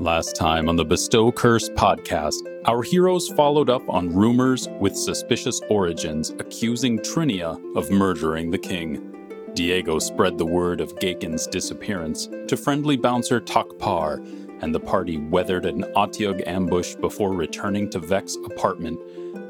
Last 0.00 0.34
time 0.34 0.70
on 0.70 0.76
the 0.76 0.84
Bestow 0.86 1.30
Curse 1.30 1.68
podcast, 1.68 2.40
our 2.64 2.82
heroes 2.82 3.28
followed 3.28 3.68
up 3.68 3.86
on 3.86 4.16
rumors 4.16 4.66
with 4.80 4.96
suspicious 4.96 5.60
origins 5.68 6.30
accusing 6.38 7.00
Trinia 7.00 7.60
of 7.76 7.90
murdering 7.90 8.50
the 8.50 8.56
king. 8.56 9.38
Diego 9.52 9.98
spread 9.98 10.38
the 10.38 10.46
word 10.46 10.80
of 10.80 10.94
Gaekin's 10.94 11.46
disappearance 11.46 12.30
to 12.48 12.56
friendly 12.56 12.96
bouncer 12.96 13.40
Tak-Par, 13.40 14.22
and 14.62 14.74
the 14.74 14.80
party 14.80 15.18
weathered 15.18 15.66
an 15.66 15.82
Otyugh 15.94 16.48
ambush 16.48 16.94
before 16.94 17.34
returning 17.34 17.90
to 17.90 17.98
Vek's 17.98 18.36
apartment, 18.46 18.98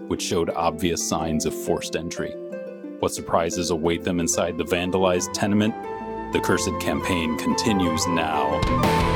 which 0.09 0.21
showed 0.21 0.51
obvious 0.51 1.09
signs 1.09 1.46
of 1.46 1.55
forced 1.55 1.95
entry. 1.95 2.32
What 2.98 3.14
surprises 3.14 3.71
await 3.71 4.03
them 4.03 4.19
inside 4.19 4.59
the 4.59 4.64
vandalized 4.64 5.32
tenement? 5.32 5.77
The 6.32 6.41
Cursed 6.41 6.80
campaign 6.80 7.39
continues 7.39 8.05
now. 8.09 9.10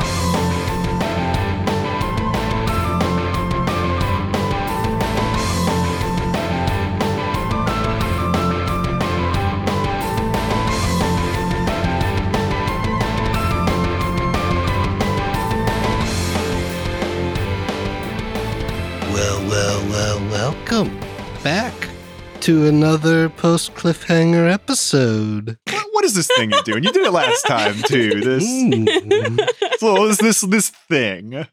To 22.45 22.67
another 22.67 23.31
post 23.31 23.73
cliffhanger 23.73 24.53
episode. 24.53 25.57
What, 25.71 25.87
what 25.93 26.05
is 26.05 26.15
this 26.15 26.27
thing 26.37 26.51
you're 26.51 26.61
doing? 26.63 26.85
You 26.85 26.93
did 26.93 27.07
it 27.07 27.11
last 27.11 27.47
time 27.47 27.75
too. 27.87 28.21
This 28.21 28.45
Mm, 28.45 29.49
so 29.79 30.07
this 30.09 30.19
this 30.19 30.41
this 30.43 30.69
thing. 30.69 31.47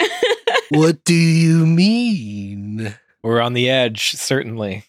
what 0.72 1.02
do 1.06 1.14
you 1.14 1.66
mean? 1.66 2.94
We're 3.24 3.40
on 3.40 3.54
the 3.54 3.70
edge, 3.70 4.12
certainly. 4.18 4.84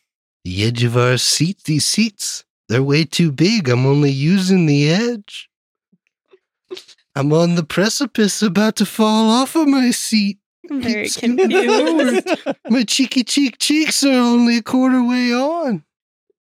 The 0.45 0.65
edge 0.65 0.83
of 0.83 0.97
our 0.97 1.19
seat, 1.19 1.63
these 1.67 1.87
seats, 1.87 2.43
they're 2.69 2.83
way 2.83 3.05
too 3.05 3.31
big. 3.31 3.69
I'm 3.69 3.87
only 3.87 4.11
using 4.11 4.67
the 4.67 4.91
edge. 4.91 5.49
I'm 7.15 7.33
on 7.33 7.55
the 7.55 7.63
precipice 7.63 8.43
about 8.43 8.75
to 8.77 8.87
fall 8.87 9.31
off 9.31 9.55
of 9.55 9.69
my 9.69 9.93
seat. 9.93 10.39
Very 10.69 11.05
It's 11.05 11.17
confused. 11.21 12.27
My 12.69 12.83
cheeky 12.83 13.23
cheek 13.23 13.59
cheeks 13.59 14.03
are 14.03 14.11
only 14.11 14.57
a 14.57 14.63
quarter 14.63 15.05
way 15.05 15.33
on. 15.33 15.85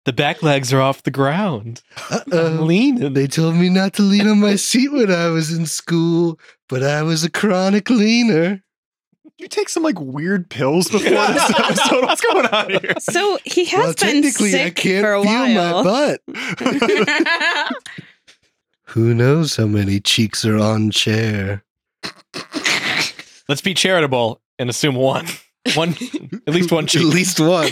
The 0.06 0.12
back 0.12 0.40
legs 0.40 0.72
are 0.72 0.80
off 0.80 1.02
the 1.02 1.10
ground. 1.10 1.82
I'm 2.10 2.20
Uh-oh. 2.32 2.62
leaning. 2.64 3.12
They 3.12 3.26
told 3.26 3.56
me 3.56 3.68
not 3.68 3.92
to 3.94 4.02
lean 4.02 4.28
on 4.28 4.38
my 4.38 4.54
seat 4.54 4.92
when 4.92 5.10
I 5.10 5.26
was 5.30 5.52
in 5.52 5.66
school, 5.66 6.38
but 6.68 6.84
I 6.84 7.02
was 7.02 7.24
a 7.24 7.30
chronic 7.30 7.90
leaner. 7.90 8.62
You 9.36 9.48
take 9.48 9.68
some 9.68 9.82
like 9.82 9.98
weird 10.00 10.48
pills 10.48 10.88
before 10.88 11.10
this 11.10 11.50
episode. 11.58 12.04
What's 12.04 12.20
going 12.20 12.46
on 12.46 12.70
here? 12.70 12.94
so 13.00 13.38
he 13.44 13.64
has 13.64 13.78
well, 13.78 13.86
been 13.88 14.22
technically, 14.22 14.50
sick 14.52 14.66
I 14.66 14.70
can't 14.70 15.04
for 15.04 15.14
a 15.14 15.22
feel 15.22 15.54
while. 15.54 15.84
my 15.84 16.16
butt. 16.28 17.72
Who 18.90 19.12
knows 19.12 19.56
how 19.56 19.66
many 19.66 19.98
cheeks 19.98 20.44
are 20.44 20.56
on 20.56 20.92
chair? 20.92 21.64
Let's 23.48 23.60
be 23.60 23.74
charitable 23.74 24.40
and 24.58 24.70
assume 24.70 24.94
one. 24.94 25.26
One, 25.74 25.96
at 26.46 26.54
least 26.54 26.70
one 26.70 26.86
cheek. 26.86 27.02
At 27.02 27.08
least 27.08 27.40
one. 27.40 27.70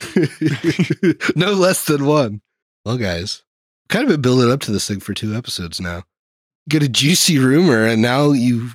no 1.36 1.52
less 1.52 1.84
than 1.84 2.04
one. 2.04 2.40
Well, 2.84 2.98
guys, 2.98 3.42
kind 3.88 4.04
of 4.04 4.10
been 4.10 4.22
building 4.22 4.50
up 4.50 4.60
to 4.60 4.72
this 4.72 4.86
thing 4.88 5.00
for 5.00 5.14
two 5.14 5.34
episodes 5.34 5.80
now. 5.80 6.04
Get 6.68 6.82
a 6.82 6.88
juicy 6.88 7.38
rumor, 7.38 7.86
and 7.86 8.02
now 8.02 8.32
you 8.32 8.70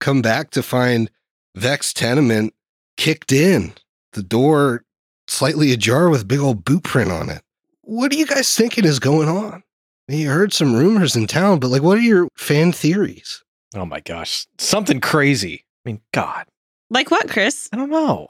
come 0.00 0.22
back 0.22 0.50
to 0.50 0.62
find 0.62 1.10
Vek's 1.54 1.92
Tenement 1.92 2.54
kicked 2.96 3.32
in, 3.32 3.72
the 4.12 4.22
door 4.22 4.82
slightly 5.28 5.72
ajar 5.72 6.08
with 6.08 6.28
big 6.28 6.40
old 6.40 6.64
boot 6.64 6.84
print 6.84 7.10
on 7.10 7.30
it. 7.30 7.42
What 7.82 8.12
are 8.12 8.16
you 8.16 8.26
guys 8.26 8.54
thinking 8.54 8.84
is 8.84 8.98
going 8.98 9.28
on? 9.28 9.62
You 10.08 10.30
heard 10.30 10.52
some 10.52 10.74
rumors 10.74 11.16
in 11.16 11.26
town, 11.26 11.58
but 11.58 11.68
like, 11.68 11.82
what 11.82 11.98
are 11.98 12.02
your 12.02 12.28
fan 12.36 12.72
theories? 12.72 13.42
Oh 13.74 13.84
my 13.84 14.00
gosh. 14.00 14.46
Something 14.58 15.00
crazy. 15.00 15.64
I 15.84 15.90
mean, 15.90 16.00
God, 16.12 16.46
like 16.90 17.10
what, 17.10 17.28
Chris? 17.28 17.68
I 17.72 17.76
don't 17.76 17.90
know. 17.90 18.28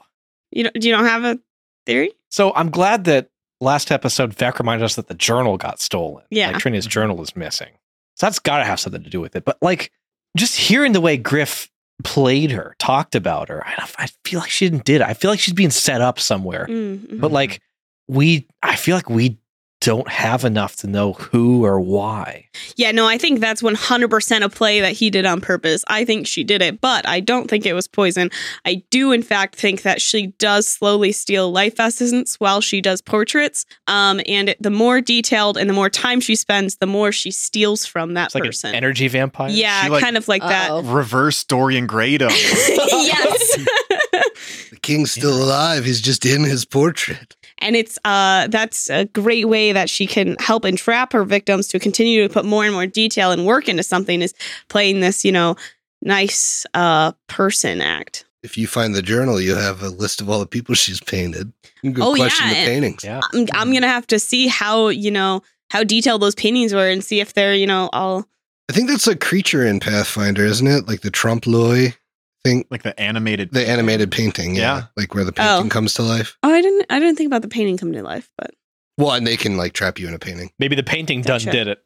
You 0.51 0.63
don't, 0.63 0.83
you 0.83 0.91
don't 0.91 1.05
have 1.05 1.23
a 1.23 1.39
theory? 1.87 2.11
So 2.29 2.53
I'm 2.55 2.69
glad 2.69 3.05
that 3.05 3.29
last 3.59 3.91
episode, 3.91 4.35
Vek 4.35 4.59
reminded 4.59 4.85
us 4.85 4.95
that 4.95 5.07
the 5.07 5.15
journal 5.15 5.57
got 5.57 5.79
stolen. 5.79 6.23
Yeah. 6.29 6.51
Like 6.51 6.57
Trinia's 6.61 6.85
journal 6.85 7.19
is 7.23 7.35
missing. 7.35 7.69
So 8.15 8.27
that's 8.27 8.37
got 8.39 8.59
to 8.59 8.63
have 8.65 8.79
something 8.79 9.03
to 9.03 9.09
do 9.09 9.19
with 9.21 9.35
it. 9.35 9.45
But 9.45 9.57
like, 9.61 9.91
just 10.35 10.55
hearing 10.57 10.91
the 10.91 11.01
way 11.01 11.17
Griff 11.17 11.69
played 12.03 12.51
her, 12.51 12.75
talked 12.77 13.15
about 13.15 13.49
her, 13.49 13.65
I, 13.65 13.87
I 13.97 14.07
feel 14.23 14.39
like 14.39 14.51
she 14.51 14.69
didn't 14.69 14.85
did 14.85 15.01
it. 15.01 15.07
I 15.07 15.13
feel 15.15 15.31
like 15.31 15.39
she's 15.39 15.53
being 15.55 15.71
set 15.71 16.01
up 16.01 16.19
somewhere. 16.19 16.67
Mm, 16.69 17.19
But 17.19 17.31
like, 17.31 17.59
we, 18.07 18.47
I 18.61 18.75
feel 18.75 18.95
like 18.95 19.09
we 19.09 19.37
don't 19.87 20.09
have 20.09 20.43
enough 20.43 20.75
to 20.75 20.85
know 20.87 21.13
who 21.13 21.63
or 21.63 21.79
why. 21.79 22.45
yeah, 22.75 22.91
no, 22.91 23.07
I 23.07 23.17
think 23.17 23.39
that's 23.39 23.61
100% 23.61 24.41
a 24.43 24.49
play 24.49 24.81
that 24.81 24.91
he 24.91 25.09
did 25.09 25.25
on 25.25 25.39
purpose. 25.39 25.85
I 25.87 26.03
think 26.03 26.27
she 26.27 26.43
did 26.43 26.61
it, 26.61 26.81
but 26.81 27.07
I 27.07 27.21
don't 27.21 27.49
think 27.49 27.65
it 27.65 27.71
was 27.71 27.87
poison. 27.87 28.29
I 28.65 28.83
do, 28.89 29.13
in 29.13 29.23
fact, 29.23 29.55
think 29.55 29.83
that 29.83 30.01
she 30.01 30.27
does 30.39 30.67
slowly 30.67 31.13
steal 31.13 31.49
life 31.53 31.79
essence 31.79 32.35
while 32.37 32.59
she 32.59 32.81
does 32.81 32.99
portraits. 33.01 33.65
Um, 33.87 34.19
and 34.27 34.53
the 34.59 34.69
more 34.71 34.99
detailed 34.99 35.55
and 35.57 35.69
the 35.69 35.73
more 35.73 35.89
time 35.89 36.19
she 36.19 36.35
spends, 36.35 36.75
the 36.75 36.85
more 36.85 37.13
she 37.13 37.31
steals 37.31 37.85
from 37.85 38.13
that 38.15 38.25
It's 38.25 38.35
like 38.35 38.43
person. 38.43 38.71
an 38.71 38.75
energy 38.75 39.07
vampire. 39.07 39.49
yeah, 39.51 39.83
She, 39.85 39.89
like- 39.89 40.03
kind 40.03 40.17
of 40.17 40.27
like 40.27 40.41
that. 40.41 40.69
Uh-oh. 40.69 40.81
Reverse 40.83 41.45
Dorian 41.45 41.87
Gray 41.87 42.07
yes. 42.19 43.65
The 44.69 44.79
king's 44.81 45.11
still 45.11 45.41
alive. 45.41 45.85
He's 45.85 46.01
just 46.01 46.25
in 46.25 46.43
his 46.43 46.65
portrait. 46.65 47.36
And 47.59 47.75
it's 47.75 47.97
uh 48.05 48.47
that's 48.47 48.89
a 48.89 49.05
great 49.05 49.47
way 49.47 49.71
that 49.73 49.89
she 49.89 50.05
can 50.07 50.35
help 50.39 50.65
entrap 50.65 51.13
her 51.13 51.23
victims 51.23 51.67
to 51.67 51.79
continue 51.79 52.27
to 52.27 52.33
put 52.33 52.45
more 52.45 52.63
and 52.65 52.73
more 52.73 52.85
detail 52.87 53.31
and 53.31 53.45
work 53.45 53.67
into 53.67 53.83
something 53.83 54.21
is 54.21 54.33
playing 54.69 54.99
this 54.99 55.23
you 55.25 55.31
know 55.31 55.55
nice 56.01 56.65
uh 56.73 57.11
person 57.27 57.81
act 57.81 58.25
If 58.43 58.57
you 58.57 58.67
find 58.67 58.93
the 58.95 59.01
journal, 59.01 59.41
you 59.41 59.55
have 59.55 59.81
a 59.81 59.89
list 59.89 60.21
of 60.21 60.29
all 60.29 60.39
the 60.39 60.45
people 60.45 60.75
she's 60.83 61.01
painted. 61.01 61.51
You 61.81 61.91
can 61.91 61.93
go 61.93 62.11
Oh, 62.11 62.15
question 62.15 62.47
yeah, 62.47 62.53
the 62.53 62.65
paintings. 62.65 63.03
Yeah. 63.03 63.21
I'm, 63.33 63.47
I'm 63.53 63.73
gonna 63.73 63.87
have 63.87 64.07
to 64.07 64.19
see 64.19 64.47
how 64.47 64.89
you 64.89 65.11
know 65.11 65.41
how 65.69 65.83
detailed 65.83 66.21
those 66.21 66.35
paintings 66.35 66.73
were 66.73 66.89
and 66.89 67.03
see 67.03 67.19
if 67.19 67.33
they're 67.33 67.55
you 67.55 67.67
know 67.67 67.89
all 67.93 68.25
I 68.69 68.73
think 68.73 68.89
that's 68.89 69.07
a 69.07 69.15
creature 69.15 69.65
in 69.65 69.79
Pathfinder, 69.79 70.43
isn't 70.45 70.67
it? 70.67 70.87
Like 70.87 71.01
the 71.01 71.09
trompe 71.11 71.47
l'oeil 71.47 71.91
thing, 72.47 72.65
Like 72.69 72.83
the 72.83 72.99
animated 72.99 73.51
the 73.51 73.67
animated 73.67 74.11
painting. 74.11 74.55
Yeah. 74.55 74.61
Yeah. 74.61 74.83
Like 74.95 75.13
where 75.13 75.23
the 75.23 75.31
painting 75.31 75.67
Oh. 75.67 75.69
comes 75.69 75.93
to 75.95 76.01
life. 76.03 76.37
oh 76.43 76.49
i 76.51 76.61
didn't 76.61 76.85
i 76.89 76.99
didn't 76.99 77.15
think 77.17 77.27
about 77.27 77.41
the 77.41 77.47
painting 77.47 77.77
coming 77.77 77.93
to 77.95 78.03
life 78.03 78.29
but 78.37 78.51
Well, 78.97 79.11
and 79.13 79.25
they 79.27 79.37
can 79.37 79.57
like 79.57 79.73
trap 79.73 79.99
you 79.99 80.07
in 80.07 80.13
a 80.13 80.19
painting. 80.19 80.51
Maybe 80.59 80.75
the 80.75 80.83
painting 80.83 81.21
done 81.21 81.39
Gotcha. 81.39 81.51
did 81.51 81.67
it. 81.67 81.79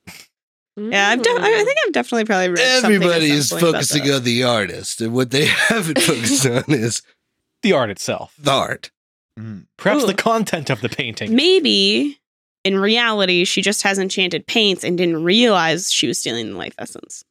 yeah 0.78 1.10
i've 1.10 1.22
de- 1.22 1.30
I 1.30 1.64
think 1.66 1.78
i've 1.86 1.94
definitely 1.94 2.26
probably 2.26 2.50
read 2.50 2.60
Everybody 2.84 3.28
some 3.30 3.38
is 3.38 3.62
focusing 3.64 4.10
on 4.12 4.24
the 4.24 4.44
artist, 4.44 5.02
and 5.02 5.14
what 5.14 5.32
they 5.32 5.46
haven't 5.70 6.00
focused 6.02 6.46
on 6.46 6.64
is 6.70 7.02
The 7.64 7.74
art 7.74 7.90
itself. 7.90 8.34
the 8.40 8.52
art. 8.52 8.92
Mm. 9.40 9.66
Perhaps 9.78 10.04
Ooh. 10.04 10.08
the 10.08 10.14
content 10.14 10.70
of 10.70 10.82
the 10.82 10.90
painting. 10.90 11.36
maybe 11.36 12.20
in 12.64 12.78
reality 12.80 13.44
she 13.46 13.62
just 13.62 13.82
has 13.84 13.98
enchanted 13.98 14.46
paints 14.48 14.84
and 14.84 14.98
didn't 14.98 15.24
realize 15.24 15.92
she 15.92 16.08
was 16.08 16.20
stealing 16.20 16.52
the 16.52 16.58
life 16.58 16.76
essence 16.78 17.24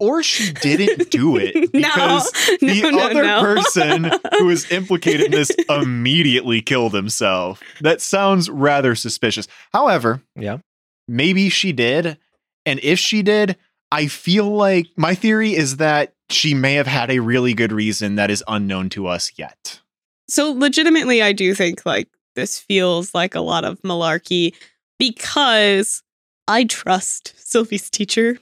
Or 0.00 0.22
she 0.22 0.52
didn't 0.52 1.10
do 1.10 1.36
it 1.36 1.52
because 1.72 2.32
no, 2.62 2.72
the 2.74 2.90
no, 2.90 2.98
other 2.98 3.22
no. 3.22 3.42
person 3.42 4.10
who 4.38 4.46
was 4.46 4.70
implicated 4.72 5.26
in 5.26 5.32
this 5.32 5.50
immediately 5.68 6.62
killed 6.62 6.94
himself. 6.94 7.60
That 7.82 8.00
sounds 8.00 8.48
rather 8.50 8.94
suspicious. 8.94 9.46
However, 9.72 10.22
Yeah. 10.36 10.58
maybe 11.06 11.48
she 11.50 11.72
did. 11.72 12.16
And 12.66 12.80
if 12.82 12.98
she 12.98 13.22
did, 13.22 13.56
I 13.92 14.06
feel 14.06 14.48
like 14.48 14.86
my 14.96 15.14
theory 15.14 15.54
is 15.54 15.76
that 15.76 16.14
she 16.30 16.54
may 16.54 16.74
have 16.74 16.86
had 16.86 17.10
a 17.10 17.18
really 17.18 17.54
good 17.54 17.72
reason 17.72 18.14
that 18.16 18.30
is 18.30 18.42
unknown 18.48 18.88
to 18.90 19.06
us 19.06 19.32
yet. 19.36 19.80
So 20.28 20.52
legitimately, 20.52 21.22
I 21.22 21.32
do 21.32 21.54
think 21.54 21.84
like 21.84 22.08
this 22.36 22.58
feels 22.58 23.14
like 23.14 23.34
a 23.34 23.40
lot 23.40 23.64
of 23.64 23.80
malarkey 23.82 24.54
because 24.98 26.02
I 26.46 26.64
trust 26.64 27.34
Sylvie's 27.36 27.90
teacher 27.90 28.38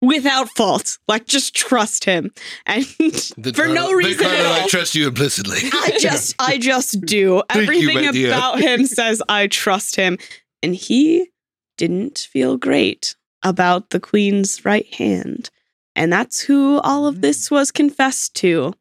without 0.00 0.48
fault. 0.50 0.98
Like 1.08 1.26
just 1.26 1.54
trust 1.54 2.04
him, 2.04 2.32
and 2.66 2.84
The 2.84 3.52
for 3.54 3.66
no 3.66 3.86
Carlo- 3.86 3.92
reason 3.92 4.26
Carlo, 4.26 4.38
at 4.38 4.46
I 4.46 4.60
all. 4.62 4.68
trust 4.68 4.94
you 4.94 5.08
implicitly. 5.08 5.58
I 5.72 5.96
just, 6.00 6.34
I 6.38 6.58
just 6.58 7.00
do. 7.02 7.42
Thank 7.50 7.70
you, 7.70 7.88
Everything 7.90 8.26
about 8.26 8.60
him 8.60 8.86
says 8.86 9.22
I 9.28 9.46
trust 9.46 9.96
him, 9.96 10.18
and 10.62 10.74
he 10.74 11.30
didn't 11.76 12.28
feel 12.30 12.56
great 12.56 13.16
about 13.42 13.90
the 13.90 14.00
queen's 14.00 14.64
right 14.64 14.92
hand, 14.94 15.50
and 15.94 16.12
that's 16.12 16.40
who 16.40 16.80
all 16.80 17.06
of 17.06 17.20
this 17.20 17.48
mm. 17.48 17.52
was 17.52 17.70
confessed 17.70 18.34
to. 18.36 18.74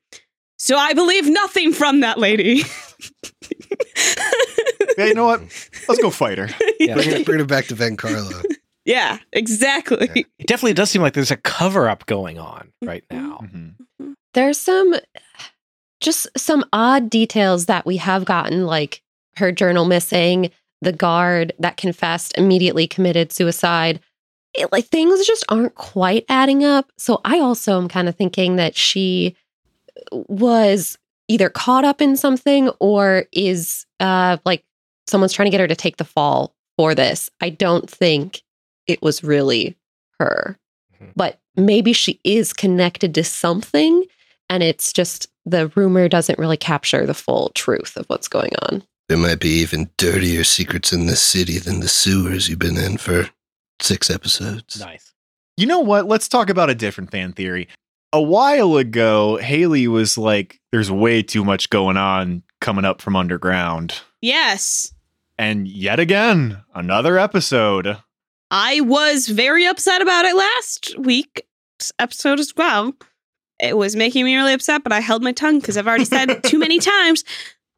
So 0.59 0.75
I 0.75 0.93
believe 0.93 1.29
nothing 1.29 1.71
from 1.71 1.99
that 1.99 2.17
lady. 2.17 2.63
Yeah, 4.97 5.05
you 5.05 5.13
know 5.13 5.25
what? 5.25 5.41
Let's 5.87 6.01
go 6.01 6.09
fight 6.09 6.39
her. 6.39 6.49
Yeah. 6.79 6.95
bring, 6.95 7.09
it, 7.11 7.25
bring 7.25 7.39
it 7.39 7.47
back 7.47 7.65
to 7.67 7.75
Van 7.75 7.95
Carlo. 7.95 8.41
Yeah, 8.87 9.17
exactly. 9.33 10.09
It 10.39 10.47
definitely 10.47 10.73
does 10.73 10.89
seem 10.89 11.01
like 11.01 11.13
there's 11.13 11.29
a 11.29 11.35
cover 11.37 11.89
up 11.89 12.05
going 12.05 12.39
on 12.39 12.71
right 12.83 13.03
now. 13.11 13.39
Mhm. 13.43 13.75
there's 14.33 14.57
some 14.59 14.95
just 15.99 16.27
some 16.37 16.63
odd 16.71 17.09
details 17.09 17.65
that 17.65 17.85
we 17.85 17.97
have 17.97 18.23
gotten, 18.23 18.65
like 18.65 19.01
her 19.35 19.51
journal 19.51 19.83
missing, 19.85 20.51
the 20.81 20.93
guard 20.93 21.53
that 21.59 21.75
confessed 21.77 22.37
immediately 22.37 22.87
committed 22.87 23.31
suicide. 23.33 23.99
It, 24.53 24.71
like 24.71 24.85
things 24.85 25.25
just 25.27 25.43
aren't 25.49 25.75
quite 25.75 26.23
adding 26.29 26.63
up. 26.63 26.89
So 26.97 27.19
I 27.25 27.39
also 27.39 27.77
am 27.77 27.89
kind 27.89 28.07
of 28.07 28.15
thinking 28.15 28.55
that 28.55 28.75
she 28.75 29.35
was 30.29 30.97
either 31.27 31.49
caught 31.49 31.83
up 31.83 32.01
in 32.01 32.15
something 32.15 32.69
or 32.79 33.25
is 33.33 33.85
uh 33.99 34.37
like 34.45 34.63
someone's 35.07 35.33
trying 35.33 35.47
to 35.47 35.51
get 35.51 35.59
her 35.59 35.67
to 35.67 35.75
take 35.75 35.97
the 35.97 36.05
fall 36.05 36.55
for 36.77 36.95
this. 36.95 37.29
I 37.41 37.49
don't 37.49 37.89
think 37.89 38.43
it 38.87 39.01
was 39.01 39.23
really 39.23 39.77
her. 40.19 40.57
Mhm. 41.01 41.11
But 41.15 41.39
maybe 41.55 41.93
she 41.93 42.19
is 42.23 42.53
connected 42.53 43.13
to 43.15 43.23
something 43.23 44.05
and 44.49 44.63
it's 44.63 44.93
just 44.93 45.27
the 45.45 45.67
rumor 45.75 46.07
doesn't 46.07 46.39
really 46.39 46.57
capture 46.57 47.05
the 47.05 47.13
full 47.13 47.49
truth 47.55 47.95
of 47.97 48.05
what's 48.07 48.27
going 48.27 48.51
on. 48.63 48.83
There 49.09 49.17
might 49.17 49.39
be 49.39 49.49
even 49.59 49.89
dirtier 49.97 50.43
secrets 50.43 50.91
in 50.91 51.05
this 51.05 51.21
city 51.21 51.59
than 51.59 51.79
the 51.79 51.87
sewers 51.87 52.49
you've 52.49 52.59
been 52.59 52.77
in 52.77 52.97
for 52.97 53.29
six 53.81 54.09
episodes. 54.09 54.79
Nice. 54.79 55.13
You 55.55 55.65
know 55.65 55.79
what? 55.79 56.07
Let's 56.07 56.27
talk 56.27 56.49
about 56.49 56.69
a 56.69 56.75
different 56.75 57.11
fan 57.11 57.31
theory. 57.33 57.67
A 58.13 58.21
while 58.21 58.77
ago, 58.77 59.37
Haley 59.37 59.87
was 59.87 60.17
like, 60.17 60.59
there's 60.71 60.91
way 60.91 61.21
too 61.23 61.43
much 61.43 61.69
going 61.69 61.97
on 61.97 62.43
coming 62.61 62.85
up 62.85 63.01
from 63.01 63.15
underground. 63.15 64.01
Yes. 64.21 64.93
And 65.37 65.67
yet 65.67 65.99
again, 65.99 66.63
another 66.73 67.17
episode. 67.17 67.97
I 68.51 68.81
was 68.81 69.27
very 69.27 69.65
upset 69.65 70.01
about 70.01 70.25
it 70.25 70.35
last 70.35 70.97
week 70.97 71.45
episode 71.99 72.39
as 72.39 72.53
well. 72.55 72.93
It 73.59 73.75
was 73.75 73.95
making 73.95 74.23
me 74.25 74.35
really 74.35 74.53
upset, 74.53 74.83
but 74.83 74.91
I 74.93 74.99
held 74.99 75.23
my 75.23 75.31
tongue 75.31 75.59
because 75.59 75.77
I've 75.77 75.87
already 75.87 76.05
said 76.05 76.29
it 76.29 76.43
too 76.43 76.59
many 76.59 76.79
times. 76.79 77.23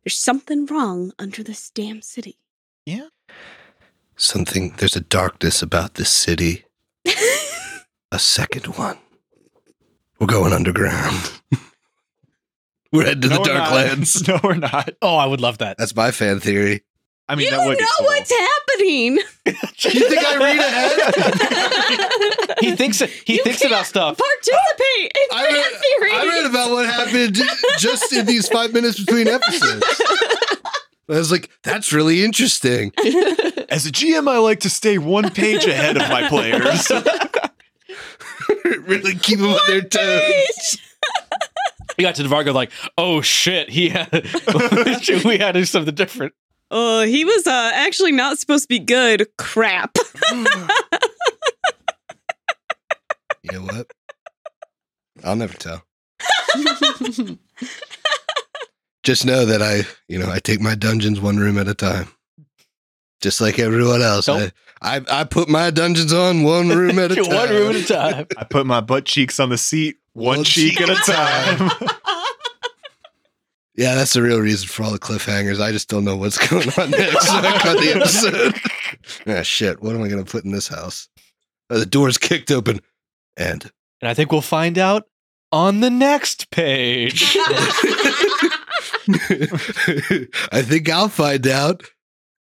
There's 0.03 0.17
something 0.17 0.65
wrong 0.65 1.11
under 1.17 1.41
this 1.43 1.69
damn 1.71 2.01
city. 2.01 2.37
Yeah. 2.85 3.07
Something, 4.15 4.73
there's 4.77 4.95
a 4.95 5.01
darkness 5.01 5.61
about 5.61 5.95
this 5.95 6.09
city. 6.09 6.65
A 8.11 8.19
second 8.19 8.65
one. 8.77 8.97
We're 10.19 10.27
going 10.27 10.51
underground. 10.51 11.31
we're 12.91 13.05
heading 13.05 13.21
to 13.21 13.27
No, 13.29 13.35
the 13.35 13.39
we're 13.41 13.45
dark 13.45 13.69
not. 13.69 13.73
lands. 13.73 14.27
No, 14.27 14.39
we're 14.43 14.55
not. 14.55 14.89
Oh, 15.01 15.15
I 15.15 15.25
would 15.25 15.39
love 15.39 15.59
that. 15.59 15.77
That's 15.77 15.95
my 15.95 16.11
fan 16.11 16.39
theory. 16.39 16.81
I 17.29 17.35
mean, 17.35 17.45
you 17.45 17.51
that 17.51 17.65
would 17.67 17.77
be 17.77 17.83
know 17.83 17.89
cool. 17.99 18.07
what's 18.07 18.31
happening. 18.31 19.19
You 19.81 20.09
think 20.09 20.21
I 20.23 20.35
read 20.37 20.59
ahead? 20.59 22.55
he 22.59 22.75
thinks 22.75 22.99
he 22.99 23.37
You 23.37 23.43
thinks 23.43 23.61
can't 23.61 23.71
about 23.71 23.85
stuff. 23.85 24.17
Participate 24.17 25.11
in 25.15 25.27
I 25.31 25.43
read, 25.43 25.71
theory. 25.71 26.11
I 26.13 26.25
read 26.25 26.45
about 26.49 26.71
what 26.71 26.85
happened 26.85 27.37
just 27.77 28.11
in 28.11 28.25
these 28.25 28.47
five 28.49 28.73
minutes 28.73 28.99
between 28.99 29.27
episodes. 29.29 29.83
I 31.09 31.13
was 31.13 31.31
like, 31.31 31.49
that's 31.63 31.93
really 31.93 32.23
interesting. 32.23 32.91
As 33.69 33.85
a 33.85 33.91
GM, 33.91 34.29
I 34.29 34.37
like 34.39 34.59
to 34.61 34.69
stay 34.69 34.97
one 34.97 35.29
page 35.31 35.65
ahead 35.65 35.95
of 35.95 36.09
my 36.09 36.27
players. 36.27 36.91
really 38.85 39.15
keep 39.15 39.39
them 39.39 39.49
on 39.49 39.59
their 39.67 39.81
toes. 39.81 40.77
We 41.97 42.03
got 42.03 42.15
to 42.15 42.23
Vargo 42.23 42.53
like, 42.53 42.71
oh 42.97 43.21
shit, 43.21 43.69
he 43.69 43.89
had 43.89 44.11
we 45.25 45.37
had 45.37 45.53
to 45.53 45.61
do 45.61 45.65
something 45.65 45.95
different. 45.95 46.33
Oh, 46.71 47.01
he 47.01 47.25
was 47.25 47.47
uh, 47.47 47.71
actually 47.73 48.11
not 48.11 48.37
supposed 48.37 48.65
to 48.65 48.67
be 48.67 48.79
good. 48.79 49.27
Crap. 49.37 49.95
You 53.41 53.53
know 53.53 53.61
what? 53.65 53.87
I'll 55.23 55.35
never 55.35 55.53
tell. 55.53 55.83
Just 59.03 59.25
know 59.25 59.45
that 59.45 59.61
I, 59.61 59.83
you 60.07 60.19
know, 60.19 60.29
I 60.29 60.39
take 60.39 60.61
my 60.61 60.75
dungeons 60.75 61.19
one 61.19 61.37
room 61.37 61.57
at 61.57 61.67
a 61.67 61.73
time. 61.73 62.09
Just 63.21 63.41
like 63.41 63.59
everyone 63.59 64.01
else. 64.01 64.27
Nope. 64.27 64.51
I, 64.81 64.97
I 64.97 65.21
I 65.21 65.23
put 65.23 65.49
my 65.49 65.71
dungeons 65.71 66.13
on 66.13 66.43
one 66.43 66.69
room 66.69 66.99
at 66.99 67.11
a 67.11 67.15
time. 67.15 67.25
One 67.33 67.49
room 67.49 67.69
at 67.71 67.75
a 67.75 67.85
time. 67.85 68.27
I 68.37 68.43
put 68.45 68.65
my 68.65 68.79
butt 68.81 69.05
cheeks 69.05 69.39
on 69.39 69.49
the 69.49 69.57
seat, 69.57 69.97
one, 70.13 70.37
One 70.37 70.43
cheek, 70.45 70.77
cheek 70.77 70.81
at 70.81 70.89
a 70.89 70.95
time. 71.11 71.69
Yeah, 73.79 73.95
that's 73.95 74.11
the 74.11 74.21
real 74.21 74.41
reason 74.41 74.67
for 74.67 74.83
all 74.83 74.91
the 74.91 74.99
cliffhangers. 74.99 75.61
I 75.61 75.71
just 75.71 75.87
don't 75.87 76.03
know 76.03 76.17
what's 76.17 76.37
going 76.49 76.67
on 76.77 76.91
next. 76.91 77.27
So 77.27 77.33
I 77.33 77.59
cut 77.59 77.79
the 77.79 77.93
episode. 77.95 78.53
ah, 79.37 79.41
shit. 79.41 79.81
What 79.81 79.95
am 79.95 80.03
I 80.03 80.09
going 80.09 80.21
to 80.21 80.29
put 80.29 80.43
in 80.43 80.51
this 80.51 80.67
house? 80.67 81.07
Uh, 81.69 81.77
the 81.79 81.85
door's 81.85 82.17
kicked 82.17 82.51
open. 82.51 82.81
And 83.37 83.71
And 84.01 84.09
I 84.09 84.13
think 84.13 84.33
we'll 84.33 84.41
find 84.41 84.77
out 84.77 85.07
on 85.53 85.79
the 85.79 85.89
next 85.89 86.51
page. 86.51 87.37
I 90.51 90.61
think 90.61 90.89
I'll 90.89 91.07
find 91.07 91.47
out 91.47 91.83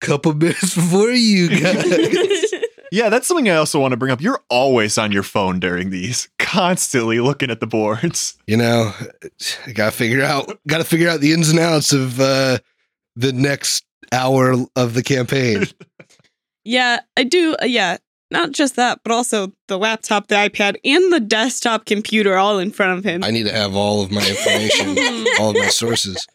a 0.03 0.07
couple 0.07 0.35
minutes 0.35 0.75
before 0.75 1.11
you 1.11 1.51
guys. 1.51 2.53
yeah, 2.91 3.11
that's 3.11 3.29
something 3.29 3.49
I 3.49 3.55
also 3.55 3.79
want 3.79 3.93
to 3.93 3.97
bring 3.97 4.11
up. 4.11 4.21
You're 4.21 4.43
always 4.51 4.99
on 4.99 5.13
your 5.13 5.23
phone 5.23 5.61
during 5.61 5.91
these, 5.91 6.29
constantly 6.49 7.21
looking 7.21 7.51
at 7.51 7.61
the 7.61 7.67
boards. 7.67 8.37
you 8.47 8.57
know, 8.57 8.93
I 9.67 9.73
gotta 9.73 9.93
figure 9.93 10.23
out 10.23 10.59
gotta 10.67 10.85
figure 10.85 11.09
out 11.09 11.21
the 11.21 11.33
ins 11.33 11.51
and 11.51 11.59
outs 11.59 11.93
of 11.93 12.19
uh 12.21 12.59
the 13.17 13.33
next 13.33 13.85
hour 14.13 14.55
of 14.75 14.95
the 14.95 15.03
campaign. 15.03 15.65
yeah, 16.65 17.01
I 17.17 17.25
do. 17.25 17.55
Uh, 17.61 17.67
yeah, 17.67 17.99
not 18.31 18.53
just 18.53 18.77
that, 18.77 19.01
but 19.05 19.13
also 19.13 19.53
the 19.67 19.79
laptop, 19.79 20.29
the 20.29 20.37
iPad, 20.37 20.77
and 20.85 21.13
the 21.13 21.21
desktop 21.21 21.85
computer 21.85 22.37
all 22.37 22.59
in 22.59 22.71
front 22.71 22.99
of 22.99 23.05
him. 23.05 23.23
I 23.25 23.31
need 23.31 23.45
to 23.45 23.53
have 23.53 23.77
all 23.77 24.03
of 24.03 24.11
my 24.11 24.27
information, 24.27 25.27
all 25.41 25.51
of 25.51 25.57
my 25.57 25.69
sources. 25.69 26.27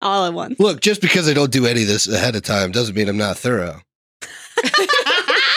all 0.00 0.26
at 0.26 0.34
once. 0.34 0.60
Look, 0.60 0.80
just 0.80 1.00
because 1.00 1.28
I 1.28 1.32
don't 1.32 1.50
do 1.50 1.66
any 1.66 1.82
of 1.82 1.88
this 1.88 2.06
ahead 2.06 2.36
of 2.36 2.42
time 2.42 2.70
doesn't 2.70 2.94
mean 2.94 3.08
I'm 3.08 3.16
not 3.16 3.36
thorough. 3.36 3.80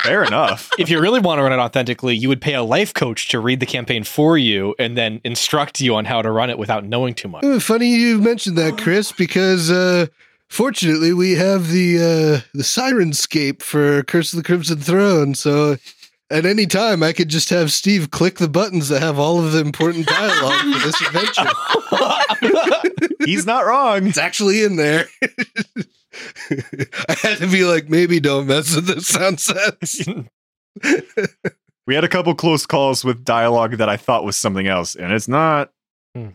Fair 0.10 0.24
enough. 0.24 0.70
if 0.80 0.90
you 0.90 1.00
really 1.00 1.20
want 1.20 1.40
to 1.40 1.44
run 1.44 1.54
it 1.54 1.60
authentically, 1.60 2.16
you 2.16 2.30
would 2.30 2.42
pay 2.42 2.56
a 2.56 2.64
life 2.64 2.94
coach 2.94 3.28
to 3.30 3.40
read 3.40 3.60
the 3.60 3.66
campaign 3.66 4.04
for 4.04 4.38
you 4.38 4.76
and 4.80 4.98
then 4.98 5.22
instruct 5.24 5.80
you 5.80 5.96
on 5.96 6.06
how 6.06 6.22
to 6.22 6.32
run 6.32 6.50
it 6.50 6.58
without 6.58 6.84
knowing 6.84 7.14
too 7.14 7.28
much. 7.28 7.46
Funny 7.62 7.96
you 7.96 8.20
mentioned 8.20 8.58
that, 8.58 8.78
Chris, 8.78 9.12
because 9.12 9.70
uh 9.70 10.08
fortunately 10.48 11.14
we 11.14 11.34
have 11.34 11.70
the 11.70 11.98
uh 11.98 12.48
the 12.54 12.64
Syrinscape 12.64 13.62
for 13.62 14.04
Curse 14.04 14.34
of 14.34 14.38
the 14.38 14.44
Crimson 14.44 14.80
Throne, 14.80 15.36
so 15.36 15.78
at 16.32 16.46
any 16.46 16.66
time 16.66 17.02
I 17.04 17.14
could 17.14 17.30
just 17.30 17.50
have 17.50 17.72
Steve 17.72 18.12
click 18.12 18.36
the 18.38 18.48
buttons 18.48 18.90
that 18.90 19.02
have 19.02 19.18
all 19.20 19.44
of 19.44 19.52
the 19.52 19.60
important 19.60 20.08
dialogue 20.08 20.74
for 20.74 20.88
this 20.88 21.02
adventure. 21.02 21.50
He's 23.26 23.46
not 23.46 23.66
wrong. 23.66 24.08
It's 24.08 24.18
actually 24.18 24.64
in 24.64 24.76
there. 24.76 25.06
I 26.52 27.16
had 27.22 27.38
to 27.40 27.48
be 27.48 27.64
like, 27.66 27.90
maybe 27.90 28.20
don't 28.20 28.48
mess 28.48 28.76
with 28.76 28.88
the 28.88 29.02
sound 29.02 29.40
sets. 29.40 30.06
We 31.88 31.96
had 31.96 32.04
a 32.04 32.08
couple 32.08 32.36
close 32.36 32.68
calls 32.68 33.04
with 33.04 33.26
dialogue 33.26 33.78
that 33.78 33.90
I 33.90 33.98
thought 33.98 34.24
was 34.24 34.38
something 34.38 34.68
else, 34.68 34.94
and 34.94 35.12
it's 35.12 35.28
not. 35.28 35.72
Hmm. 36.16 36.30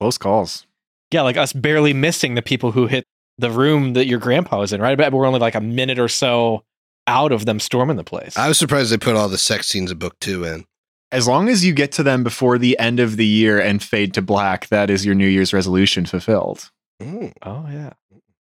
Close 0.00 0.16
calls. 0.16 0.66
yeah, 1.10 1.20
like 1.20 1.36
us 1.36 1.52
barely 1.52 1.92
missing 1.92 2.36
the 2.36 2.40
people 2.40 2.72
who 2.72 2.86
hit 2.86 3.04
the 3.36 3.50
room 3.50 3.92
that 3.92 4.06
your 4.06 4.18
grandpa 4.18 4.60
was 4.60 4.72
in, 4.72 4.80
right? 4.80 4.96
But 4.96 5.12
we're 5.12 5.26
only 5.26 5.40
like 5.40 5.54
a 5.56 5.60
minute 5.60 5.98
or 5.98 6.08
so 6.08 6.64
out 7.06 7.32
of 7.32 7.46
them 7.46 7.60
storming 7.60 7.96
the 7.96 8.04
place. 8.04 8.36
I 8.36 8.48
was 8.48 8.58
surprised 8.58 8.90
they 8.90 8.98
put 8.98 9.16
all 9.16 9.28
the 9.28 9.38
sex 9.38 9.66
scenes 9.66 9.90
of 9.90 9.98
book 9.98 10.18
two 10.20 10.44
in. 10.44 10.64
As 11.12 11.28
long 11.28 11.48
as 11.48 11.64
you 11.64 11.72
get 11.72 11.92
to 11.92 12.02
them 12.02 12.24
before 12.24 12.58
the 12.58 12.78
end 12.78 12.98
of 12.98 13.16
the 13.16 13.26
year 13.26 13.60
and 13.60 13.82
fade 13.82 14.14
to 14.14 14.22
black, 14.22 14.68
that 14.68 14.90
is 14.90 15.06
your 15.06 15.14
New 15.14 15.28
Year's 15.28 15.52
resolution 15.52 16.06
fulfilled. 16.06 16.70
Mm. 17.00 17.32
oh 17.42 17.66
yeah. 17.70 17.92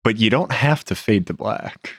But 0.02 0.18
you 0.18 0.30
don't 0.30 0.52
have 0.52 0.84
to 0.84 0.94
fade 0.94 1.26
to 1.26 1.34
black. 1.34 1.94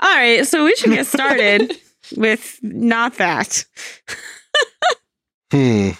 All 0.00 0.14
right, 0.14 0.46
so 0.46 0.64
we 0.64 0.74
should 0.76 0.90
get 0.90 1.06
started 1.06 1.78
with 2.16 2.58
not 2.62 3.14
that. 3.14 3.64
Hmm. 5.52 5.90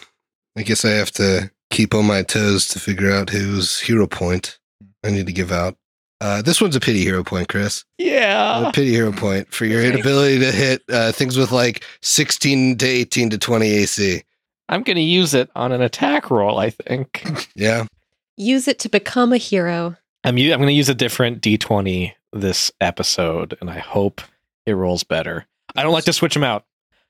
I 0.57 0.63
guess 0.63 0.85
I 0.85 0.91
have 0.91 1.13
to 1.13 1.51
keep 1.71 1.95
on 1.95 2.07
my 2.07 2.23
toes 2.23 2.67
to 2.69 2.81
figure 2.81 3.11
out 3.11 3.31
whose 3.31 3.81
hero 3.81 4.07
point 4.07 4.59
I 5.05 5.11
need 5.11 5.27
to 5.27 5.33
give 5.33 5.53
out. 5.53 5.77
Uh, 6.21 6.43
this 6.43 6.61
one's 6.61 6.75
a 6.75 6.81
pity 6.81 7.03
hero 7.05 7.23
point, 7.23 7.49
Chris. 7.49 7.85
Yeah. 7.97 8.69
a 8.69 8.73
pity 8.73 8.91
hero 8.91 9.13
point 9.13 9.53
for 9.53 9.65
your 9.67 9.83
inability 9.85 10.39
to 10.41 10.51
hit 10.51 10.83
uh, 10.91 11.13
things 11.13 11.37
with 11.37 11.53
like 11.53 11.85
16 12.03 12.79
to 12.79 12.87
18 12.87 13.31
to 13.31 13.39
20 13.39 13.67
AC. 13.71 14.23
I'm 14.69 14.83
going 14.83 14.97
to 14.97 15.03
use 15.03 15.33
it 15.35 15.49
on 15.55 15.71
an 15.73 15.81
attack 15.81 16.31
roll, 16.31 16.59
I 16.59 16.71
think. 16.71 17.25
Yeah. 17.55 17.87
Use 18.37 18.69
it 18.69 18.79
to 18.81 18.89
become 18.89 19.33
a 19.33 19.37
hero. 19.37 19.97
I'm 20.25 20.39
u- 20.39 20.53
I'm 20.53 20.59
going 20.61 20.69
to 20.69 20.73
use 20.75 20.89
a 20.89 20.95
different 20.95 21.41
d20 21.43 22.13
this 22.33 22.71
episode 22.81 23.57
and 23.61 23.69
I 23.71 23.79
hope 23.79 24.21
it 24.67 24.73
rolls 24.75 25.03
better. 25.05 25.47
I 25.75 25.83
don't 25.83 25.93
like 25.93 26.05
to 26.05 26.13
switch 26.13 26.35
them 26.35 26.45
out. 26.45 26.65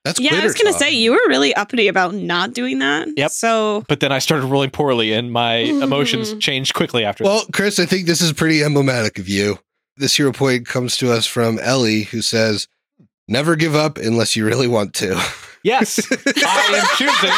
That's 0.04 0.20
Yeah, 0.20 0.36
I 0.36 0.44
was 0.44 0.54
gonna 0.54 0.70
talk. 0.72 0.80
say 0.80 0.92
you 0.92 1.10
were 1.12 1.20
really 1.28 1.52
uppity 1.54 1.88
about 1.88 2.14
not 2.14 2.54
doing 2.54 2.78
that. 2.78 3.08
Yep. 3.16 3.30
So 3.30 3.84
But 3.88 4.00
then 4.00 4.12
I 4.12 4.20
started 4.20 4.46
rolling 4.46 4.70
poorly 4.70 5.12
and 5.12 5.30
my 5.32 5.56
emotions 5.56 6.32
Mhm. 6.34 6.40
changed 6.40 6.74
quickly 6.74 7.04
after 7.04 7.24
Well, 7.24 7.44
Chris, 7.52 7.78
I 7.78 7.84
think 7.86 8.06
this 8.06 8.20
is 8.20 8.32
pretty 8.32 8.62
emblematic 8.62 9.18
of 9.18 9.28
you. 9.28 9.58
This 9.96 10.16
hero 10.16 10.32
point 10.32 10.66
comes 10.66 10.96
to 10.98 11.12
us 11.12 11.26
from 11.26 11.58
Ellie, 11.58 12.04
who 12.04 12.22
says, 12.22 12.68
Never 13.30 13.56
give 13.56 13.74
up 13.74 13.98
unless 13.98 14.36
you 14.36 14.46
really 14.46 14.68
want 14.68 14.94
to. 14.94 15.20
Yes, 15.62 15.98
I 16.26 16.80
am 16.80 16.86
choosing 16.96 17.30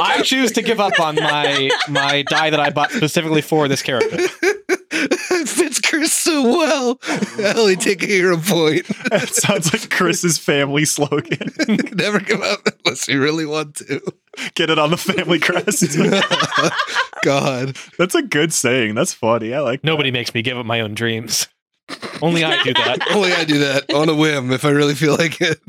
I 0.00 0.22
choose 0.22 0.52
to 0.52 0.62
give 0.62 0.80
up 0.80 0.98
on 1.00 1.16
my 1.16 1.70
my 1.88 2.22
die 2.22 2.50
that 2.50 2.60
I 2.60 2.70
bought 2.70 2.90
specifically 2.90 3.42
for 3.42 3.68
this 3.68 3.82
character. 3.82 4.16
it 4.18 5.48
fits 5.48 5.80
Chris 5.80 6.12
so 6.12 6.42
well. 6.42 7.00
Ellie, 7.38 7.76
take 7.76 8.02
a 8.02 8.06
hero 8.06 8.36
point. 8.36 8.86
That 9.10 9.28
sounds 9.32 9.72
like 9.72 9.90
Chris's 9.90 10.38
family 10.38 10.84
slogan. 10.84 11.52
Never 11.92 12.20
give 12.20 12.42
up 12.42 12.66
unless 12.84 13.08
you 13.08 13.20
really 13.20 13.46
want 13.46 13.76
to. 13.76 14.00
Get 14.54 14.70
it 14.70 14.78
on 14.78 14.90
the 14.90 14.96
family 14.96 15.38
crest. 15.40 15.84
God. 17.24 17.76
That's 17.98 18.14
a 18.14 18.22
good 18.22 18.52
saying. 18.52 18.94
That's 18.94 19.12
funny. 19.12 19.52
I 19.52 19.60
like. 19.60 19.82
Nobody 19.82 20.10
makes 20.10 20.34
me 20.34 20.42
give 20.42 20.56
up 20.56 20.66
my 20.66 20.80
own 20.80 20.94
dreams. 20.94 21.48
Only 22.22 22.44
I 22.44 22.62
do 22.62 22.72
that. 22.72 22.98
Only 23.10 23.32
I 23.32 23.44
do 23.44 23.58
that 23.58 23.92
on 23.92 24.08
a 24.08 24.14
whim 24.14 24.52
if 24.52 24.64
I 24.64 24.70
really 24.70 24.94
feel 24.94 25.16
like 25.16 25.40
it. 25.40 25.60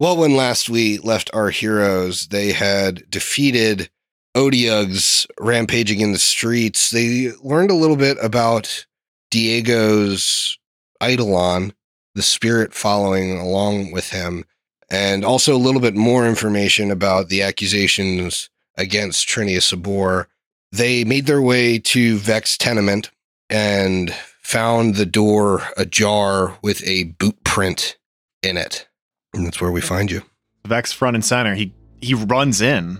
Well, 0.00 0.16
when 0.16 0.36
last 0.36 0.68
we 0.68 0.98
left 0.98 1.30
our 1.32 1.50
heroes, 1.50 2.28
they 2.28 2.52
had 2.52 3.08
defeated 3.08 3.90
Otyugh's 4.34 5.26
rampaging 5.38 6.00
in 6.00 6.12
the 6.12 6.18
streets. 6.18 6.90
They 6.90 7.30
learned 7.42 7.70
a 7.70 7.76
little 7.76 7.96
bit 7.96 8.18
about 8.20 8.86
Diego's 9.30 10.58
Eidolon, 11.02 11.74
the 12.14 12.22
spirit 12.22 12.74
following 12.74 13.38
along 13.38 13.92
with 13.92 14.10
him, 14.10 14.44
and 14.90 15.24
also 15.24 15.54
a 15.54 15.58
little 15.58 15.80
bit 15.80 15.94
more 15.94 16.26
information 16.26 16.90
about 16.90 17.28
the 17.28 17.42
accusations 17.42 18.50
against 18.76 19.28
Trinia 19.28 19.62
Sabor. 19.62 20.28
They 20.72 21.04
made 21.04 21.26
their 21.26 21.42
way 21.42 21.78
to 21.78 22.18
Vek's 22.18 22.58
tenement 22.58 23.10
and 23.48 24.12
found 24.42 24.96
the 24.96 25.06
door 25.06 25.62
ajar 25.76 26.58
with 26.62 26.82
a 26.84 27.04
boot 27.04 27.44
print 27.44 27.96
in 28.42 28.56
it. 28.56 28.88
And 29.34 29.46
that's 29.46 29.60
where 29.60 29.72
we 29.72 29.80
find 29.80 30.10
you. 30.10 30.22
Vek 30.64 30.92
front 30.92 31.16
and 31.16 31.24
center. 31.24 31.54
He 31.54 31.74
he 32.00 32.14
runs 32.14 32.60
in. 32.60 32.98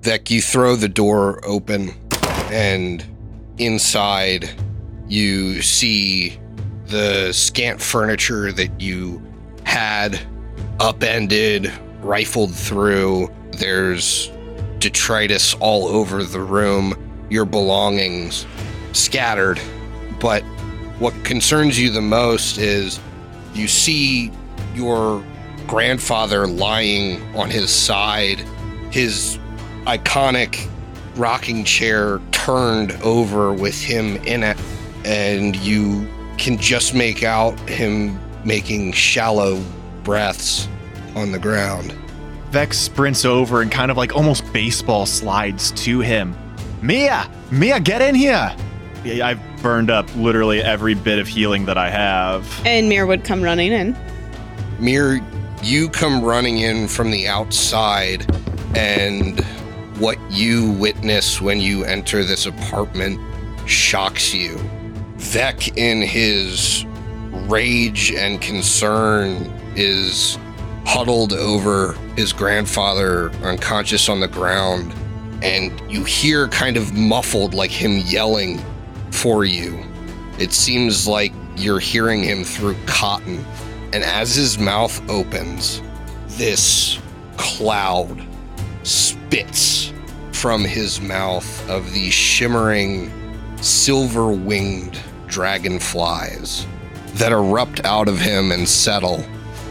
Vek, 0.00 0.30
you 0.30 0.40
throw 0.40 0.76
the 0.76 0.88
door 0.88 1.40
open, 1.44 1.94
and 2.50 3.04
inside 3.58 4.50
you 5.08 5.62
see 5.62 6.38
the 6.86 7.32
scant 7.32 7.80
furniture 7.80 8.52
that 8.52 8.80
you 8.80 9.22
had 9.64 10.20
upended, 10.80 11.72
rifled 12.00 12.54
through. 12.54 13.30
There's 13.52 14.30
detritus 14.78 15.54
all 15.54 15.86
over 15.86 16.24
the 16.24 16.40
room, 16.40 16.94
your 17.30 17.44
belongings 17.44 18.46
scattered. 18.92 19.60
But 20.20 20.42
what 20.98 21.14
concerns 21.24 21.78
you 21.78 21.90
the 21.90 22.02
most 22.02 22.58
is 22.58 23.00
you 23.54 23.68
see 23.68 24.32
your 24.74 25.24
grandfather 25.66 26.46
lying 26.46 27.22
on 27.34 27.50
his 27.50 27.70
side, 27.70 28.38
his 28.90 29.38
iconic 29.84 30.68
rocking 31.16 31.64
chair 31.64 32.20
turned 32.30 32.92
over 33.02 33.52
with 33.52 33.80
him 33.80 34.16
in 34.18 34.42
it, 34.42 34.58
and 35.04 35.56
you 35.56 36.08
can 36.38 36.58
just 36.58 36.94
make 36.94 37.22
out 37.22 37.58
him 37.68 38.18
making 38.44 38.92
shallow 38.92 39.62
breaths 40.02 40.68
on 41.14 41.32
the 41.32 41.38
ground. 41.38 41.94
Vek 42.50 42.74
sprints 42.74 43.24
over 43.24 43.62
and 43.62 43.70
kind 43.70 43.90
of 43.90 43.96
like 43.96 44.14
almost 44.14 44.50
baseball 44.52 45.06
slides 45.06 45.70
to 45.72 46.00
him. 46.00 46.36
Mia, 46.82 47.30
Mia, 47.50 47.80
get 47.80 48.02
in 48.02 48.14
here. 48.14 48.54
I've 49.04 49.40
burned 49.62 49.90
up 49.90 50.14
literally 50.16 50.60
every 50.60 50.94
bit 50.94 51.18
of 51.18 51.26
healing 51.26 51.64
that 51.66 51.78
I 51.78 51.90
have. 51.90 52.46
And 52.66 52.88
Mir 52.88 53.06
would 53.06 53.24
come 53.24 53.42
running 53.42 53.72
in. 53.72 53.96
Mir, 54.78 55.20
you 55.62 55.88
come 55.88 56.22
running 56.22 56.58
in 56.58 56.88
from 56.88 57.10
the 57.10 57.28
outside, 57.28 58.26
and 58.76 59.40
what 59.98 60.18
you 60.30 60.72
witness 60.72 61.40
when 61.40 61.60
you 61.60 61.84
enter 61.84 62.24
this 62.24 62.46
apartment 62.46 63.20
shocks 63.68 64.34
you. 64.34 64.56
Vek, 65.16 65.76
in 65.76 66.02
his 66.02 66.84
rage 67.48 68.10
and 68.12 68.40
concern, 68.40 69.52
is 69.76 70.38
huddled 70.84 71.32
over 71.32 71.92
his 72.16 72.32
grandfather, 72.32 73.30
unconscious 73.44 74.08
on 74.08 74.20
the 74.20 74.28
ground, 74.28 74.92
and 75.42 75.80
you 75.90 76.02
hear 76.04 76.48
kind 76.48 76.76
of 76.76 76.92
muffled, 76.92 77.54
like 77.54 77.70
him 77.70 77.98
yelling 77.98 78.60
for 79.10 79.44
you. 79.44 79.84
It 80.38 80.52
seems 80.52 81.06
like 81.06 81.32
you're 81.56 81.78
hearing 81.78 82.22
him 82.22 82.42
through 82.42 82.76
cotton. 82.86 83.44
And 83.92 84.02
as 84.04 84.34
his 84.34 84.58
mouth 84.58 85.02
opens, 85.10 85.82
this 86.28 86.98
cloud 87.36 88.26
spits 88.84 89.92
from 90.32 90.64
his 90.64 91.00
mouth 91.00 91.68
of 91.68 91.92
these 91.92 92.14
shimmering, 92.14 93.12
silver 93.60 94.32
winged 94.32 94.98
dragonflies 95.26 96.66
that 97.14 97.32
erupt 97.32 97.84
out 97.84 98.08
of 98.08 98.18
him 98.18 98.50
and 98.50 98.66
settle 98.68 99.24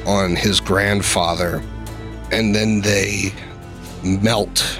on 0.05 0.35
his 0.35 0.59
grandfather. 0.59 1.63
And 2.31 2.55
then 2.55 2.81
they 2.81 3.33
melt 4.03 4.79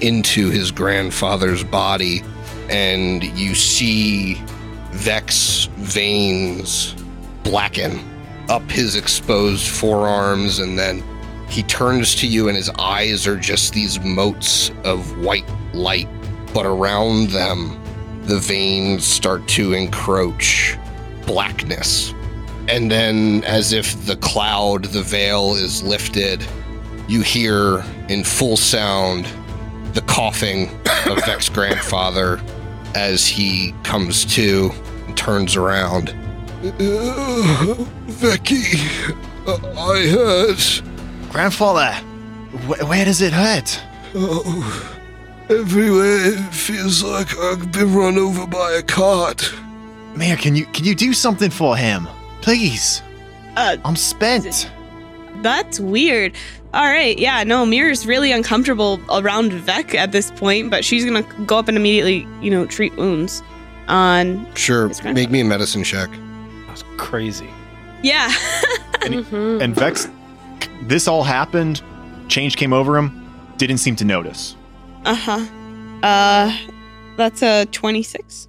into 0.00 0.50
his 0.50 0.72
grandfather's 0.72 1.62
body, 1.62 2.22
and 2.68 3.22
you 3.38 3.54
see 3.54 4.34
Vek's 4.90 5.66
veins 5.76 6.94
blacken 7.44 8.11
up 8.52 8.70
his 8.70 8.96
exposed 8.96 9.66
forearms, 9.66 10.58
and 10.58 10.78
then 10.78 11.02
he 11.48 11.62
turns 11.62 12.14
to 12.16 12.26
you, 12.26 12.48
and 12.48 12.56
his 12.56 12.68
eyes 12.78 13.26
are 13.26 13.36
just 13.36 13.72
these 13.72 13.98
motes 14.00 14.70
of 14.84 15.18
white 15.24 15.48
light. 15.72 16.06
But 16.52 16.66
around 16.66 17.30
them, 17.30 17.80
the 18.24 18.38
veins 18.38 19.06
start 19.06 19.48
to 19.48 19.72
encroach 19.72 20.76
blackness. 21.24 22.12
And 22.68 22.90
then, 22.90 23.42
as 23.44 23.72
if 23.72 24.04
the 24.04 24.16
cloud, 24.16 24.84
the 24.84 25.02
veil 25.02 25.54
is 25.54 25.82
lifted, 25.82 26.46
you 27.08 27.22
hear 27.22 27.82
in 28.10 28.22
full 28.22 28.58
sound 28.58 29.26
the 29.94 30.02
coughing 30.02 30.68
of 31.06 31.24
Vek's 31.24 31.48
grandfather 31.58 32.38
as 32.94 33.26
he 33.26 33.74
comes 33.82 34.26
to 34.34 34.70
and 35.06 35.16
turns 35.16 35.56
around. 35.56 36.14
Becky, 38.20 38.62
I 39.48 40.06
hurt. 40.12 40.82
Grandfather, 41.32 41.92
wh- 42.66 42.88
where 42.88 43.04
does 43.04 43.20
it 43.20 43.32
hurt? 43.32 43.80
Oh, 44.14 44.94
everywhere 45.50 46.26
it 46.34 46.54
feels 46.54 47.02
like 47.02 47.36
I've 47.36 47.72
been 47.72 47.92
run 47.92 48.16
over 48.16 48.46
by 48.46 48.72
a 48.74 48.82
cart. 48.82 49.52
Mia, 50.14 50.36
can 50.36 50.54
you 50.54 50.66
can 50.66 50.84
you 50.84 50.94
do 50.94 51.12
something 51.12 51.50
for 51.50 51.76
him, 51.76 52.06
please? 52.42 53.02
Uh, 53.56 53.76
I'm 53.84 53.96
spent. 53.96 54.70
that's 55.42 55.80
weird. 55.80 56.32
All 56.74 56.86
right, 56.86 57.18
yeah, 57.18 57.42
no, 57.42 57.66
Mir's 57.66 58.06
really 58.06 58.30
uncomfortable 58.30 59.00
around 59.10 59.50
Vek 59.52 59.94
at 59.96 60.12
this 60.12 60.30
point, 60.30 60.70
but 60.70 60.84
she's 60.84 61.04
gonna 61.04 61.22
go 61.44 61.58
up 61.58 61.66
and 61.66 61.76
immediately, 61.76 62.26
you 62.40 62.50
know, 62.52 62.66
treat 62.66 62.94
wounds 62.96 63.42
on. 63.88 64.46
Sure, 64.54 64.90
make 65.12 65.28
me 65.30 65.40
a 65.40 65.44
medicine 65.44 65.82
check. 65.82 66.08
That's 66.96 67.08
crazy. 67.08 67.48
Yeah, 68.02 68.28
Mhm. 69.02 69.62
And 69.62 69.74
Vek, 69.74 70.08
this 70.88 71.06
all 71.08 71.22
happened. 71.22 71.82
Change 72.28 72.56
came 72.56 72.72
over 72.72 72.96
him. 72.96 73.10
Didn't 73.58 73.78
seem 73.78 73.96
to 73.96 74.04
notice. 74.04 74.56
uh 75.04 75.14
huh. 75.14 75.46
Uh, 76.02 76.56
that's 77.16 77.42
a 77.42 77.66
twenty-six. 77.66 78.48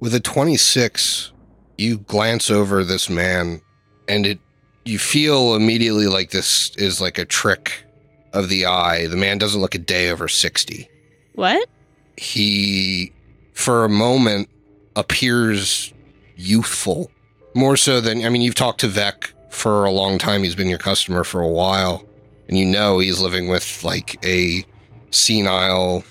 With 0.00 0.14
a 0.14 0.20
26, 0.20 1.32
you 1.76 1.98
glance 1.98 2.48
over 2.50 2.84
this 2.84 3.10
man 3.10 3.60
and 4.08 4.24
it 4.24 4.38
you 4.86 4.98
feel 4.98 5.54
immediately 5.54 6.06
like 6.06 6.30
this 6.30 6.74
is 6.76 7.00
like 7.02 7.18
a 7.18 7.24
trick 7.26 7.84
of 8.32 8.48
the 8.48 8.64
eye. 8.66 9.06
The 9.08 9.16
man 9.16 9.36
doesn't 9.38 9.60
look 9.60 9.74
a 9.74 9.78
day 9.78 10.10
over 10.10 10.26
60. 10.26 10.88
What? 11.34 11.68
He 12.16 13.12
for 13.52 13.84
a 13.84 13.90
moment 13.90 14.48
appears 14.96 15.92
youthful. 16.36 17.10
More 17.54 17.76
so 17.76 18.00
than 18.00 18.24
I 18.24 18.28
mean 18.28 18.42
you've 18.42 18.54
talked 18.54 18.80
to 18.80 18.88
Vek 18.88 19.32
for 19.50 19.84
a 19.84 19.90
long 19.90 20.18
time. 20.18 20.42
He's 20.42 20.54
been 20.54 20.68
your 20.68 20.78
customer 20.78 21.24
for 21.24 21.40
a 21.40 21.48
while 21.48 22.04
and 22.50 22.58
you 22.58 22.66
know 22.66 22.98
he's 22.98 23.20
living 23.20 23.46
with 23.46 23.84
like 23.84 24.18
a 24.26 24.64
senile 25.12 26.02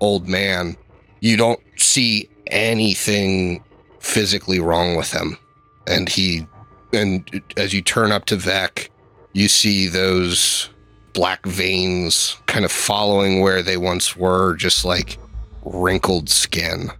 old 0.00 0.26
man. 0.26 0.76
You 1.20 1.36
don't 1.36 1.60
see 1.76 2.28
anything 2.48 3.62
physically 4.00 4.58
wrong 4.58 4.96
with 4.96 5.12
him. 5.12 5.38
And 5.86 6.08
he, 6.08 6.44
and 6.92 7.40
as 7.56 7.72
you 7.72 7.82
turn 7.82 8.10
up 8.10 8.24
to 8.26 8.36
Vek, 8.36 8.88
you 9.32 9.46
see 9.46 9.86
those 9.86 10.68
black 11.12 11.46
veins 11.46 12.36
kind 12.46 12.64
of 12.64 12.72
following 12.72 13.40
where 13.40 13.62
they 13.62 13.76
once 13.76 14.16
were, 14.16 14.56
just 14.56 14.84
like 14.84 15.18
wrinkled 15.64 16.28
skin. 16.28 16.90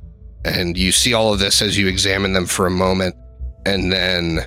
And 0.44 0.76
you 0.78 0.92
see 0.92 1.12
all 1.12 1.32
of 1.32 1.40
this 1.40 1.60
as 1.60 1.76
you 1.76 1.88
examine 1.88 2.34
them 2.34 2.46
for 2.46 2.66
a 2.66 2.70
moment. 2.70 3.16
And 3.66 3.90
then 3.90 4.46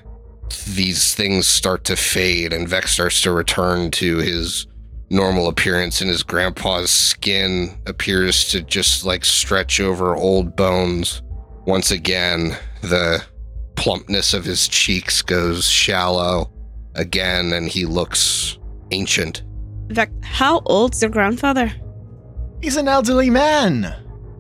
these 0.65 1.13
things 1.13 1.45
start 1.45 1.83
to 1.83 1.97
fade, 1.97 2.53
and 2.53 2.67
Vek 2.69 2.87
starts 2.87 3.21
to 3.23 3.31
return 3.33 3.91
to 3.91 4.17
his 4.19 4.65
normal 5.09 5.49
appearance, 5.49 5.99
and 5.99 6.09
his 6.09 6.23
grandpa's 6.23 6.89
skin 6.89 7.77
appears 7.85 8.49
to 8.51 8.61
just 8.61 9.03
like 9.05 9.25
stretch 9.25 9.81
over 9.81 10.15
old 10.15 10.55
bones. 10.55 11.21
Once 11.65 11.91
again, 11.91 12.57
the 12.81 13.21
plumpness 13.75 14.33
of 14.33 14.45
his 14.45 14.69
cheeks 14.69 15.21
goes 15.21 15.67
shallow 15.67 16.49
again, 16.95 17.51
and 17.51 17.67
he 17.67 17.85
looks 17.85 18.57
ancient. 18.91 19.43
Vek, 19.89 20.23
how 20.23 20.61
old's 20.65 21.01
your 21.01 21.11
grandfather? 21.11 21.73
He's 22.61 22.77
an 22.77 22.87
elderly 22.87 23.29
man. 23.29 23.93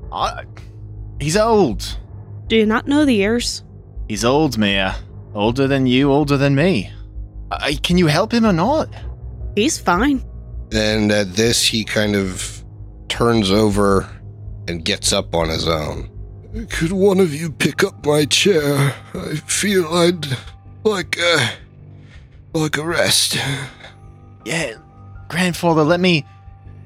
Uh, 0.09 0.43
he's 1.19 1.35
old. 1.35 1.99
Do 2.47 2.55
you 2.55 2.65
not 2.65 2.87
know 2.87 3.03
the 3.03 3.13
years? 3.13 3.63
He's 4.09 4.25
old, 4.25 4.57
Mia. 4.57 4.95
Older 5.35 5.67
than 5.67 5.85
you, 5.85 6.11
older 6.11 6.35
than 6.35 6.55
me. 6.55 6.91
Uh, 7.51 7.71
can 7.83 7.97
you 7.99 8.07
help 8.07 8.33
him 8.33 8.43
or 8.43 8.51
not? 8.51 8.89
He's 9.55 9.77
fine. 9.77 10.25
And 10.71 11.11
at 11.11 11.33
this, 11.33 11.63
he 11.63 11.83
kind 11.83 12.15
of 12.15 12.63
turns 13.07 13.51
over 13.51 14.09
and 14.67 14.83
gets 14.83 15.13
up 15.13 15.35
on 15.35 15.49
his 15.49 15.67
own. 15.67 16.09
Could 16.69 16.91
one 16.91 17.19
of 17.19 17.33
you 17.33 17.51
pick 17.51 17.83
up 17.83 18.03
my 18.03 18.25
chair? 18.25 18.95
I 19.13 19.35
feel 19.35 19.85
I'd 19.93 20.25
like 20.83 21.15
a 21.19 21.51
like 22.53 22.77
a 22.77 22.83
rest. 22.83 23.37
Yeah, 24.43 24.73
grandfather, 25.27 25.83
let 25.83 25.99
me. 25.99 26.25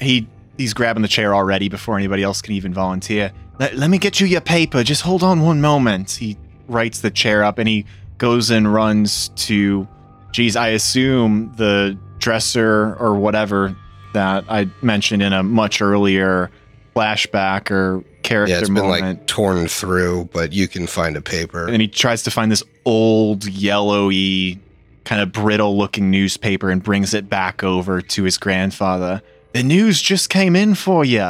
He 0.02 0.28
he's 0.58 0.74
grabbing 0.74 1.02
the 1.02 1.08
chair 1.08 1.34
already 1.34 1.70
before 1.70 1.98
anybody 1.98 2.24
else 2.24 2.42
can 2.42 2.54
even 2.54 2.74
volunteer. 2.74 3.32
Let, 3.60 3.76
let 3.76 3.90
me 3.90 3.98
get 3.98 4.20
you 4.20 4.28
your 4.28 4.42
paper. 4.42 4.84
Just 4.84 5.02
hold 5.04 5.24
on 5.24 5.42
one 5.42 5.62
moment. 5.62 6.12
He 6.12 6.38
writes 6.68 7.02
the 7.02 7.12
chair 7.12 7.44
up 7.44 7.58
and 7.60 7.68
he 7.68 7.86
goes 8.18 8.50
and 8.52 8.72
runs 8.74 9.30
to. 9.30 9.88
Geez, 10.32 10.56
I 10.56 10.70
assume 10.70 11.54
the 11.58 11.98
dresser 12.20 12.96
or 12.96 13.16
whatever 13.16 13.76
that 14.14 14.46
I 14.50 14.68
mentioned 14.82 15.22
in 15.22 15.32
a 15.34 15.44
much 15.44 15.82
earlier 15.82 16.50
flashback 16.96 17.70
or 17.72 18.04
character 18.24 18.54
Yeah, 18.54 18.60
it's 18.60 18.70
been 18.70 18.84
moment. 18.86 19.02
like 19.20 19.28
torn 19.28 19.68
through, 19.68 20.30
but 20.34 20.54
you 20.54 20.68
can 20.68 20.88
find 20.88 21.16
a 21.18 21.22
paper. 21.22 21.68
and 21.68 21.82
he 21.82 21.88
tries 21.88 22.24
to 22.24 22.32
find 22.32 22.52
this 22.52 22.64
old 22.86 23.46
yellowy 23.46 24.60
kind 25.06 25.22
of 25.22 25.32
brittle 25.32 25.78
looking 25.78 26.10
newspaper 26.10 26.70
and 26.70 26.82
brings 26.82 27.14
it 27.14 27.30
back 27.30 27.64
over 27.64 28.02
to 28.02 28.24
his 28.24 28.38
grandfather 28.38 29.22
the 29.52 29.62
news 29.62 30.02
just 30.02 30.30
came 30.30 30.56
in 30.56 30.74
for 30.76 31.04
you 31.04 31.30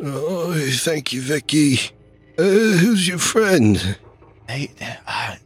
Oh, 0.00 0.54
thank 0.74 1.12
you, 1.12 1.20
Vicky. 1.22 1.78
Uh, 2.38 2.42
who's 2.42 3.08
your 3.08 3.18
friend? 3.18 3.96
Hey 4.48 4.70
uh, 5.06 5.36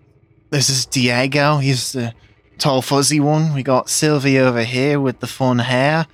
this 0.51 0.71
is 0.71 0.87
diego. 0.87 1.57
He's 1.57 1.91
the 1.91 2.15
tall 2.59 2.83
fuzzy 2.83 3.19
one. 3.19 3.53
We 3.53 3.65
got 3.65 3.91
sylvie 3.91 4.39
over 4.39 4.63
here 4.63 5.01
with 5.01 5.19
the 5.19 5.27
fun 5.27 5.59
hair. 5.59 6.07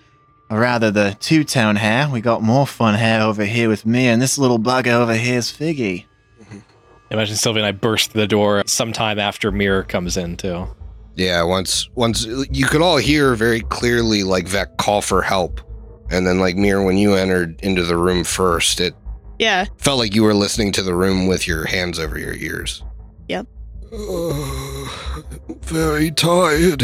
Or 0.49 0.61
rather 0.61 0.90
the 0.90 1.14
two-tone 1.21 1.76
hair. 1.76 2.09
We 2.09 2.23
got 2.23 2.42
more 2.42 2.66
fun 2.66 2.95
hair 2.95 3.21
over 3.21 3.45
here 3.45 3.68
with 3.68 3.85
me 3.85 4.09
and 4.09 4.23
this 4.23 4.38
little 4.38 4.59
bugger 4.59 4.95
over 4.95 5.14
here 5.14 5.37
is 5.37 5.52
figgy. 5.52 6.07
Imagine 7.11 7.37
Sylvia 7.37 7.62
and 7.62 7.68
I 7.68 7.73
burst 7.73 8.12
through 8.12 8.23
the 8.23 8.26
door 8.26 8.62
sometime 8.66 9.18
after 9.18 9.52
Mirror 9.52 9.83
comes 9.83 10.16
in 10.16 10.38
too. 10.38 10.66
Yeah, 11.14 11.42
once 11.42 11.90
once 11.95 12.25
you 12.25 12.64
could 12.64 12.80
all 12.80 12.97
hear 12.97 13.35
very 13.35 13.61
clearly 13.61 14.23
like 14.23 14.47
Vek 14.47 14.78
call 14.78 15.02
for 15.02 15.21
help. 15.21 15.61
And 16.11 16.26
then 16.26 16.40
like 16.40 16.57
Mir, 16.57 16.83
when 16.83 16.97
you 16.97 17.16
entered 17.16 17.61
into 17.61 17.83
the 17.83 17.99
room 17.99 18.25
first, 18.25 18.80
it 18.80 18.95
Yeah. 19.38 19.66
felt 19.78 19.99
like 19.99 20.14
you 20.14 20.23
were 20.25 20.35
listening 20.35 20.73
to 20.73 20.83
the 20.83 20.95
room 20.95 21.26
with 21.26 21.47
your 21.47 21.66
hands 21.66 21.99
over 21.99 22.18
your 22.18 22.35
ears. 22.35 22.83
Yep. 23.28 23.47
Oh, 23.92 25.23
very 25.62 26.11
tired. 26.11 26.83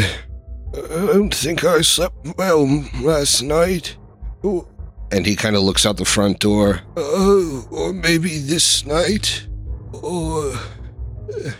I 0.73 0.87
don't 1.13 1.33
think 1.33 1.63
I 1.63 1.81
slept 1.81 2.37
well 2.37 2.65
last 3.01 3.41
night. 3.41 3.97
Oh. 4.43 4.67
And 5.11 5.25
he 5.25 5.35
kind 5.35 5.55
of 5.55 5.61
looks 5.63 5.85
out 5.85 5.97
the 5.97 6.05
front 6.05 6.39
door. 6.39 6.81
Oh, 6.97 7.67
or 7.71 7.93
maybe 7.93 8.39
this 8.39 8.85
night. 8.85 9.47
Or. 9.93 10.51
uh, 10.53 11.51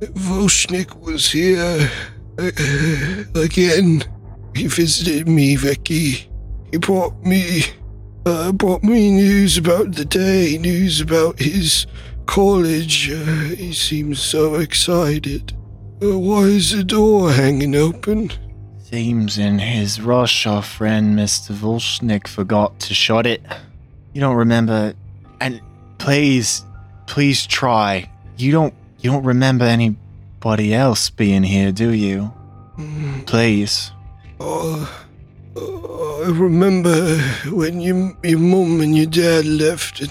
Voshnik 0.00 0.94
was 1.00 1.30
here 1.30 1.90
uh, 2.38 3.40
again. 3.40 4.04
He 4.54 4.66
visited 4.68 5.28
me, 5.28 5.56
Vicky. 5.56 6.28
He 6.70 6.78
brought 6.78 7.20
me, 7.24 7.62
uh, 8.26 8.52
brought 8.52 8.82
me 8.82 9.10
news 9.10 9.56
about 9.58 9.94
the 9.94 10.04
day, 10.04 10.58
news 10.58 11.00
about 11.00 11.38
his 11.38 11.86
college. 12.26 13.10
Uh, 13.10 13.24
he 13.56 13.72
seems 13.72 14.20
so 14.20 14.56
excited. 14.56 15.52
Uh, 16.02 16.18
why 16.18 16.42
is 16.42 16.72
the 16.72 16.84
door 16.84 17.32
hanging 17.32 17.74
open? 17.74 18.30
Seems 18.78 19.38
in 19.38 19.58
his 19.58 20.00
rush, 20.00 20.46
our 20.46 20.62
friend 20.62 21.18
Mr. 21.18 21.52
Volshnik 21.54 22.26
forgot 22.26 22.78
to 22.80 22.94
shut 22.94 23.26
it. 23.26 23.42
You 24.14 24.20
don't 24.20 24.36
remember, 24.36 24.94
and 25.40 25.60
please, 25.98 26.64
please 27.06 27.46
try. 27.46 28.10
You 28.36 28.52
don't, 28.52 28.74
you 29.00 29.10
don't 29.10 29.24
remember 29.24 29.64
anybody 29.64 30.72
else 30.72 31.10
being 31.10 31.42
here, 31.42 31.72
do 31.72 31.92
you? 31.92 32.32
Hmm. 32.76 33.20
Please. 33.22 33.90
Oh, 34.40 35.07
oh, 35.60 36.24
I 36.26 36.30
remember 36.30 37.18
when 37.50 37.80
you, 37.80 38.16
your 38.22 38.38
mum 38.38 38.80
and 38.80 38.96
your 38.96 39.06
dad 39.06 39.44
left. 39.44 40.00
And, 40.00 40.10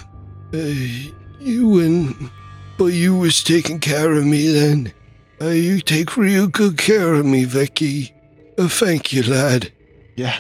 uh, 0.54 1.12
you 1.40 1.70
went, 1.70 2.32
but 2.78 2.88
you 2.88 3.16
was 3.16 3.44
taking 3.44 3.80
care 3.80 4.14
of 4.14 4.26
me 4.26 4.52
then. 4.52 4.94
Uh, 5.40 5.50
you 5.50 5.82
take 5.82 6.18
real 6.18 6.48
good 6.48 6.78
care 6.78 7.14
of 7.14 7.26
me, 7.26 7.46
Vicky. 7.46 8.14
Uh, 8.58 8.68
thank 8.68 9.14
you, 9.14 9.24
lad. 9.24 9.72
Yeah, 10.16 10.38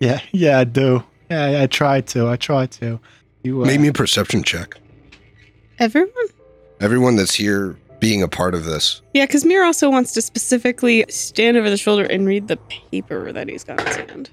yeah, 0.00 0.20
yeah. 0.30 0.60
I 0.60 0.64
do. 0.64 1.02
Yeah, 1.28 1.62
I 1.62 1.66
tried 1.66 2.06
to. 2.08 2.28
I 2.28 2.36
tried 2.36 2.70
to. 2.72 3.00
You 3.42 3.62
uh, 3.62 3.66
Make 3.66 3.80
me 3.80 3.88
a 3.88 3.92
perception 3.92 4.44
check. 4.44 4.76
Everyone? 5.78 6.12
Everyone 6.80 7.16
that's 7.16 7.34
here 7.34 7.76
being 8.00 8.22
a 8.22 8.28
part 8.28 8.54
of 8.54 8.64
this. 8.64 9.02
Yeah, 9.14 9.26
because 9.26 9.44
Mir 9.44 9.64
also 9.64 9.90
wants 9.90 10.12
to 10.12 10.22
specifically 10.22 11.04
stand 11.08 11.56
over 11.56 11.68
the 11.70 11.76
shoulder 11.76 12.04
and 12.04 12.26
read 12.26 12.48
the 12.48 12.56
paper 12.56 13.32
that 13.32 13.48
he's 13.48 13.64
got 13.64 13.80
in 13.80 13.86
his 13.86 13.96
hand. 13.96 14.30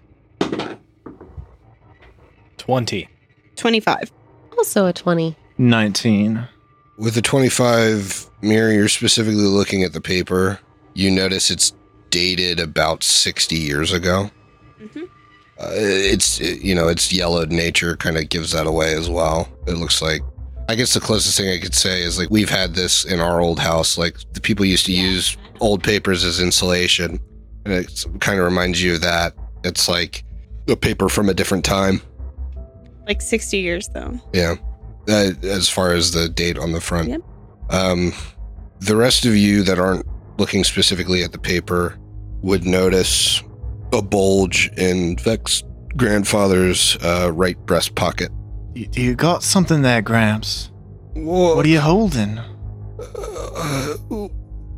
20. 2.57 3.09
25. 3.55 4.11
Also 4.57 4.85
a 4.85 4.93
20. 4.93 5.35
nineteen. 5.57 6.47
With 6.97 7.15
the 7.15 7.21
25 7.21 8.29
mirror, 8.41 8.71
you're 8.71 8.87
specifically 8.87 9.35
looking 9.43 9.83
at 9.83 9.93
the 9.93 10.01
paper. 10.01 10.59
You 10.93 11.11
notice 11.11 11.51
it's 11.51 11.73
dated 12.09 12.59
about 12.59 13.03
60 13.03 13.55
years 13.55 13.91
ago. 13.91 14.31
Mhm. 14.81 15.03
Uh, 15.59 15.69
it's, 15.73 16.39
it- 16.39 16.61
you 16.61 16.73
know, 16.75 16.87
it's 16.87 17.11
yellowed 17.11 17.51
nature 17.51 17.95
kind 17.97 18.17
of 18.17 18.29
gives 18.29 18.51
that 18.53 18.65
away 18.67 18.93
as 18.93 19.09
well. 19.09 19.47
It 19.67 19.73
looks 19.73 20.01
like, 20.01 20.21
I 20.67 20.75
guess 20.75 20.93
the 20.93 20.99
closest 20.99 21.37
thing 21.37 21.49
I 21.49 21.59
could 21.59 21.75
say 21.75 22.01
is 22.01 22.17
like 22.17 22.29
we've 22.29 22.49
had 22.49 22.73
this 22.73 23.05
in 23.05 23.19
our 23.19 23.39
old 23.39 23.59
house. 23.59 23.97
Like 23.97 24.17
the 24.33 24.41
people 24.41 24.65
used 24.65 24.85
to 24.87 24.93
use 24.93 25.37
old 25.59 25.83
papers 25.83 26.23
as 26.23 26.39
insulation. 26.39 27.19
And 27.65 27.73
it 27.73 28.05
kind 28.19 28.39
of 28.39 28.45
reminds 28.45 28.81
you 28.81 28.95
of 28.95 29.01
that. 29.01 29.33
It's 29.63 29.87
like 29.87 30.23
a 30.67 30.75
paper 30.75 31.09
from 31.09 31.29
a 31.29 31.33
different 31.33 31.65
time. 31.65 32.01
Like 33.07 33.21
60 33.21 33.57
years, 33.57 33.87
though. 33.89 34.19
Yeah, 34.33 34.55
uh, 35.07 35.31
as 35.43 35.69
far 35.69 35.93
as 35.93 36.11
the 36.11 36.29
date 36.29 36.57
on 36.57 36.71
the 36.71 36.81
front. 36.81 37.09
Yep. 37.09 37.21
Um, 37.69 38.13
the 38.79 38.95
rest 38.95 39.25
of 39.25 39.35
you 39.35 39.63
that 39.63 39.79
aren't 39.79 40.05
looking 40.37 40.63
specifically 40.63 41.23
at 41.23 41.31
the 41.31 41.37
paper 41.37 41.97
would 42.41 42.65
notice 42.65 43.41
a 43.93 44.01
bulge 44.01 44.69
in 44.77 45.17
Vek's 45.17 45.63
grandfather's 45.95 46.97
uh, 46.97 47.31
right 47.33 47.57
breast 47.65 47.95
pocket. 47.95 48.31
You, 48.75 48.89
you 48.91 49.15
got 49.15 49.41
something 49.41 49.81
there, 49.81 50.01
Gramps? 50.01 50.69
What? 51.13 51.55
What 51.55 51.65
are 51.65 51.69
you 51.69 51.79
holding? 51.79 52.39
Uh, 53.17 54.27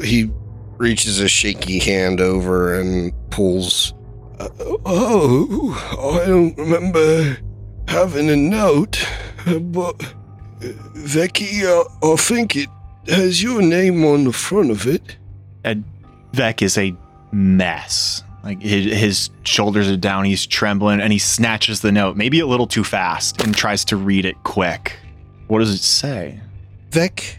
he 0.01 0.31
reaches 0.77 1.19
a 1.19 1.27
shaky 1.27 1.79
hand 1.79 2.21
over 2.21 2.79
and 2.79 3.11
pulls. 3.31 3.95
Uh, 4.39 4.49
oh, 4.85 6.21
I 6.21 6.27
don't 6.27 6.55
remember 6.57 7.37
having 7.87 8.29
a 8.29 8.35
note, 8.35 9.03
but 9.45 9.97
Vecchi, 10.59 10.93
Vicky, 10.93 11.65
uh, 11.65 11.83
I 12.03 12.15
think 12.17 12.55
it 12.55 12.69
has 13.07 13.41
your 13.41 13.63
name 13.63 14.05
on 14.05 14.25
the 14.25 14.33
front 14.33 14.69
of 14.69 14.85
it. 14.85 15.17
And 15.63 15.83
Vek 16.33 16.61
is 16.61 16.77
a 16.77 16.95
mess. 17.31 18.23
Like 18.43 18.61
his, 18.61 18.85
his 18.85 19.29
shoulders 19.43 19.89
are 19.89 19.97
down, 19.97 20.25
he's 20.25 20.45
trembling, 20.45 21.01
and 21.01 21.11
he 21.11 21.19
snatches 21.19 21.81
the 21.81 21.91
note, 21.91 22.15
maybe 22.15 22.39
a 22.39 22.47
little 22.47 22.67
too 22.67 22.83
fast, 22.83 23.41
and 23.41 23.55
tries 23.55 23.83
to 23.85 23.97
read 23.97 24.25
it 24.25 24.41
quick. 24.43 24.97
What 25.47 25.59
does 25.59 25.73
it 25.73 25.81
say? 25.81 26.39
Vek, 26.91 27.37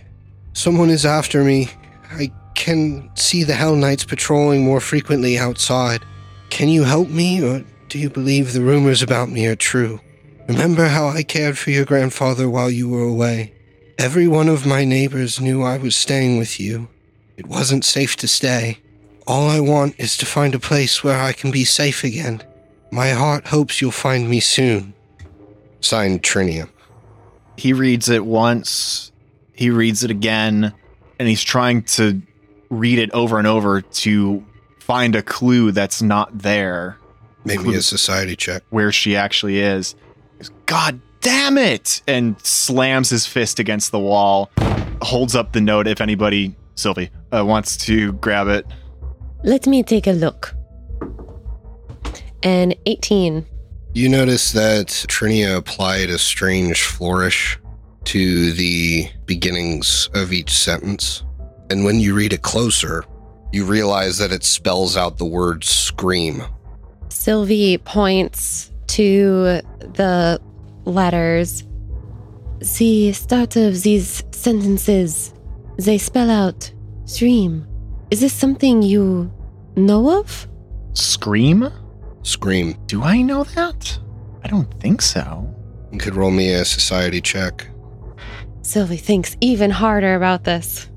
someone 0.53 0.91
is 0.91 1.07
after 1.07 1.45
me. 1.45 1.69
I 2.11 2.33
can 2.55 3.11
see 3.15 3.45
the 3.45 3.55
Hell 3.55 3.77
Knights 3.77 4.05
patrolling 4.05 4.65
more 4.65 4.81
frequently 4.81 5.39
outside. 5.39 6.05
Can 6.51 6.69
you 6.69 6.85
help 6.85 7.09
me, 7.09 7.43
or 7.43 7.65
do 7.89 7.99
you 7.99 8.11
believe 8.11 8.53
the 8.53 8.61
rumors 8.61 9.03
about 9.03 9.31
me 9.31 9.47
are 9.47 9.57
true? 9.57 10.01
Remember 10.49 10.87
how 10.89 11.09
I 11.09 11.23
cared 11.23 11.59
for 11.59 11.71
your 11.71 11.85
grandfather 11.85 12.49
while 12.49 12.71
you 12.71 12.89
were 12.89 13.03
away? 13.03 13.53
Every 13.99 14.27
one 14.29 14.49
of 14.49 14.67
my 14.67 14.85
neighbors 14.85 15.41
knew 15.41 15.63
I 15.63 15.77
was 15.77 15.95
staying 15.95 16.39
with 16.39 16.59
you. 16.59 16.89
It 17.37 17.47
wasn't 17.47 17.85
safe 17.85 18.17
to 18.17 18.29
stay. 18.29 18.79
All 19.29 19.51
I 19.51 19.61
want 19.61 19.95
is 19.99 20.17
to 20.17 20.27
find 20.27 20.55
a 20.55 20.59
place 20.59 21.05
where 21.05 21.21
I 21.21 21.35
can 21.35 21.51
be 21.51 21.65
safe 21.65 22.03
again. 22.03 22.43
My 22.91 23.11
heart 23.11 23.49
hopes 23.49 23.83
you'll 23.83 23.91
find 23.91 24.27
me 24.27 24.41
soon. 24.41 24.95
Signed 25.81 26.23
Trinia. 26.23 26.71
He 27.59 27.75
reads 27.75 28.09
it 28.09 28.25
once, 28.25 29.13
he 29.53 29.69
reads 29.69 30.03
it 30.03 30.11
again, 30.11 30.73
and 31.19 31.29
he's 31.29 31.43
trying 31.43 31.83
to 31.83 32.23
read 32.71 32.99
it 32.99 33.11
over 33.11 33.37
and 33.37 33.47
over 33.47 33.83
to 33.83 34.43
find 34.79 35.15
a 35.15 35.23
clue 35.23 35.73
that's 35.73 36.01
not 36.01 36.39
there 36.39 36.97
Make 37.45 37.61
me 37.61 37.75
a 37.75 37.83
society 37.83 38.35
check. 38.35 38.63
where 38.71 38.91
she 38.93 39.15
actually 39.15 39.61
is. 39.61 39.95
Goes, 40.39 40.51
God 40.65 41.01
damn 41.21 41.59
it! 41.59 42.01
And 42.07 42.41
slams 42.47 43.11
his 43.11 43.27
fist 43.27 43.59
against 43.59 43.91
the 43.91 43.99
wall, 43.99 44.51
holds 45.03 45.35
up 45.35 45.53
the 45.53 45.61
note 45.61 45.87
if 45.87 46.01
anybody, 46.01 46.57
Sylvie, 46.77 47.11
uh, 47.31 47.45
wants 47.45 47.77
to 47.85 48.15
grab 48.15 48.49
it. 48.49 48.65
Let 49.45 49.67
me 49.67 49.83
take 49.83 50.07
a 50.07 50.13
look. 50.13 50.55
And 52.43 52.75
18. 52.87 53.47
You 53.95 54.09
notice 54.09 54.53
that 54.53 54.87
Trinia 54.87 55.57
applied 55.57 56.11
a 56.11 56.19
strange 56.19 56.83
flourish 56.83 57.59
to 58.05 58.53
the 58.53 59.09
beginnings 59.27 60.09
of 60.15 60.33
each 60.33 60.51
sentence. 60.51 61.25
And 61.71 61.85
when 61.85 62.01
you 62.01 62.15
read 62.15 62.33
it 62.33 62.43
closer, 62.43 63.05
you 63.53 63.65
realize 63.65 64.19
that 64.19 64.33
it 64.33 64.45
spells 64.45 64.97
out 64.97 65.19
the 65.19 65.25
word 65.25 65.63
scream. 65.63 66.43
Sylvie 67.09 67.79
points 67.79 68.73
to 68.89 69.61
the 69.81 70.41
letters. 70.85 71.65
The 72.79 73.13
start 73.13 73.57
of 73.57 73.83
these 73.83 74.25
sentences, 74.33 75.33
they 75.77 75.99
spell 75.99 76.31
out 76.31 76.73
stream. 77.05 77.68
Is 78.11 78.21
this 78.21 78.33
something 78.33 78.83
you 78.83 79.31
know 79.77 80.21
of? 80.21 80.49
Scream? 80.95 81.71
Scream. 82.23 82.75
Do 82.87 83.03
I 83.03 83.21
know 83.21 83.45
that? 83.45 83.99
I 84.43 84.49
don't 84.49 84.73
think 84.81 85.03
so. 85.03 85.55
You 85.93 85.99
could 85.99 86.15
roll 86.15 86.31
me 86.31 86.53
a 86.55 86.65
society 86.65 87.21
check. 87.21 87.69
Sylvie 88.63 88.97
thinks 88.97 89.37
even 89.41 89.71
harder 89.71 90.15
about 90.15 90.45
this. 90.45 90.89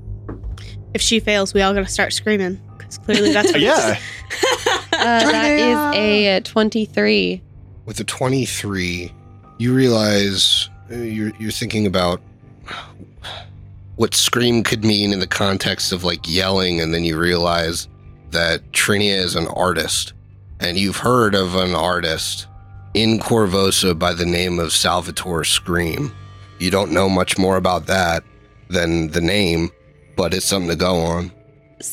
If 0.94 1.00
she 1.02 1.20
fails, 1.20 1.54
we 1.54 1.62
all 1.62 1.74
gotta 1.74 1.86
start 1.86 2.12
screaming. 2.12 2.60
Because 2.78 2.98
clearly 2.98 3.32
that's 3.32 3.52
what 3.52 3.60
yeah. 3.60 3.98
Uh, 4.92 5.32
that 5.32 5.58
is 5.58 5.98
a 5.98 6.40
23. 6.42 7.42
With 7.86 7.98
a 7.98 8.04
23, 8.04 9.10
you 9.58 9.74
realize 9.74 10.68
uh, 10.90 10.96
you're, 10.96 11.32
you're 11.40 11.50
thinking 11.50 11.86
about 11.86 12.20
what 13.96 14.14
scream 14.14 14.62
could 14.62 14.84
mean 14.84 15.12
in 15.12 15.18
the 15.18 15.26
context 15.26 15.92
of 15.92 16.04
like 16.04 16.28
yelling, 16.28 16.80
and 16.80 16.92
then 16.94 17.04
you 17.04 17.18
realize 17.18 17.88
that 18.30 18.72
Trinia 18.72 19.16
is 19.16 19.34
an 19.36 19.48
artist, 19.48 20.12
and 20.60 20.78
you've 20.78 20.96
heard 20.96 21.34
of 21.34 21.54
an 21.54 21.74
artist 21.74 22.46
in 22.94 23.18
Korvosa 23.18 23.98
by 23.98 24.12
the 24.12 24.26
name 24.26 24.58
of 24.58 24.72
Salvatore 24.72 25.44
Scream. 25.44 26.12
You 26.58 26.70
don't 26.70 26.92
know 26.92 27.08
much 27.08 27.38
more 27.38 27.56
about 27.56 27.86
that 27.86 28.22
than 28.68 29.08
the 29.08 29.20
name, 29.20 29.70
but 30.16 30.34
it's 30.34 30.46
something 30.46 30.70
to 30.70 30.76
go 30.76 30.96
on. 30.96 31.32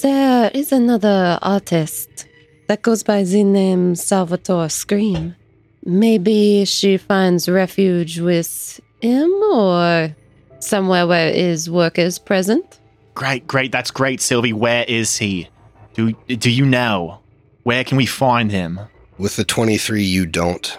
There 0.01 0.51
is 0.53 0.71
another 0.71 1.39
artist 1.41 2.27
that 2.67 2.83
goes 2.83 3.01
by 3.01 3.23
the 3.23 3.43
name 3.43 3.95
Salvatore 3.95 4.69
Scream. 4.69 5.35
Maybe 5.83 6.65
she 6.65 6.97
finds 6.97 7.49
refuge 7.49 8.19
with 8.19 8.79
him 9.01 9.31
or 9.51 10.15
somewhere 10.59 11.07
where 11.07 11.31
his 11.31 11.69
work 11.69 11.97
is 11.97 12.19
present. 12.19 12.79
Great, 13.15 13.47
great. 13.47 13.71
That's 13.71 13.91
great, 13.91 14.21
Sylvie. 14.21 14.53
Where 14.53 14.85
is 14.87 15.17
he? 15.17 15.49
Do 15.93 16.13
do 16.27 16.49
you 16.49 16.65
know? 16.65 17.19
Where 17.63 17.83
can 17.83 17.97
we 17.97 18.05
find 18.05 18.51
him? 18.51 18.79
With 19.17 19.35
the 19.35 19.43
23, 19.43 20.01
you 20.01 20.25
don't. 20.25 20.77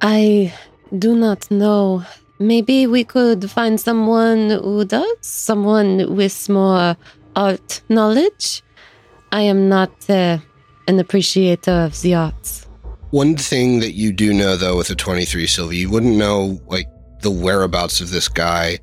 I 0.00 0.54
do 0.96 1.16
not 1.16 1.50
know. 1.50 2.04
Maybe 2.38 2.86
we 2.86 3.04
could 3.04 3.50
find 3.50 3.80
someone 3.80 4.50
who 4.50 4.84
does, 4.84 5.16
someone 5.20 6.14
with 6.14 6.48
more 6.48 6.96
art 7.34 7.82
knowledge. 7.88 8.62
I 9.32 9.42
am 9.42 9.68
not 9.68 9.90
uh, 10.08 10.38
an 10.88 10.98
appreciator 10.98 11.72
of 11.72 12.00
the 12.00 12.14
arts. 12.14 12.66
One 13.10 13.36
thing 13.36 13.80
that 13.80 13.92
you 13.92 14.12
do 14.12 14.32
know, 14.32 14.56
though, 14.56 14.76
with 14.76 14.88
the 14.88 14.94
23 14.94 15.46
Sylvie, 15.46 15.78
you 15.78 15.90
wouldn't 15.90 16.16
know 16.16 16.60
like 16.68 16.86
the 17.22 17.30
whereabouts 17.30 18.00
of 18.00 18.10
this 18.10 18.28
guy, 18.28 18.78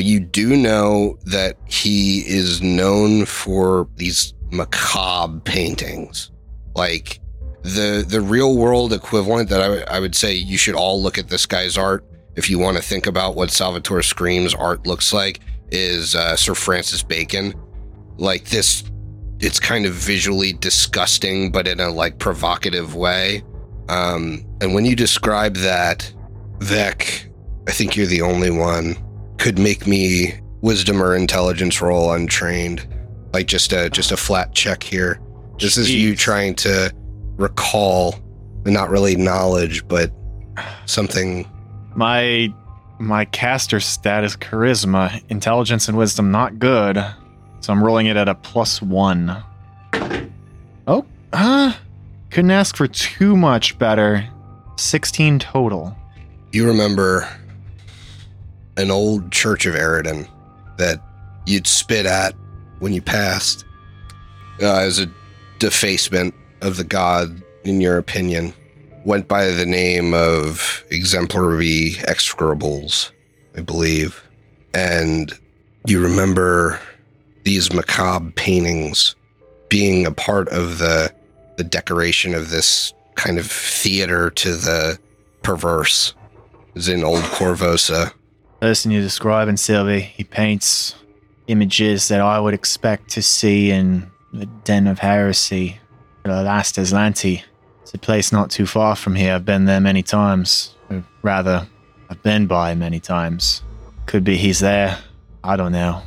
but 0.00 0.06
you 0.06 0.18
do 0.18 0.56
know 0.56 1.18
that 1.26 1.58
he 1.66 2.20
is 2.20 2.62
known 2.62 3.26
for 3.26 3.86
these 3.96 4.32
macabre 4.50 5.40
paintings. 5.40 6.30
Like 6.74 7.20
the 7.64 8.02
the 8.08 8.22
real 8.22 8.56
world 8.56 8.94
equivalent 8.94 9.50
that 9.50 9.60
I 9.60 9.68
would- 9.68 10.00
would 10.00 10.14
say 10.14 10.32
you 10.32 10.56
should 10.56 10.74
all 10.74 11.02
look 11.02 11.18
at 11.18 11.28
this 11.28 11.44
guy's 11.44 11.76
art 11.76 12.02
if 12.34 12.48
you 12.48 12.58
want 12.58 12.78
to 12.78 12.82
think 12.82 13.06
about 13.06 13.36
what 13.36 13.50
Salvatore 13.50 14.00
Scream's 14.00 14.54
art 14.54 14.86
looks 14.86 15.12
like 15.12 15.40
is 15.70 16.14
uh, 16.14 16.34
Sir 16.34 16.54
Francis 16.54 17.02
Bacon. 17.02 17.52
Like 18.16 18.46
this, 18.46 18.82
it's 19.38 19.60
kind 19.60 19.84
of 19.84 19.92
visually 19.92 20.54
disgusting, 20.54 21.52
but 21.52 21.68
in 21.68 21.78
a 21.78 21.90
like 21.90 22.18
provocative 22.18 22.94
way. 22.94 23.42
Um, 23.90 24.46
and 24.62 24.72
when 24.72 24.86
you 24.86 24.96
describe 24.96 25.56
that, 25.56 26.10
Vek, 26.60 27.26
I 27.68 27.72
think 27.72 27.96
you're 27.96 28.06
the 28.06 28.22
only 28.22 28.50
one, 28.50 28.96
could 29.40 29.58
make 29.58 29.86
me 29.86 30.34
wisdom 30.60 31.02
or 31.02 31.16
intelligence 31.16 31.80
roll 31.80 32.12
untrained. 32.12 32.86
Like 33.32 33.46
just 33.46 33.72
a 33.72 33.88
just 33.90 34.12
a 34.12 34.16
flat 34.16 34.54
check 34.54 34.82
here. 34.82 35.18
This 35.58 35.76
is 35.76 35.92
you 35.92 36.14
trying 36.14 36.54
to 36.56 36.92
recall 37.36 38.14
not 38.64 38.90
really 38.90 39.16
knowledge, 39.16 39.86
but 39.88 40.12
something 40.86 41.48
My 41.94 42.52
my 42.98 43.24
caster 43.24 43.80
stat 43.80 44.24
is 44.24 44.36
charisma, 44.36 45.22
intelligence, 45.30 45.88
and 45.88 45.96
wisdom 45.96 46.30
not 46.30 46.58
good. 46.58 47.02
So 47.60 47.72
I'm 47.72 47.82
rolling 47.82 48.06
it 48.06 48.16
at 48.16 48.28
a 48.28 48.34
plus 48.34 48.82
one. 48.82 49.42
Oh, 50.86 51.06
uh, 51.32 51.72
couldn't 52.30 52.50
ask 52.50 52.76
for 52.76 52.86
too 52.86 53.36
much 53.36 53.78
better. 53.78 54.28
16 54.76 55.38
total. 55.38 55.94
you 56.52 56.66
remember 56.66 57.28
an 58.76 58.90
old 58.90 59.30
church 59.32 59.66
of 59.66 59.74
Eridan 59.74 60.28
that 60.78 61.00
you'd 61.46 61.66
spit 61.66 62.06
at 62.06 62.34
when 62.78 62.92
you 62.92 63.02
passed 63.02 63.64
uh, 64.62 64.78
as 64.78 64.98
a 64.98 65.10
defacement 65.58 66.34
of 66.62 66.76
the 66.76 66.84
god, 66.84 67.42
in 67.64 67.80
your 67.80 67.98
opinion, 67.98 68.52
went 69.04 69.28
by 69.28 69.46
the 69.46 69.66
name 69.66 70.14
of 70.14 70.84
exemplary 70.90 71.92
execrables, 72.08 73.10
I 73.56 73.60
believe. 73.62 74.22
And 74.74 75.32
you 75.86 76.02
remember 76.02 76.78
these 77.44 77.72
macabre 77.72 78.30
paintings 78.32 79.16
being 79.68 80.06
a 80.06 80.12
part 80.12 80.48
of 80.48 80.78
the 80.78 81.12
the 81.56 81.64
decoration 81.64 82.34
of 82.34 82.50
this 82.50 82.94
kind 83.16 83.38
of 83.38 83.50
theater 83.50 84.30
to 84.30 84.54
the 84.54 84.98
perverse 85.42 86.14
is 86.74 86.88
in 86.88 87.04
old 87.04 87.22
Korvosa. 87.24 88.12
Person 88.60 88.90
you're 88.90 89.00
describing, 89.00 89.56
Sylvie, 89.56 90.00
he 90.00 90.22
paints 90.22 90.94
images 91.46 92.08
that 92.08 92.20
I 92.20 92.38
would 92.38 92.52
expect 92.52 93.08
to 93.10 93.22
see 93.22 93.70
in 93.70 94.10
the 94.34 94.44
Den 94.64 94.86
of 94.86 94.98
Heresy, 94.98 95.80
the 96.24 96.42
Last 96.42 96.76
Azlanti. 96.76 97.42
It's 97.80 97.94
a 97.94 97.98
place 97.98 98.32
not 98.32 98.50
too 98.50 98.66
far 98.66 98.96
from 98.96 99.14
here. 99.14 99.34
I've 99.34 99.46
been 99.46 99.64
there 99.64 99.80
many 99.80 100.02
times. 100.02 100.76
Or 100.90 101.02
rather, 101.22 101.66
I've 102.10 102.22
been 102.22 102.46
by 102.46 102.74
many 102.74 103.00
times. 103.00 103.62
Could 104.04 104.24
be 104.24 104.36
he's 104.36 104.60
there. 104.60 104.98
I 105.42 105.56
don't 105.56 105.72
know. 105.72 106.02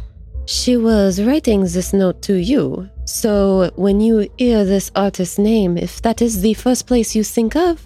She 0.45 0.77
was 0.77 1.21
writing 1.21 1.61
this 1.61 1.91
note 1.91 2.21
to 2.23 2.35
you. 2.35 2.89
So 3.05 3.71
when 3.75 3.99
you 3.99 4.29
hear 4.37 4.63
this 4.63 4.91
artist's 4.95 5.39
name, 5.39 5.77
if 5.77 6.01
that 6.03 6.21
is 6.21 6.41
the 6.41 6.53
first 6.53 6.85
place 6.85 7.15
you 7.15 7.23
think 7.23 7.55
of, 7.55 7.81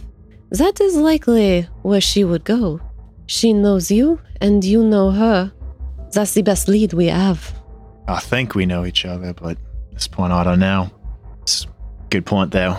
that 0.52 0.82
is 0.82 0.98
likely 0.98 1.70
where 1.84 2.02
she 2.02 2.26
would 2.26 2.44
go. 2.44 2.82
She 3.28 3.52
knows 3.54 3.92
you, 3.92 4.20
and 4.42 4.64
you 4.64 4.84
know 4.84 5.12
her. 5.12 5.52
That's 6.12 6.34
the 6.34 6.42
best 6.42 6.68
lead 6.68 6.94
we 6.94 7.08
have. 7.08 7.54
I 8.08 8.20
think 8.20 8.56
we 8.56 8.66
know 8.66 8.86
each 8.86 9.06
other, 9.06 9.34
but 9.34 9.52
at 9.58 9.92
this 9.94 10.08
point, 10.08 10.32
I 10.32 10.44
don't 10.44 10.60
know. 10.60 10.90
It's 11.42 11.68
good 12.10 12.26
point, 12.26 12.52
though. 12.52 12.78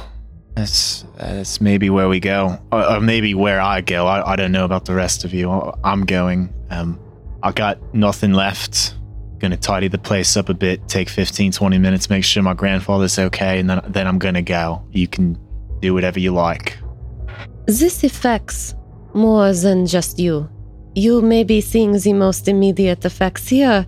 That's, 0.55 1.05
that's 1.17 1.61
maybe 1.61 1.91
where 1.91 2.09
we 2.09 2.19
go. 2.19 2.59
Or, 2.73 2.95
or 2.95 3.01
maybe 3.01 3.35
where 3.35 3.61
I 3.61 3.81
go. 3.81 4.07
I, 4.07 4.33
I 4.33 4.37
don't 4.37 4.51
know 4.53 4.65
about 4.65 4.87
the 4.87 4.95
rest 4.95 5.25
of 5.25 5.33
you. 5.35 5.51
I- 5.51 5.75
I'm 5.85 6.05
going. 6.05 6.53
Um, 6.71 6.99
I 7.43 7.53
got 7.53 7.79
nothing 7.95 8.33
left. 8.33 8.95
Gonna 9.39 9.57
tidy 9.57 9.87
the 9.87 9.99
place 9.99 10.37
up 10.37 10.49
a 10.49 10.55
bit, 10.55 10.89
take 10.89 11.09
15, 11.09 11.53
20 11.53 11.79
minutes, 11.79 12.11
make 12.11 12.25
sure 12.25 12.43
my 12.43 12.55
grandfather's 12.55 13.17
okay, 13.21 13.61
and 13.61 13.71
then, 13.71 13.81
then 13.87 14.09
I'm 14.09 14.19
gonna 14.19 14.43
go. 14.43 14.85
You 14.91 15.07
can 15.07 15.39
do 15.79 15.95
whatever 15.95 16.19
you 16.19 16.33
like. 16.33 16.77
This 17.67 18.03
affects 18.03 18.75
more 19.15 19.53
than 19.53 19.87
just 19.87 20.19
you. 20.19 20.51
You 20.95 21.23
may 21.23 21.45
be 21.45 21.61
seeing 21.61 21.93
the 21.93 22.13
most 22.13 22.49
immediate 22.49 23.05
effects 23.05 23.49
here, 23.49 23.87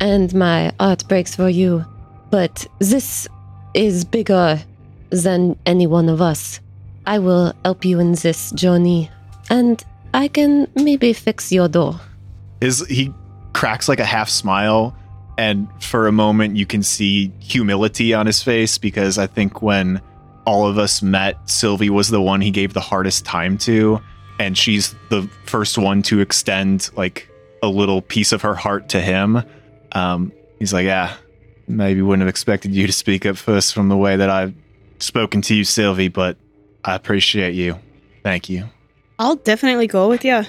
and 0.00 0.34
my 0.34 0.72
heart 0.80 1.06
breaks 1.08 1.36
for 1.36 1.48
you. 1.48 1.84
But 2.30 2.66
this 2.78 3.28
is 3.74 4.04
bigger 4.04 4.60
than 5.10 5.56
any 5.66 5.86
one 5.86 6.08
of 6.08 6.20
us. 6.20 6.60
I 7.06 7.18
will 7.18 7.52
help 7.64 7.84
you 7.84 8.00
in 8.00 8.12
this 8.12 8.50
journey, 8.52 9.10
and 9.50 9.82
I 10.12 10.28
can 10.28 10.68
maybe 10.74 11.12
fix 11.12 11.52
your 11.52 11.68
door. 11.68 12.00
Is 12.60 12.86
he 12.88 13.12
cracks 13.52 13.88
like 13.88 14.00
a 14.00 14.04
half 14.04 14.28
smile, 14.28 14.96
and 15.38 15.68
for 15.80 16.06
a 16.06 16.12
moment 16.12 16.56
you 16.56 16.66
can 16.66 16.82
see 16.82 17.32
humility 17.38 18.12
on 18.12 18.26
his 18.26 18.42
face 18.42 18.78
because 18.78 19.16
I 19.16 19.26
think 19.26 19.62
when 19.62 20.02
all 20.44 20.66
of 20.66 20.78
us 20.78 21.02
met, 21.02 21.48
Sylvie 21.48 21.90
was 21.90 22.08
the 22.08 22.20
one 22.20 22.40
he 22.40 22.50
gave 22.50 22.72
the 22.72 22.80
hardest 22.80 23.24
time 23.24 23.58
to, 23.58 24.00
and 24.38 24.56
she's 24.56 24.94
the 25.10 25.28
first 25.46 25.78
one 25.78 26.02
to 26.02 26.20
extend 26.20 26.90
like 26.96 27.28
a 27.62 27.68
little 27.68 28.02
piece 28.02 28.32
of 28.32 28.42
her 28.42 28.54
heart 28.54 28.88
to 28.90 29.00
him. 29.00 29.42
Um, 29.92 30.32
he's 30.58 30.72
like, 30.72 30.84
yeah, 30.84 31.14
maybe 31.66 32.02
wouldn't 32.02 32.22
have 32.22 32.28
expected 32.28 32.74
you 32.74 32.86
to 32.86 32.92
speak 32.92 33.26
up 33.26 33.36
first 33.36 33.74
from 33.74 33.88
the 33.88 33.96
way 33.96 34.16
that 34.16 34.30
I've 34.30 34.54
spoken 34.98 35.42
to 35.42 35.54
you, 35.54 35.64
Sylvie, 35.64 36.08
but 36.08 36.36
I 36.84 36.94
appreciate 36.94 37.54
you. 37.54 37.78
Thank 38.22 38.48
you. 38.48 38.64
I'll 39.18 39.36
definitely 39.36 39.86
go 39.86 40.08
with 40.08 40.24
you. 40.24 40.44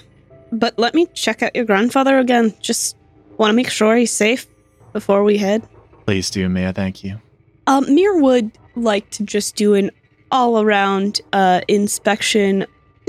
But 0.51 0.77
let 0.77 0.93
me 0.93 1.07
check 1.13 1.43
out 1.43 1.55
your 1.55 1.65
grandfather 1.65 2.17
again. 2.17 2.53
Just 2.61 2.95
want 3.37 3.51
to 3.51 3.55
make 3.55 3.69
sure 3.69 3.95
he's 3.95 4.11
safe 4.11 4.47
before 4.93 5.23
we 5.23 5.37
head. 5.37 5.67
Please 6.05 6.29
do, 6.29 6.47
Mia. 6.49 6.73
Thank 6.73 7.03
you. 7.03 7.19
Um, 7.67 7.93
Mir 7.93 8.19
would 8.19 8.51
like 8.75 9.09
to 9.11 9.23
just 9.23 9.55
do 9.55 9.75
an 9.75 9.91
all 10.31 10.61
around 10.61 11.21
uh, 11.33 11.61
inspection, 11.67 12.65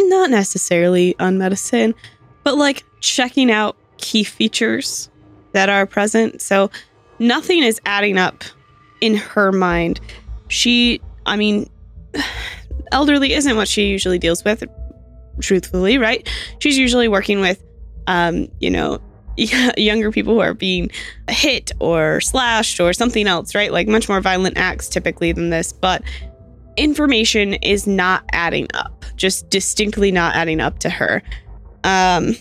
not 0.09 0.31
necessarily 0.31 1.19
on 1.19 1.39
medicine, 1.39 1.95
but 2.45 2.57
like 2.57 2.85
checking 3.01 3.51
out 3.51 3.77
key 3.99 4.25
features 4.25 5.09
that 5.53 5.69
are 5.69 5.87
present. 5.87 6.41
So 6.41 6.71
nothing 7.19 7.63
is 7.63 7.81
adding 7.87 8.19
up 8.19 8.45
in 9.01 9.17
her 9.17 9.53
mind. 9.53 10.01
She, 10.49 11.01
I 11.27 11.37
mean, 11.37 11.69
elderly 12.93 13.35
isn't 13.35 13.57
what 13.57 13.69
she 13.69 13.89
usually 13.89 14.19
deals 14.19 14.45
with, 14.45 14.65
truthfully, 15.41 15.99
right? 15.99 16.29
She's 16.59 16.79
usually 16.79 17.09
working 17.09 17.41
with, 17.41 17.63
um, 18.07 18.49
you 18.61 18.71
know, 18.71 19.01
younger 19.77 20.11
people 20.11 20.35
who 20.35 20.41
are 20.41 20.55
being 20.55 20.91
hit 21.29 21.73
or 21.79 22.21
slashed 22.21 22.81
or 22.81 22.93
something 22.93 23.27
else, 23.27 23.55
right? 23.55 23.73
Like 23.73 23.89
much 23.89 24.09
more 24.09 24.21
violent 24.21 24.59
acts 24.59 24.89
typically 24.89 25.33
than 25.33 25.51
this, 25.51 25.73
but 25.73 26.03
information 26.81 27.55
is 27.55 27.87
not 27.87 28.25
adding 28.33 28.67
up, 28.75 29.05
just 29.17 29.51
distinctly 29.51 30.11
not 30.11 30.35
adding 30.35 30.61
up 30.61 30.79
to 30.81 30.91
her. 30.91 31.23
Um, 31.85 32.35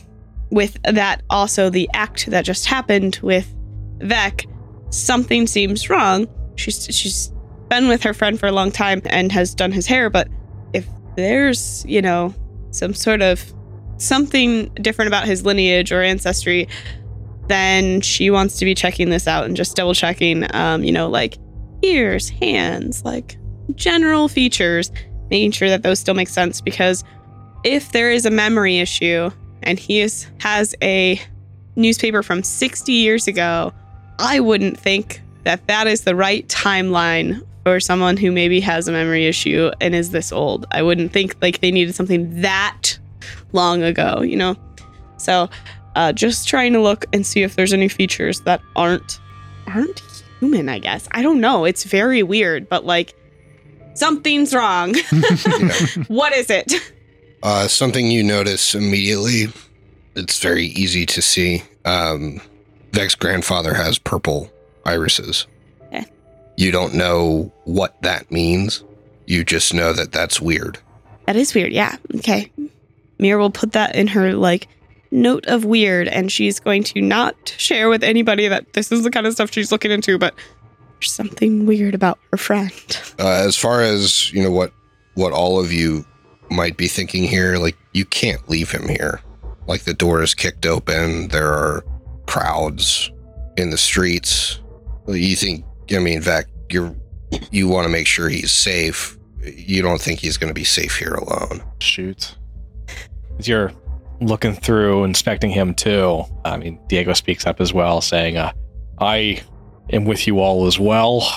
with 0.50 0.82
that, 0.84 1.22
also 1.30 1.70
the 1.70 1.90
act 1.94 2.28
that 2.28 2.46
just 2.46 2.66
happened 2.66 3.20
with 3.22 3.54
Vek, 4.00 4.46
something 4.90 5.46
seems 5.46 5.90
wrong. 5.90 6.28
She's 6.56 6.86
she's 6.86 7.32
been 7.70 7.88
with 7.88 8.02
her 8.04 8.14
friend 8.14 8.40
for 8.40 8.48
a 8.48 8.52
long 8.52 8.72
time 8.72 9.02
and 9.06 9.32
has 9.32 9.54
done 9.54 9.72
his 9.72 9.86
hair, 9.86 10.10
but 10.10 10.28
if 10.74 10.88
there's 11.16 11.86
you 11.86 12.02
know 12.02 12.34
some 12.72 12.94
sort 12.94 13.22
of 13.22 13.54
something 13.98 14.70
different 14.76 15.08
about 15.08 15.26
his 15.26 15.46
lineage 15.46 15.92
or 15.92 16.02
ancestry, 16.02 16.68
then 17.48 18.02
she 18.02 18.30
wants 18.30 18.58
to 18.58 18.66
be 18.66 18.74
checking 18.74 19.10
this 19.10 19.28
out 19.28 19.46
and 19.46 19.58
just 19.58 19.76
double 19.76 19.94
checking, 19.94 20.44
um, 20.56 20.84
you 20.84 20.92
know, 20.92 21.10
like 21.10 21.38
ears, 21.82 22.30
hands, 22.30 23.04
like 23.04 23.39
general 23.76 24.28
features, 24.28 24.92
making 25.30 25.52
sure 25.52 25.70
that 25.70 25.84
those 25.84 26.00
still 26.00 26.16
make 26.16 26.30
sense. 26.30 26.62
Because 26.62 27.04
if 27.64 27.92
there 27.92 28.12
is 28.12 28.26
a 28.26 28.32
memory 28.32 28.80
issue 28.80 29.30
and 29.64 29.80
he 29.80 30.00
is, 30.00 30.28
has 30.40 30.76
a 30.82 31.22
newspaper 31.76 32.24
from 32.24 32.44
60 32.44 32.92
years 32.92 33.28
ago, 33.28 33.74
I 34.20 34.40
wouldn't 34.40 34.80
think 34.80 35.22
that 35.44 35.66
that 35.68 35.88
is 35.88 36.04
the 36.04 36.16
right 36.16 36.48
timeline 36.48 37.42
for 37.64 37.80
someone 37.80 38.18
who 38.18 38.32
maybe 38.32 38.60
has 38.60 38.88
a 38.88 38.92
memory 38.92 39.28
issue 39.28 39.72
and 39.82 39.96
is 39.96 40.12
this 40.12 40.32
old. 40.32 40.66
I 40.72 40.82
wouldn't 40.82 41.12
think 41.12 41.36
like 41.42 41.60
they 41.60 41.72
needed 41.72 41.96
something 41.96 42.42
that 42.42 42.98
long 43.52 43.84
ago, 43.84 44.22
you 44.22 44.38
know? 44.38 44.56
So, 45.18 45.50
uh, 45.96 46.14
just 46.14 46.48
trying 46.48 46.74
to 46.74 46.82
look 46.82 47.06
and 47.14 47.26
see 47.26 47.44
if 47.44 47.56
there's 47.56 47.74
any 47.74 47.88
features 47.88 48.42
that 48.42 48.62
aren't 48.76 49.20
aren't 49.68 50.02
human, 50.40 50.70
I 50.70 50.80
guess. 50.80 51.08
I 51.12 51.22
don't 51.22 51.42
know. 51.42 51.66
It's 51.66 51.84
very 51.84 52.24
weird, 52.24 52.70
but 52.70 52.86
like 52.86 53.14
something's 54.00 54.54
wrong. 54.54 54.96
what 56.08 56.34
is 56.34 56.50
it? 56.50 56.74
Uh, 57.44 57.68
something 57.68 58.10
you 58.10 58.24
notice 58.24 58.76
immediately. 58.76 59.48
It's 60.16 60.40
very 60.40 60.66
easy 60.66 61.06
to 61.06 61.22
see. 61.22 61.64
Um, 61.86 62.42
Vek's 62.92 63.16
grandfather 63.16 63.74
has 63.74 63.98
purple 64.00 64.52
irises. 64.86 65.48
Okay. 65.88 66.06
You 66.58 66.72
don't 66.72 66.94
know 66.94 67.52
what 67.66 68.02
that 68.02 68.32
means. 68.32 68.84
You 69.28 69.44
just 69.44 69.74
know 69.74 69.94
that 69.94 70.12
that's 70.12 70.42
weird. 70.42 70.80
That 71.26 71.36
is 71.36 71.54
weird. 71.54 71.72
Yeah. 71.72 71.96
Okay. 72.16 72.52
Mir 73.20 73.38
will 73.38 73.52
put 73.52 73.74
that 73.74 73.96
in 73.96 74.08
her 74.08 74.34
like 74.34 74.68
note 75.12 75.46
of 75.48 75.66
weird, 75.66 76.08
and 76.08 76.32
she's 76.32 76.60
going 76.60 76.84
to 76.84 77.02
not 77.02 77.36
share 77.58 77.90
with 77.90 78.04
anybody 78.04 78.48
that 78.48 78.74
this 78.74 78.92
is 78.92 79.04
the 79.04 79.12
kind 79.12 79.28
of 79.28 79.34
stuff 79.34 79.52
she's 79.52 79.72
looking 79.72 79.92
into, 79.92 80.18
but 80.18 80.34
there's 81.00 81.14
something 81.14 81.66
weird 81.66 81.96
about 81.96 82.20
her 82.32 82.38
friend. 82.38 83.02
Uh, 83.20 83.44
as 83.46 83.58
far 83.58 83.82
as 83.82 84.32
you 84.34 84.44
know, 84.44 84.52
what 84.52 84.74
what 85.16 85.34
all 85.34 85.60
of 85.60 85.72
you 85.72 86.06
might 86.50 86.78
be 86.78 86.88
thinking 86.88 87.24
here, 87.24 87.58
like 87.58 87.78
you 87.94 88.06
can't 88.06 88.48
leave 88.50 88.72
him 88.72 88.88
here. 88.88 89.22
Like 89.68 89.84
the 89.84 89.94
door 89.94 90.22
is 90.24 90.34
kicked 90.34 90.66
open. 90.66 91.30
There 91.30 91.52
are 91.52 91.84
crowds 92.28 93.12
in 93.58 93.70
the 93.70 93.78
streets. 93.78 94.60
You 95.08 95.36
think? 95.36 95.66
I 95.92 96.00
mean, 96.00 96.22
Vek, 96.22 96.46
you're 96.70 96.96
you 97.52 97.68
want 97.68 97.86
to 97.86 97.90
make 97.90 98.08
sure 98.08 98.30
he's 98.30 98.52
safe. 98.52 99.18
You 99.42 99.82
don't 99.82 100.02
think 100.02 100.20
he's 100.20 100.38
going 100.38 100.50
to 100.50 100.54
be 100.54 100.64
safe 100.64 100.98
here 100.98 101.14
alone. 101.14 101.64
Shoot. 101.80 102.36
As 103.38 103.48
you're 103.48 103.72
looking 104.20 104.54
through, 104.54 105.06
inspecting 105.06 105.50
him 105.50 105.74
too, 105.74 106.24
I 106.44 106.58
mean, 106.58 106.80
Diego 106.88 107.14
speaks 107.14 107.46
up 107.46 107.62
as 107.62 107.74
well, 107.74 108.02
saying, 108.02 108.36
uh, 108.36 108.52
I 109.00 109.42
am 109.92 110.06
with 110.06 110.28
you 110.28 110.40
all 110.40 110.68
as 110.68 110.80
well. 110.80 111.28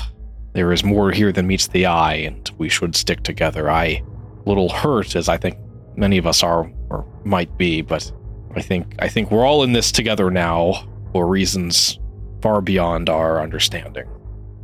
There 0.53 0.73
is 0.73 0.85
more 0.85 1.11
here 1.11 1.33
than 1.33 1.47
meets 1.47 1.69
the 1.69 1.87
eye, 1.87 2.15
and 2.15 2.51
we 2.59 2.69
should 2.69 2.95
stick 2.95 3.23
together. 3.23 3.71
I 3.71 4.03
little 4.45 4.69
hurt, 4.69 5.17
as 5.17 5.29
I 5.29 5.37
think 5.37 5.57
many 5.97 6.19
of 6.19 6.27
us 6.27 6.43
are 6.43 6.71
or 6.91 7.07
might 7.25 7.57
be, 7.57 7.81
but 7.83 8.11
I 8.55 8.62
think 8.62 8.95
I 8.99 9.09
think 9.09 9.31
we're 9.31 9.47
all 9.47 9.62
in 9.62 9.73
this 9.73 9.93
together 9.93 10.31
now 10.31 10.87
for 11.12 11.27
reasons 11.27 11.99
far 12.43 12.61
beyond 12.61 13.09
our 13.09 13.41
understanding. 13.41 14.09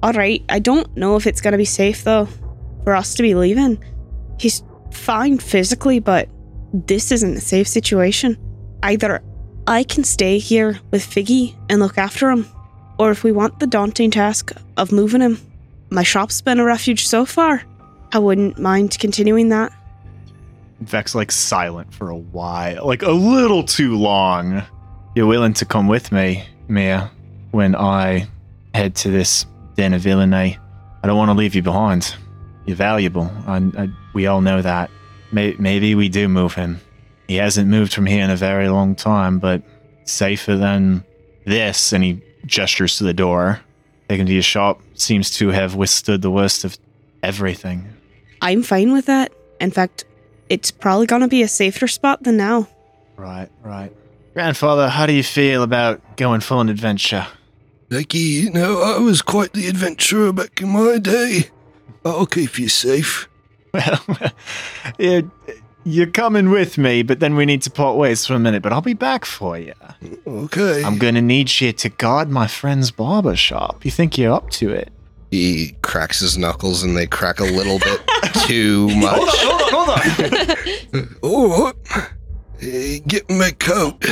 All 0.02 0.12
right. 0.12 0.44
I 0.48 0.58
don't 0.58 0.94
know 0.96 1.16
if 1.16 1.26
it's 1.26 1.40
going 1.40 1.52
to 1.52 1.58
be 1.58 1.64
safe, 1.64 2.04
though, 2.04 2.28
for 2.84 2.94
us 2.94 3.14
to 3.14 3.22
be 3.22 3.34
leaving. 3.34 3.82
He's 4.38 4.62
fine 4.92 5.38
physically, 5.38 5.98
but 6.00 6.28
this 6.72 7.10
isn't 7.10 7.36
a 7.36 7.40
safe 7.40 7.68
situation. 7.68 8.36
Either 8.82 9.22
I 9.66 9.82
can 9.82 10.04
stay 10.04 10.38
here 10.38 10.78
with 10.90 11.02
Figgy 11.02 11.56
and 11.68 11.80
look 11.80 11.98
after 11.98 12.30
him, 12.30 12.46
or 12.98 13.10
if 13.10 13.24
we 13.24 13.32
want 13.32 13.60
the 13.60 13.66
daunting 13.66 14.10
task 14.10 14.52
of 14.76 14.92
moving 14.92 15.20
him, 15.20 15.38
my 15.90 16.02
shop's 16.02 16.40
been 16.40 16.60
a 16.60 16.64
refuge 16.64 17.06
so 17.06 17.24
far. 17.24 17.62
I 18.12 18.18
wouldn't 18.18 18.58
mind 18.58 18.98
continuing 18.98 19.48
that. 19.50 19.72
Vek 20.84 21.14
like 21.14 21.32
silent 21.32 21.92
for 21.92 22.10
a 22.10 22.16
while, 22.16 22.86
like 22.86 23.02
a 23.02 23.10
little 23.10 23.64
too 23.64 23.96
long. 23.96 24.62
You're 25.14 25.26
willing 25.26 25.54
to 25.54 25.64
come 25.64 25.88
with 25.88 26.12
me, 26.12 26.44
Mia, 26.68 27.10
when 27.50 27.74
I 27.74 28.28
head 28.74 28.94
to 28.96 29.10
this 29.10 29.46
den 29.74 29.94
of 29.94 30.02
villainy. 30.02 30.58
I 31.02 31.06
don't 31.06 31.16
want 31.16 31.30
to 31.30 31.34
leave 31.34 31.54
you 31.54 31.62
behind. 31.62 32.14
You're 32.66 32.76
valuable. 32.76 33.30
I, 33.46 33.88
we 34.14 34.26
all 34.26 34.40
know 34.40 34.62
that. 34.62 34.90
May, 35.32 35.54
maybe 35.58 35.94
we 35.94 36.08
do 36.08 36.28
move 36.28 36.54
him. 36.54 36.80
He 37.26 37.36
hasn't 37.36 37.68
moved 37.68 37.92
from 37.92 38.06
here 38.06 38.24
in 38.24 38.30
a 38.30 38.36
very 38.36 38.68
long 38.68 38.94
time, 38.94 39.38
but 39.38 39.62
safer 40.04 40.56
than 40.56 41.04
this. 41.44 41.92
And 41.92 42.04
he 42.04 42.22
gestures 42.46 42.96
to 42.98 43.04
the 43.04 43.14
door. 43.14 43.60
Taken 44.08 44.26
to 44.26 44.32
your 44.32 44.42
shop 44.42 44.80
seems 44.94 45.30
to 45.36 45.48
have 45.48 45.74
withstood 45.74 46.22
the 46.22 46.30
worst 46.30 46.64
of 46.64 46.78
everything. 47.22 47.88
I'm 48.40 48.62
fine 48.62 48.92
with 48.92 49.06
that. 49.06 49.32
In 49.60 49.70
fact, 49.70 50.04
it's 50.48 50.70
probably 50.70 51.06
going 51.06 51.22
to 51.22 51.28
be 51.28 51.42
a 51.42 51.48
safer 51.48 51.88
spot 51.88 52.22
than 52.22 52.36
now. 52.36 52.68
Right, 53.16 53.48
right. 53.62 53.92
Grandfather, 54.34 54.88
how 54.88 55.06
do 55.06 55.12
you 55.12 55.22
feel 55.22 55.62
about 55.62 56.16
going 56.16 56.40
for 56.40 56.60
an 56.60 56.68
adventure? 56.68 57.26
Becky, 57.88 58.18
you 58.18 58.50
know, 58.50 58.82
I 58.82 58.98
was 58.98 59.22
quite 59.22 59.52
the 59.52 59.66
adventurer 59.66 60.32
back 60.32 60.60
in 60.60 60.68
my 60.68 60.98
day. 60.98 61.50
I'll 62.04 62.26
keep 62.26 62.58
you 62.58 62.68
safe. 62.68 63.28
Well, 63.74 64.04
you're, 64.98 65.30
you're 65.88 66.06
coming 66.06 66.50
with 66.50 66.78
me, 66.78 67.02
but 67.02 67.20
then 67.20 67.34
we 67.36 67.44
need 67.46 67.62
to 67.62 67.70
part 67.70 67.96
ways 67.96 68.24
for 68.26 68.34
a 68.34 68.38
minute. 68.38 68.62
But 68.62 68.72
I'll 68.72 68.80
be 68.80 68.94
back 68.94 69.24
for 69.24 69.58
you. 69.58 69.72
Okay. 70.26 70.84
I'm 70.84 70.98
gonna 70.98 71.22
need 71.22 71.60
you 71.60 71.72
to 71.72 71.88
guard 71.88 72.30
my 72.30 72.46
friend's 72.46 72.90
barber 72.90 73.36
shop. 73.36 73.84
You 73.84 73.90
think 73.90 74.16
you're 74.18 74.32
up 74.32 74.50
to 74.50 74.70
it? 74.70 74.92
he 75.30 75.76
cracks 75.82 76.20
his 76.20 76.38
knuckles 76.38 76.82
and 76.82 76.96
they 76.96 77.06
crack 77.06 77.38
a 77.38 77.44
little 77.44 77.78
bit 77.80 78.00
too 78.46 78.88
much. 78.96 79.20
hold 79.20 79.62
on, 79.62 79.68
hold 79.70 79.88
on. 79.90 81.08
Hold 81.22 81.52
on. 81.52 81.76
oh, 81.92 82.06
hey, 82.58 83.00
get 83.00 83.28
my 83.28 83.50
coat. 83.50 84.02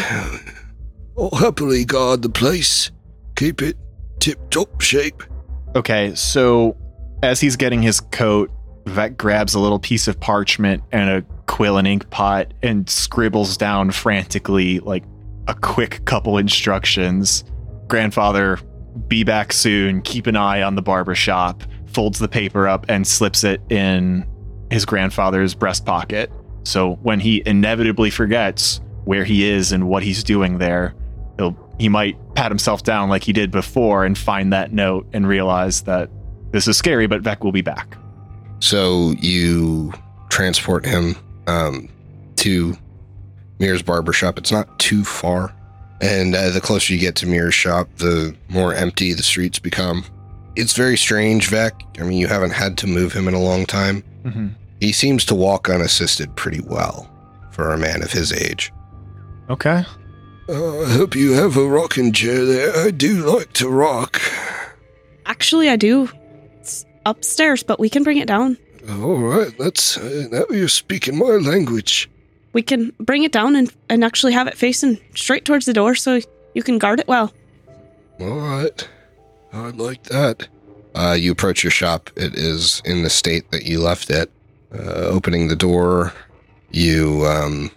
I'll 1.19 1.31
happily 1.35 1.87
guard 1.87 2.21
the 2.21 2.29
place. 2.29 2.91
Keep 3.35 3.63
it 3.63 3.77
tip 4.19 4.39
top 4.51 4.81
shape. 4.83 5.23
Okay, 5.75 6.15
so 6.15 6.77
as 7.23 7.41
he's 7.41 7.57
getting 7.57 7.81
his 7.83 8.01
coat, 8.01 8.51
Vek 8.85 9.17
grabs 9.17 9.55
a 9.55 9.59
little 9.59 9.79
piece 9.79 10.09
of 10.09 10.21
parchment 10.21 10.83
and 10.93 11.09
a 11.09 11.25
quill 11.47 11.79
and 11.79 11.87
ink 11.87 12.09
pot 12.11 12.53
and 12.63 12.89
scribbles 12.89 13.57
down 13.57 13.91
frantically 13.91 14.81
like 14.81 15.05
a 15.49 15.55
quick 15.55 16.05
couple 16.05 16.39
instructions. 16.39 17.45
Grandfather, 17.89 18.59
be 19.09 19.25
back 19.25 19.53
soon. 19.53 20.03
Keep 20.03 20.27
an 20.27 20.37
eye 20.37 20.63
on 20.63 20.75
the 20.75 20.83
barber 20.83 21.15
shop. 21.15 21.63
Folds 21.87 22.19
the 22.19 22.29
paper 22.29 22.67
up 22.67 22.87
and 22.89 23.07
slips 23.07 23.45
it 23.45 23.61
in 23.71 24.27
his 24.71 24.85
grandfather's 24.85 25.55
breast 25.55 25.85
pocket. 25.87 26.31
So 26.65 26.95
when 27.03 27.21
he 27.21 27.43
inevitably 27.47 28.11
forgets 28.11 28.81
where 29.05 29.25
he 29.25 29.49
is 29.49 29.71
and 29.71 29.89
what 29.89 30.03
he's 30.03 30.25
doing 30.25 30.59
there, 30.59 30.95
he'll 31.39 31.57
he 31.79 31.89
might 31.89 32.17
pat 32.35 32.51
himself 32.51 32.83
down 32.83 33.09
like 33.11 33.23
he 33.23 33.33
did 33.33 33.51
before 33.51 34.05
and 34.05 34.17
find 34.17 34.53
that 34.53 34.73
note 34.73 35.07
and 35.13 35.29
realize 35.29 35.83
that 35.83 36.11
this 36.51 36.67
is 36.67 36.77
scary, 36.77 37.07
but 37.07 37.23
Vek 37.23 37.45
will 37.45 37.53
be 37.53 37.61
back. 37.61 37.97
So 38.61 39.15
you 39.21 39.93
transport 40.31 40.87
him 40.87 41.17
um, 41.47 41.89
to 42.37 42.77
Mir's 43.59 43.83
barbershop. 43.83 44.39
It's 44.39 44.53
not 44.53 44.79
too 44.79 45.05
far. 45.05 45.55
And 46.01 46.35
uh, 46.35 46.51
the 46.51 46.61
closer 46.61 46.93
you 46.93 47.01
get 47.01 47.17
to 47.17 47.27
Mir's 47.27 47.55
shop, 47.55 47.89
the 47.97 48.37
more 48.49 48.75
empty 48.75 49.13
the 49.15 49.23
streets 49.23 49.59
become. 49.59 50.05
It's 50.55 50.75
very 50.75 50.97
strange, 50.97 51.51
Vek. 51.51 52.01
I 52.01 52.05
mean, 52.05 52.19
you 52.19 52.27
haven't 52.27 52.53
had 52.53 52.77
to 52.79 52.87
move 52.87 53.13
him 53.13 53.29
in 53.29 53.35
a 53.35 53.41
long 53.41 53.67
time. 53.67 54.03
Mm-hmm. 54.25 54.49
He 54.81 54.93
seems 54.93 55.25
to 55.27 55.35
walk 55.35 55.69
unassisted 55.69 56.35
pretty 56.37 56.61
well 56.61 57.11
for 57.51 57.73
a 57.73 57.79
man 57.79 58.03
of 58.03 58.11
his 58.11 58.33
age. 58.33 58.73
Okay. 59.49 59.85
Uh, 60.49 60.81
I 60.83 60.89
hope 60.91 61.15
you 61.15 61.33
have 61.33 61.57
a 61.57 61.67
rocking 61.67 62.13
chair 62.13 62.45
there. 62.45 62.77
I 62.77 62.91
do 62.91 63.25
like 63.25 63.53
to 63.55 63.69
rock. 63.69 64.21
Actually, 65.25 65.69
I 65.71 65.77
do. 65.77 66.09
It's 66.61 66.85
upstairs, 67.05 67.63
but 67.63 67.81
we 67.81 67.89
can 67.89 68.03
bring 68.03 68.19
it 68.19 68.29
down. 68.29 68.59
All 68.89 69.17
right, 69.17 69.57
that's 69.59 69.97
uh, 69.99 70.29
now 70.31 70.45
you're 70.51 70.69
speaking 70.69 71.19
my 71.19 71.27
language. 71.27 72.09
We 72.53 72.63
can 72.63 72.93
bring 73.01 73.25
it 73.25 73.33
down 73.33 73.57
and, 73.57 73.73
and 73.89 74.05
actually 74.05 74.33
have 74.33 74.47
it 74.47 74.57
facing 74.57 74.99
straight 75.15 75.45
towards 75.45 75.67
the 75.67 75.73
door 75.73 75.95
so 75.95 76.21
you 76.55 76.63
can 76.63 76.79
guard 76.79 77.01
it 77.01 77.09
well. 77.09 77.33
All 78.21 78.39
right, 78.39 78.89
I 79.53 79.71
like 79.71 80.05
that. 80.05 80.49
Uh, 80.95 81.17
you 81.19 81.33
approach 81.33 81.63
your 81.63 81.71
shop. 81.71 82.11
It 82.17 82.35
is 82.35 82.81
in 82.85 83.03
the 83.03 83.11
state 83.11 83.51
that 83.51 83.65
you 83.65 83.81
left 83.81 84.09
it. 84.09 84.31
Uh, 84.73 85.09
opening 85.11 85.49
the 85.49 85.57
door, 85.57 86.13
you 86.71 87.27
um, 87.27 87.71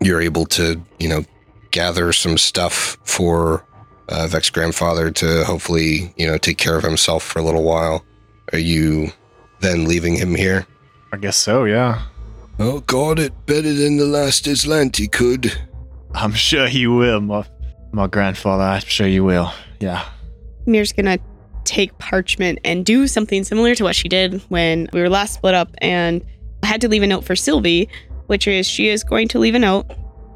you're 0.00 0.20
able 0.20 0.46
to 0.46 0.82
you 0.98 1.08
know 1.08 1.24
gather 1.70 2.12
some 2.12 2.38
stuff 2.38 2.98
for 3.04 3.64
uh, 4.08 4.26
Vek's 4.26 4.50
grandfather 4.50 5.10
to 5.12 5.44
hopefully 5.44 6.12
you 6.16 6.26
know 6.26 6.38
take 6.38 6.58
care 6.58 6.76
of 6.76 6.82
himself 6.82 7.22
for 7.22 7.38
a 7.38 7.42
little 7.42 7.62
while. 7.64 8.04
Are 8.52 8.58
you 8.58 9.12
then 9.60 9.84
leaving 9.86 10.16
him 10.16 10.34
here? 10.34 10.66
I 11.12 11.16
guess 11.16 11.36
so, 11.36 11.64
yeah. 11.64 12.02
Oh, 12.58 12.80
guard 12.80 13.18
it 13.18 13.46
better 13.46 13.72
than 13.72 13.96
the 13.96 14.06
last 14.06 14.46
Azlanti 14.46 15.10
could. 15.10 15.52
I'm 16.14 16.32
sure 16.32 16.68
he 16.68 16.86
will, 16.86 17.20
my, 17.20 17.44
my 17.92 18.06
grandfather. 18.06 18.64
I'm 18.64 18.80
sure 18.80 19.06
you 19.06 19.24
will. 19.24 19.52
Yeah. 19.80 20.08
Mir's 20.66 20.92
gonna 20.92 21.18
take 21.64 21.96
parchment 21.98 22.58
and 22.64 22.86
do 22.86 23.06
something 23.06 23.44
similar 23.44 23.74
to 23.74 23.84
what 23.84 23.96
she 23.96 24.08
did 24.08 24.40
when 24.48 24.88
we 24.92 25.00
were 25.00 25.10
last 25.10 25.34
split 25.34 25.54
up 25.54 25.70
and 25.78 26.24
I 26.62 26.66
had 26.68 26.80
to 26.80 26.88
leave 26.88 27.02
a 27.02 27.06
note 27.06 27.24
for 27.24 27.36
Sylvie, 27.36 27.88
which 28.26 28.48
is 28.48 28.66
she 28.66 28.88
is 28.88 29.04
going 29.04 29.28
to 29.28 29.38
leave 29.38 29.54
a 29.54 29.58
note 29.58 29.86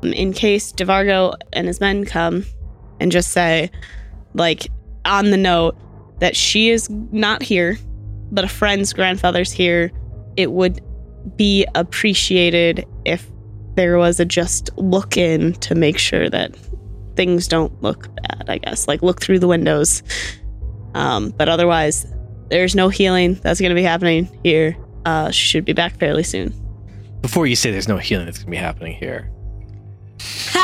um, 0.03 0.13
in 0.13 0.33
case 0.33 0.73
DeVargo 0.73 1.35
and 1.53 1.67
his 1.67 1.81
men 1.81 2.05
come 2.05 2.45
and 3.01 3.11
just 3.11 3.31
say, 3.31 3.71
like, 4.35 4.69
on 5.05 5.31
the 5.31 5.37
note 5.37 5.77
that 6.21 6.37
she 6.37 6.71
is 6.71 6.89
not 6.91 7.43
here, 7.43 7.79
but 8.31 8.45
a 8.45 8.49
friend's 8.49 8.93
grandfather's 8.93 9.53
here. 9.53 9.91
It 10.37 10.53
would 10.53 10.81
be 11.37 11.67
appreciated 11.75 12.87
if 13.05 13.27
there 13.75 13.99
was 13.99 14.21
a 14.21 14.25
just 14.25 14.71
look 14.77 15.17
in 15.17 15.53
to 15.55 15.75
make 15.75 15.99
sure 15.99 16.29
that 16.31 16.57
things 17.17 17.49
don't 17.49 17.83
look 17.83 18.15
bad, 18.17 18.45
I 18.49 18.59
guess. 18.59 18.89
Like, 18.89 19.03
look 19.03 19.21
through 19.21 19.39
the 19.39 19.49
windows. 19.49 20.03
Um, 20.95 21.31
but 21.31 21.49
otherwise, 21.49 22.07
there's 22.49 22.75
no 22.75 22.89
healing 22.89 23.35
that's 23.35 23.61
going 23.61 23.71
to 23.71 23.77
be 23.77 23.83
happening 23.83 24.29
here. 24.43 24.77
Uh, 25.05 25.31
she 25.31 25.47
should 25.47 25.65
be 25.65 25.73
back 25.73 25.99
fairly 25.99 26.23
soon. 26.23 26.55
Before 27.23 27.47
you 27.47 27.57
say 27.57 27.71
there's 27.71 27.89
no 27.89 27.99
healing 27.99 28.27
that's 28.27 28.39
gonna 28.39 28.51
be 28.51 28.57
happening 28.57 28.95
here, 28.95 29.31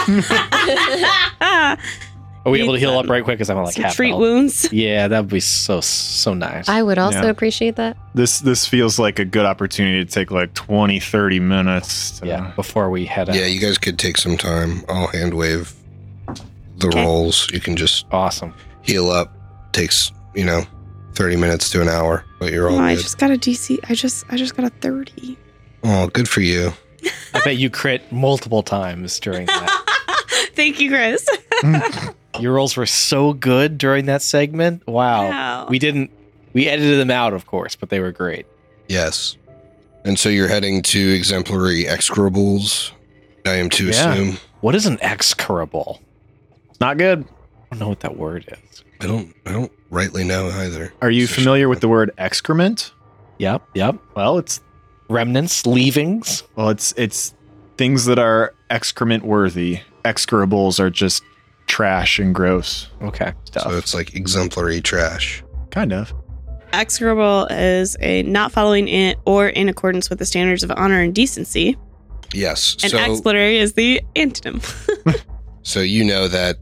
are 2.47 2.51
we 2.53 2.63
able 2.63 2.73
to 2.75 2.79
heal 2.79 2.97
up 2.97 3.09
right 3.09 3.23
quick? 3.25 3.37
Because 3.39 3.51
I'm 3.51 3.57
like 3.63 3.75
Some 3.75 3.85
half 3.85 3.95
treat 3.97 4.09
health. 4.11 4.21
wounds. 4.21 4.69
Yeah, 4.73 5.09
that 5.09 5.21
would 5.21 5.31
be 5.31 5.41
so 5.41 5.81
so 5.83 6.33
nice. 6.33 6.69
I 6.69 6.83
would 6.83 6.97
also 6.99 7.23
Yeah. 7.23 7.29
appreciate 7.29 7.77
that. 7.77 7.97
This 8.15 8.39
this 8.41 8.67
feels 8.67 8.99
like 8.99 9.19
a 9.19 9.25
good 9.25 9.45
opportunity 9.45 10.05
to 10.05 10.11
take 10.11 10.31
like 10.31 10.55
20, 10.55 11.01
30 11.01 11.41
minutes. 11.41 12.21
To, 12.21 12.27
yeah, 12.27 12.53
before 12.57 12.89
we 12.89 13.05
head 13.05 13.29
out. 13.29 13.35
Yeah, 13.37 13.47
you 13.47 13.61
guys 13.61 13.77
could 13.79 13.99
take 13.99 14.17
some 14.17 14.37
time. 14.39 14.85
I'll 14.89 15.09
hand 15.09 15.35
wave 15.35 15.75
the 16.79 16.87
Okay. 16.89 17.05
rolls. 17.05 17.49
You 17.53 17.61
can 17.61 17.77
just 17.77 18.07
awesome. 18.13 18.55
heal 18.83 19.11
up. 19.11 19.33
Takes 19.73 20.13
you 20.35 20.45
know 20.45 20.63
thirty 21.15 21.37
minutes 21.37 21.69
to 21.71 21.83
an 21.83 21.89
hour, 21.89 22.25
but 22.39 22.53
you're 22.53 22.71
all 22.71 22.77
Oh, 22.79 22.83
I 22.83 22.95
good. 22.95 23.03
just 23.03 23.19
got 23.19 23.31
a 23.31 23.37
DC. 23.39 23.79
I 23.91 23.95
just 23.95 24.25
I 24.31 24.37
just 24.37 24.55
got 24.57 24.65
a 24.67 24.71
30. 24.81 25.37
Oh, 25.85 26.07
good 26.09 26.29
for 26.29 26.41
you. 26.43 26.73
I 27.35 27.41
bet 27.45 27.57
you 27.59 27.71
crit 27.71 28.11
multiple 28.13 28.63
times 28.63 29.19
during 29.21 29.47
that. 29.47 29.83
Thank 30.55 30.81
you, 30.81 30.91
Chris. 30.91 31.27
Your 32.40 32.55
rolls 32.55 32.77
were 32.77 32.87
so 32.87 33.33
good 33.33 33.79
during 33.79 34.07
that 34.07 34.22
segment. 34.22 34.87
Wow. 34.87 35.29
Wow. 35.29 35.66
We 35.68 35.79
didn't 35.79 36.11
we 36.53 36.68
edited 36.68 36.99
them 36.99 37.11
out, 37.11 37.33
of 37.35 37.46
course, 37.46 37.77
but 37.77 37.90
they 37.90 38.01
were 38.01 38.12
great. 38.12 38.46
Yes. 38.88 39.37
And 40.05 40.18
so 40.18 40.29
you're 40.29 40.49
heading 40.49 40.83
to 40.83 40.99
exemplary 41.14 41.85
execrables. 41.85 42.92
I 43.44 43.57
am 43.57 43.68
to 43.70 43.87
Yeah. 43.87 44.12
assume. 44.14 44.38
What 44.61 44.75
is 44.75 44.87
an 44.87 44.99
excurable? 45.03 46.01
Not 46.81 46.96
good. 46.99 47.25
I 47.25 47.77
don't 47.77 47.81
know 47.81 47.88
what 47.88 48.01
that 48.01 48.16
word 48.16 48.44
is. 48.72 48.83
I 49.01 49.07
don't. 49.07 49.35
I 49.44 49.53
don't 49.53 49.72
rightly 49.90 50.25
know 50.25 50.49
either. 50.49 50.92
Are 51.03 51.11
you 51.11 51.27
So- 51.27 51.35
familiar 51.35 51.68
with 51.68 51.81
the 51.81 51.88
word 51.88 52.11
excrement? 52.18 52.92
Yep, 53.38 53.62
yep. 53.75 53.96
Well, 54.14 54.38
it's 54.38 54.61
Remnants, 55.09 55.66
leavings. 55.66 56.42
well, 56.57 56.70
it's 56.70 56.94
it's 56.96 57.35
things 57.77 58.07
that 58.07 58.18
are 58.18 58.55
excrement 58.70 59.25
worthy. 59.25 59.81
Excurables 60.05 60.81
are 60.81 60.88
just 60.90 61.22
trash 61.66 62.18
and 62.18 62.35
gross 62.35 62.88
Okay. 63.02 63.33
stuff. 63.44 63.64
So 63.64 63.76
it's 63.79 63.94
like 63.94 64.14
exemplary 64.14 64.81
trash. 64.81 65.42
kind 65.70 65.92
of. 65.92 66.12
Execrable 66.72 67.46
is 67.50 67.96
a 68.00 68.22
not 68.24 68.52
following 68.52 68.88
it 68.88 69.18
or 69.24 69.48
in 69.48 69.68
accordance 69.68 70.11
with 70.11 70.18
the 70.18 70.26
standards 70.26 70.62
of 70.62 70.70
honor 70.72 71.00
and 71.00 71.14
decency, 71.14 71.76
Yes. 72.35 72.76
and 72.83 72.90
so 72.90 72.98
exemplary 72.98 73.59
is 73.59 73.74
the 73.74 74.00
antonym. 74.14 74.61
so 75.62 75.81
you 75.81 76.05
know 76.05 76.29
that 76.29 76.57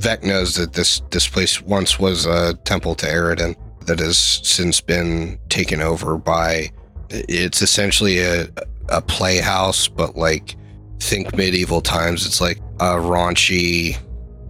Vek 0.00 0.24
knows 0.24 0.54
that 0.56 0.72
this 0.72 1.00
this 1.10 1.28
place 1.28 1.60
once 1.62 1.98
was 1.98 2.26
a 2.26 2.54
temple 2.64 2.94
to 2.96 3.06
Aroden 3.06 3.54
that 3.86 3.98
has 4.00 4.16
since 4.16 4.80
been 4.80 5.38
taken 5.48 5.80
over 5.80 6.16
by. 6.18 6.70
It's 7.10 7.62
essentially 7.62 8.18
a 8.20 8.46
a 8.88 9.00
playhouse, 9.02 9.86
but 9.86 10.16
like 10.16 10.56
think 10.98 11.36
medieval 11.36 11.80
times. 11.82 12.26
It's 12.26 12.40
like 12.40 12.58
a 12.80 12.94
raunchy 12.96 13.96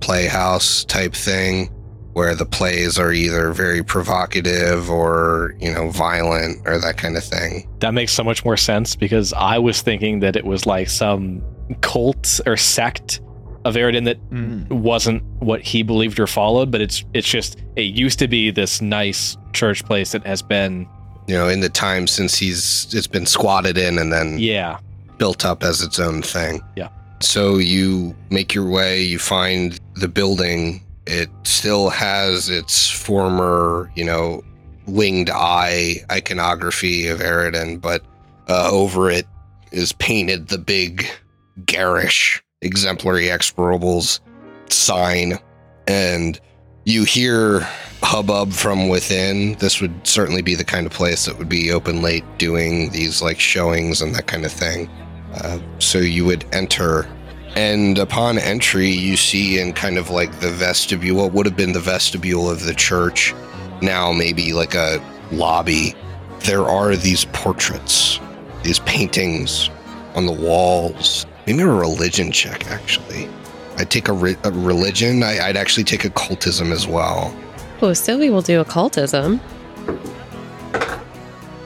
playhouse 0.02 0.84
type 0.84 1.14
thing 1.14 1.70
where 2.12 2.34
the 2.34 2.44
plays 2.44 2.98
are 2.98 3.12
either 3.12 3.52
very 3.52 3.82
provocative 3.82 4.90
or 4.90 5.54
you 5.60 5.72
know 5.72 5.88
violent 5.90 6.60
or 6.66 6.78
that 6.78 6.96
kind 6.98 7.16
of 7.16 7.24
thing. 7.24 7.68
That 7.80 7.94
makes 7.94 8.12
so 8.12 8.22
much 8.22 8.44
more 8.44 8.56
sense 8.56 8.94
because 8.96 9.32
I 9.32 9.58
was 9.58 9.80
thinking 9.80 10.20
that 10.20 10.36
it 10.36 10.44
was 10.44 10.66
like 10.66 10.88
some 10.88 11.42
cult 11.80 12.40
or 12.46 12.56
sect 12.56 13.20
of 13.64 13.74
Aroden 13.76 14.04
that 14.04 14.30
mm. 14.30 14.68
wasn't 14.70 15.22
what 15.38 15.62
he 15.62 15.82
believed 15.82 16.18
or 16.18 16.26
followed, 16.26 16.70
but 16.70 16.80
it's 16.80 17.04
it's 17.14 17.28
just 17.28 17.62
it 17.76 17.82
used 17.82 18.18
to 18.18 18.28
be 18.28 18.50
this 18.50 18.82
nice 18.82 19.36
church 19.52 19.84
place 19.84 20.12
that 20.12 20.26
has 20.26 20.42
been 20.42 20.86
You 21.28 21.36
know, 21.36 21.48
in 21.48 21.60
the 21.60 21.70
time 21.70 22.06
since 22.06 22.36
he's 22.36 22.92
it's 22.92 23.06
been 23.06 23.26
squatted 23.26 23.78
in 23.78 23.98
and 23.98 24.12
then 24.12 24.38
yeah 24.38 24.78
built 25.18 25.44
up 25.44 25.62
as 25.62 25.80
its 25.82 26.00
own 26.00 26.20
thing. 26.20 26.60
Yeah. 26.76 26.88
So 27.22 27.58
you 27.58 28.16
make 28.30 28.54
your 28.54 28.68
way, 28.68 29.02
you 29.02 29.18
find 29.18 29.78
the 29.94 30.08
building. 30.08 30.82
It 31.06 31.30
still 31.44 31.90
has 31.90 32.48
its 32.48 32.90
former, 32.90 33.90
you 33.94 34.04
know, 34.04 34.42
winged 34.86 35.30
eye 35.30 36.04
iconography 36.10 37.06
of 37.06 37.20
Aroden, 37.20 37.80
but 37.80 38.04
uh, 38.48 38.68
over 38.70 39.10
it 39.10 39.26
is 39.70 39.92
painted 39.92 40.48
the 40.48 40.58
big, 40.58 41.06
garish, 41.64 42.42
exemplary 42.60 43.26
execrables 43.26 44.20
sign. 44.68 45.38
And 45.86 46.40
you 46.84 47.04
hear 47.04 47.60
hubbub 48.02 48.52
from 48.52 48.88
within. 48.88 49.54
This 49.54 49.80
would 49.80 50.06
certainly 50.06 50.42
be 50.42 50.54
the 50.54 50.64
kind 50.64 50.86
of 50.86 50.92
place 50.92 51.24
that 51.26 51.38
would 51.38 51.48
be 51.48 51.72
open 51.72 52.02
late 52.02 52.24
doing 52.38 52.90
these 52.90 53.22
like 53.22 53.38
showings 53.38 54.02
and 54.02 54.14
that 54.14 54.26
kind 54.26 54.44
of 54.44 54.52
thing. 54.52 54.90
Uh, 55.34 55.58
so 55.78 55.98
you 55.98 56.24
would 56.24 56.44
enter, 56.52 57.08
and 57.56 57.98
upon 57.98 58.38
entry, 58.38 58.90
you 58.90 59.16
see 59.16 59.58
in 59.58 59.72
kind 59.72 59.98
of 59.98 60.10
like 60.10 60.40
the 60.40 60.50
vestibule, 60.50 61.24
what 61.24 61.32
would 61.32 61.46
have 61.46 61.56
been 61.56 61.72
the 61.72 61.80
vestibule 61.80 62.50
of 62.50 62.64
the 62.64 62.74
church, 62.74 63.34
now 63.80 64.12
maybe 64.12 64.52
like 64.52 64.74
a 64.74 65.02
lobby 65.30 65.94
there 66.44 66.64
are 66.64 66.96
these 66.96 67.24
portraits, 67.26 68.18
these 68.62 68.80
paintings 68.80 69.70
on 70.14 70.26
the 70.26 70.32
walls. 70.32 71.26
Maybe 71.46 71.62
a 71.62 71.66
religion 71.66 72.32
check, 72.32 72.66
actually. 72.70 73.28
I'd 73.76 73.90
take 73.90 74.08
a, 74.08 74.12
re- 74.12 74.36
a 74.44 74.50
religion. 74.50 75.22
I, 75.22 75.38
I'd 75.46 75.56
actually 75.56 75.84
take 75.84 76.04
occultism 76.04 76.72
as 76.72 76.86
well. 76.86 77.34
Oh, 77.80 77.92
Sylvie 77.92 78.30
will 78.30 78.42
do 78.42 78.60
occultism. 78.60 79.40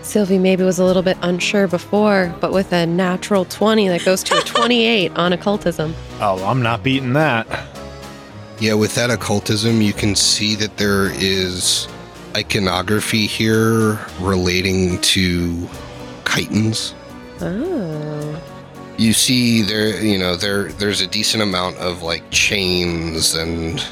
Sylvie 0.07 0.39
maybe 0.39 0.63
was 0.63 0.79
a 0.79 0.85
little 0.85 1.03
bit 1.03 1.19
unsure 1.23 1.67
before, 1.67 2.35
but 2.41 2.53
with 2.53 2.73
a 2.73 2.87
natural 2.87 3.45
20 3.45 3.89
that 3.89 4.05
goes 4.05 4.23
to 4.25 4.39
a 4.39 4.41
28 4.45 5.17
on 5.17 5.33
occultism. 5.33 5.95
Oh, 6.21 6.43
I'm 6.45 6.63
not 6.63 6.83
beating 6.83 7.13
that. 7.15 7.47
Yeah, 8.61 8.75
with 8.75 8.95
that 8.95 9.11
occultism, 9.11 9.83
you 9.83 9.93
can 9.93 10.15
see 10.15 10.55
that 10.57 10.77
there 10.79 11.11
is 11.11 11.89
iconography 12.35 13.27
here 13.27 13.99
relating 14.21 15.01
to 15.01 15.69
kytons. 16.25 16.95
Oh. 17.41 18.43
You 18.97 19.13
see 19.13 19.63
there, 19.63 20.03
you 20.03 20.19
know, 20.19 20.37
there 20.37 20.73
there's 20.73 21.03
a 21.03 21.07
decent 21.07 21.43
amount 21.43 21.77
of 21.77 22.03
like 22.03 22.23
chains 22.31 23.35
and 23.35 23.85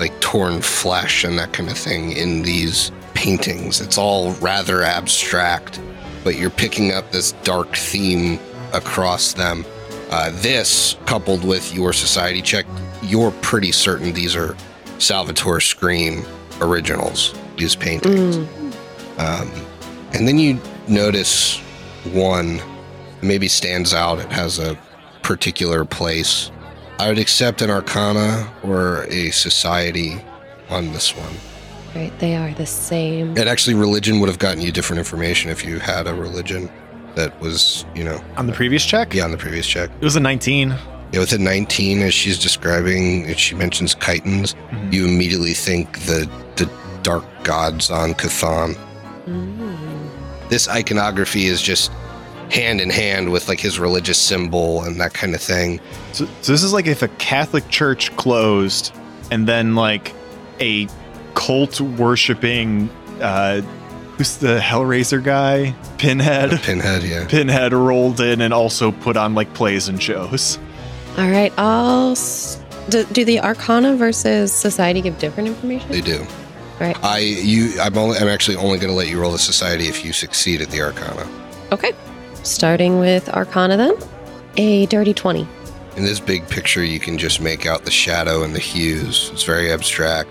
like 0.00 0.18
torn 0.20 0.62
flesh 0.62 1.22
and 1.22 1.38
that 1.38 1.52
kind 1.52 1.70
of 1.70 1.78
thing 1.78 2.12
in 2.12 2.42
these 2.42 2.90
paintings. 3.22 3.80
It's 3.80 3.98
all 3.98 4.32
rather 4.40 4.82
abstract, 4.82 5.80
but 6.24 6.34
you're 6.34 6.50
picking 6.50 6.90
up 6.90 7.12
this 7.12 7.30
dark 7.44 7.76
theme 7.76 8.40
across 8.72 9.32
them. 9.32 9.64
Uh, 10.10 10.30
this, 10.42 10.96
coupled 11.06 11.44
with 11.44 11.72
your 11.72 11.92
society 11.92 12.42
check, 12.42 12.66
you're 13.00 13.30
pretty 13.40 13.70
certain 13.70 14.12
these 14.12 14.34
are 14.34 14.56
Salvatore 14.98 15.60
Scream 15.60 16.24
originals, 16.60 17.32
these 17.56 17.76
paintings. 17.76 18.38
Mm. 18.38 18.72
Um, 19.18 19.66
and 20.14 20.26
then 20.26 20.36
you 20.36 20.60
notice 20.88 21.58
one 22.12 22.60
maybe 23.22 23.46
stands 23.46 23.94
out. 23.94 24.18
It 24.18 24.32
has 24.32 24.58
a 24.58 24.76
particular 25.22 25.84
place. 25.84 26.50
I 26.98 27.08
would 27.08 27.20
accept 27.20 27.62
an 27.62 27.70
arcana 27.70 28.52
or 28.64 29.04
a 29.04 29.30
society 29.30 30.20
on 30.70 30.92
this 30.92 31.16
one. 31.16 31.51
Right, 31.94 32.12
they 32.20 32.36
are 32.36 32.52
the 32.54 32.66
same. 32.66 33.30
And 33.36 33.48
actually, 33.48 33.74
religion 33.74 34.20
would 34.20 34.28
have 34.28 34.38
gotten 34.38 34.62
you 34.62 34.72
different 34.72 34.98
information 34.98 35.50
if 35.50 35.64
you 35.64 35.78
had 35.78 36.06
a 36.06 36.14
religion 36.14 36.70
that 37.16 37.38
was, 37.40 37.84
you 37.94 38.02
know, 38.04 38.22
On 38.38 38.46
the 38.46 38.52
previous 38.54 38.84
check? 38.84 39.12
Yeah, 39.14 39.24
on 39.24 39.30
the 39.30 39.36
previous 39.36 39.66
check. 39.66 39.90
It 40.00 40.04
was 40.04 40.16
a 40.16 40.20
19. 40.20 40.74
Yeah, 41.12 41.20
with 41.20 41.32
a 41.32 41.38
19, 41.38 42.00
as 42.00 42.14
she's 42.14 42.38
describing, 42.38 43.26
as 43.26 43.38
she 43.38 43.54
mentions 43.54 43.94
kytons, 43.94 44.54
Mhm. 44.70 44.92
you 44.92 45.04
immediately 45.06 45.52
think 45.52 45.98
the 46.06 46.28
the 46.56 46.68
dark 47.02 47.24
god 47.42 47.82
Zon-Kuthon. 47.82 48.76
Mm. 49.28 49.76
This 50.48 50.68
iconography 50.68 51.46
is 51.46 51.60
just 51.60 51.90
hand 52.50 52.80
in 52.80 52.88
hand 52.90 53.30
with 53.32 53.48
like 53.48 53.60
his 53.60 53.78
religious 53.78 54.18
symbol 54.18 54.82
and 54.84 55.00
that 55.00 55.12
kind 55.14 55.34
of 55.34 55.40
thing. 55.40 55.80
So, 56.12 56.26
so 56.42 56.52
this 56.52 56.62
is 56.62 56.72
like 56.72 56.86
if 56.86 57.02
a 57.02 57.08
Catholic 57.08 57.68
church 57.68 58.14
closed 58.16 58.92
and 59.30 59.46
then 59.48 59.74
like 59.74 60.12
a 60.60 60.86
cult 61.34 61.80
worshiping 61.80 62.88
uh 63.20 63.60
who's 64.16 64.36
the 64.36 64.58
Hellraiser 64.58 65.22
guy? 65.22 65.74
Pinhead. 65.98 66.60
Pinhead, 66.62 67.02
yeah. 67.02 67.26
Pinhead 67.26 67.72
rolled 67.72 68.20
in 68.20 68.40
and 68.40 68.52
also 68.52 68.92
put 68.92 69.16
on 69.16 69.34
like 69.34 69.52
plays 69.54 69.88
and 69.88 70.02
shows. 70.02 70.58
All 71.18 71.28
right, 71.28 71.52
I'll. 71.58 72.12
S- 72.12 72.62
do, 72.88 73.04
do 73.04 73.24
the 73.24 73.40
Arcana 73.40 73.96
versus 73.96 74.52
Society 74.52 75.00
give 75.00 75.18
different 75.18 75.48
information? 75.48 75.90
They 75.90 76.00
do. 76.00 76.26
Right. 76.80 76.96
I 77.04 77.18
you 77.18 77.80
I'm 77.80 77.96
only 77.96 78.18
I'm 78.18 78.28
actually 78.28 78.56
only 78.56 78.78
going 78.78 78.90
to 78.90 78.96
let 78.96 79.08
you 79.08 79.20
roll 79.20 79.30
the 79.30 79.38
society 79.38 79.86
if 79.86 80.04
you 80.04 80.12
succeed 80.12 80.60
at 80.60 80.68
the 80.70 80.80
arcana. 80.80 81.28
Okay. 81.70 81.92
Starting 82.42 82.98
with 82.98 83.28
Arcana 83.28 83.76
then. 83.76 83.94
A 84.56 84.86
dirty 84.86 85.14
20. 85.14 85.46
In 85.96 86.04
this 86.04 86.18
big 86.18 86.48
picture, 86.48 86.82
you 86.82 86.98
can 86.98 87.18
just 87.18 87.40
make 87.40 87.66
out 87.66 87.84
the 87.84 87.90
shadow 87.90 88.42
and 88.42 88.54
the 88.54 88.58
hues. 88.58 89.30
It's 89.32 89.44
very 89.44 89.70
abstract, 89.70 90.30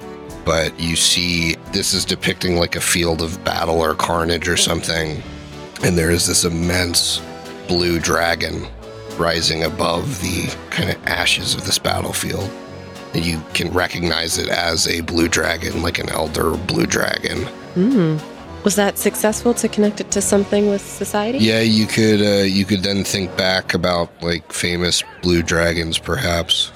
but 0.51 0.77
you 0.77 0.97
see 0.97 1.55
this 1.71 1.93
is 1.93 2.03
depicting 2.03 2.57
like 2.57 2.75
a 2.75 2.81
field 2.81 3.21
of 3.21 3.41
battle 3.45 3.79
or 3.79 3.95
carnage 3.95 4.49
or 4.49 4.57
something. 4.57 5.23
And 5.81 5.97
there 5.97 6.11
is 6.11 6.27
this 6.27 6.43
immense 6.43 7.21
blue 7.69 8.01
dragon 8.01 8.67
rising 9.17 9.63
above 9.63 10.21
the 10.21 10.53
kind 10.69 10.89
of 10.89 11.07
ashes 11.07 11.55
of 11.55 11.65
this 11.65 11.79
battlefield. 11.79 12.51
And 13.13 13.23
you 13.23 13.41
can 13.53 13.71
recognize 13.71 14.37
it 14.37 14.49
as 14.49 14.89
a 14.89 14.99
blue 14.99 15.29
dragon, 15.29 15.81
like 15.83 15.99
an 15.99 16.09
elder 16.09 16.57
blue 16.57 16.85
dragon. 16.85 17.43
Hmm. 17.75 18.17
Was 18.65 18.75
that 18.75 18.97
successful 18.97 19.53
to 19.53 19.69
connect 19.69 20.01
it 20.01 20.11
to 20.11 20.21
something 20.21 20.69
with 20.69 20.81
society? 20.81 21.37
Yeah, 21.37 21.61
you 21.61 21.87
could 21.87 22.21
uh, 22.21 22.43
you 22.43 22.65
could 22.65 22.83
then 22.83 23.05
think 23.05 23.37
back 23.37 23.73
about 23.73 24.09
like 24.21 24.51
famous 24.51 25.01
blue 25.21 25.43
dragons, 25.43 25.97
perhaps. 25.97 26.73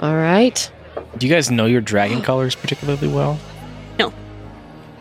All 0.00 0.16
right. 0.16 0.70
Do 1.18 1.26
you 1.26 1.32
guys 1.32 1.50
know 1.50 1.66
your 1.66 1.80
dragon 1.80 2.22
colors 2.28 2.54
particularly 2.54 3.08
well? 3.08 3.38
No. 3.98 4.12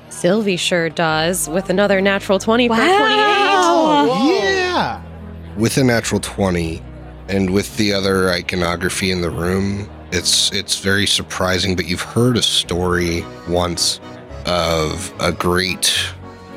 Sylvie 0.10 0.58
sure 0.58 0.90
does 0.90 1.50
with 1.50 1.70
another 1.70 2.02
natural 2.02 2.40
20 2.40 2.68
for 2.70 2.76
28. 2.76 2.86
yeah. 4.30 5.02
with 5.58 5.78
a 5.78 5.84
natural 5.84 6.20
20 6.22 6.82
and 7.28 7.50
with 7.52 7.76
the 7.78 7.92
other 7.94 8.30
iconography 8.30 9.12
in 9.12 9.22
the 9.22 9.30
room 9.30 9.90
it's 10.12 10.52
it's 10.54 10.80
very 10.80 11.08
surprising 11.08 11.76
but 11.76 11.88
you've 11.88 12.02
heard 12.02 12.38
a 12.38 12.42
story 12.42 13.26
once 13.50 14.00
of 14.46 15.12
a 15.20 15.32
great 15.32 15.92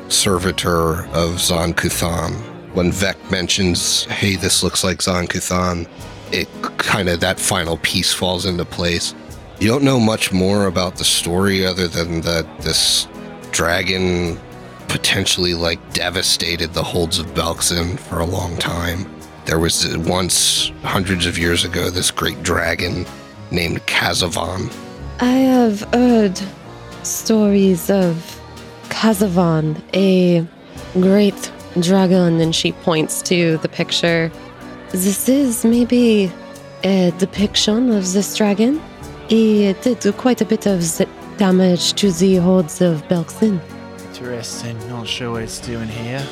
servitor 0.09 1.05
of 1.07 1.39
Zon-Kuthon 1.39 2.33
when 2.73 2.91
Vek 2.91 3.17
mentions 3.31 4.03
hey 4.05 4.35
this 4.35 4.61
looks 4.63 4.83
like 4.83 5.01
Zon-Kuthon 5.01 5.87
it 6.31 6.47
kind 6.77 7.09
of 7.09 7.19
that 7.21 7.39
final 7.39 7.77
piece 7.77 8.13
falls 8.13 8.45
into 8.45 8.65
place 8.65 9.15
you 9.59 9.67
don't 9.67 9.83
know 9.83 9.99
much 9.99 10.31
more 10.31 10.67
about 10.67 10.95
the 10.95 11.03
story 11.03 11.65
other 11.65 11.87
than 11.87 12.21
that 12.21 12.61
this 12.61 13.07
dragon 13.51 14.39
potentially 14.87 15.53
like 15.53 15.93
devastated 15.93 16.73
the 16.73 16.83
holds 16.83 17.19
of 17.19 17.33
Belkzen 17.33 17.97
for 17.97 18.19
a 18.19 18.25
long 18.25 18.57
time. 18.57 19.05
There 19.45 19.59
was 19.59 19.97
once, 19.97 20.71
hundreds 20.83 21.25
of 21.25 21.37
years 21.37 21.65
ago, 21.65 21.89
this 21.89 22.09
great 22.09 22.41
dragon 22.41 23.05
named 23.51 23.85
Kazavon. 23.85 24.73
I 25.19 25.31
have 25.31 25.81
heard 25.93 26.39
stories 27.03 27.89
of 27.89 28.39
Kazavon, 28.89 29.81
a 29.93 30.47
great 31.01 31.51
dragon, 31.79 32.39
and 32.39 32.55
she 32.55 32.71
points 32.71 33.21
to 33.23 33.57
the 33.57 33.69
picture. 33.69 34.31
This 34.91 35.27
is 35.27 35.65
maybe 35.65 36.31
a 36.83 37.11
depiction 37.17 37.91
of 37.91 38.13
this 38.13 38.37
dragon. 38.37 38.81
He 39.29 39.71
did 39.73 40.17
quite 40.17 40.41
a 40.41 40.45
bit 40.45 40.65
of 40.65 40.81
damage 41.37 41.93
to 41.93 42.11
the 42.11 42.37
hordes 42.37 42.81
of 42.81 43.07
Belkzen. 43.07 43.61
Interesting. 44.07 44.77
Not 44.89 45.07
sure 45.07 45.31
what 45.31 45.43
it's 45.43 45.59
doing 45.59 45.87
here. 45.87 46.25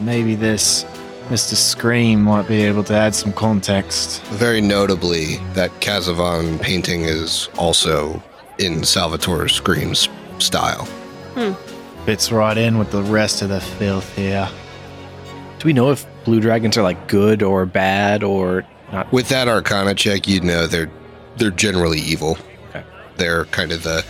Maybe 0.00 0.34
this 0.34 0.84
Mr. 1.28 1.54
Scream 1.54 2.22
might 2.22 2.48
be 2.48 2.62
able 2.62 2.82
to 2.84 2.94
add 2.94 3.14
some 3.14 3.34
context. 3.34 4.22
Very 4.28 4.62
notably, 4.62 5.36
that 5.52 5.70
Kazavon 5.82 6.58
painting 6.62 7.02
is 7.02 7.50
also 7.58 8.22
in 8.58 8.84
Salvatore 8.84 9.48
Scream's 9.48 10.08
style. 10.38 10.86
Hmm. 11.34 11.52
Fits 12.06 12.32
right 12.32 12.56
in 12.56 12.78
with 12.78 12.90
the 12.90 13.02
rest 13.02 13.42
of 13.42 13.50
the 13.50 13.60
filth 13.60 14.16
here. 14.16 14.48
Do 15.58 15.66
we 15.66 15.74
know 15.74 15.90
if 15.90 16.06
blue 16.24 16.40
dragons 16.40 16.78
are 16.78 16.82
like 16.82 17.06
good 17.06 17.42
or 17.42 17.66
bad 17.66 18.24
or 18.24 18.64
not? 18.90 19.12
With 19.12 19.28
that 19.28 19.46
Arcana 19.46 19.94
check, 19.94 20.26
you'd 20.26 20.42
know 20.42 20.66
they're 20.66 20.90
they're 21.36 21.50
generally 21.50 22.00
evil. 22.00 22.36
Okay. 22.68 22.84
They're 23.16 23.44
kind 23.46 23.72
of 23.72 23.82
the 23.82 24.04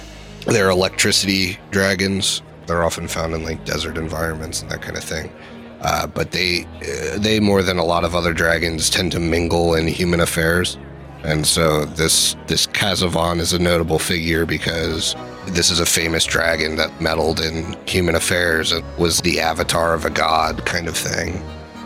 they're 0.46 0.70
electricity 0.70 1.58
dragons. 1.70 2.42
They're 2.66 2.82
often 2.82 3.08
found 3.08 3.34
in 3.34 3.44
like 3.44 3.64
desert 3.64 3.96
environments 3.96 4.62
and 4.62 4.70
that 4.70 4.82
kind 4.82 4.96
of 4.96 5.04
thing. 5.04 5.32
Uh, 5.80 6.06
but 6.06 6.32
they 6.32 6.66
uh, 6.82 7.18
they 7.18 7.40
more 7.40 7.62
than 7.62 7.78
a 7.78 7.84
lot 7.84 8.04
of 8.04 8.14
other 8.14 8.32
dragons 8.32 8.90
tend 8.90 9.12
to 9.12 9.20
mingle 9.20 9.74
in 9.74 9.86
human 9.86 10.20
affairs, 10.20 10.76
and 11.24 11.46
so 11.46 11.86
this 11.86 12.36
this 12.48 12.66
Kazavon 12.66 13.40
is 13.40 13.54
a 13.54 13.58
notable 13.58 13.98
figure 13.98 14.44
because 14.44 15.16
this 15.46 15.70
is 15.70 15.80
a 15.80 15.86
famous 15.86 16.26
dragon 16.26 16.76
that 16.76 17.00
meddled 17.00 17.40
in 17.40 17.76
human 17.86 18.14
affairs 18.14 18.72
and 18.72 18.84
was 18.98 19.22
the 19.22 19.40
avatar 19.40 19.94
of 19.94 20.04
a 20.04 20.10
god 20.10 20.66
kind 20.66 20.86
of 20.86 20.96
thing. 20.96 21.38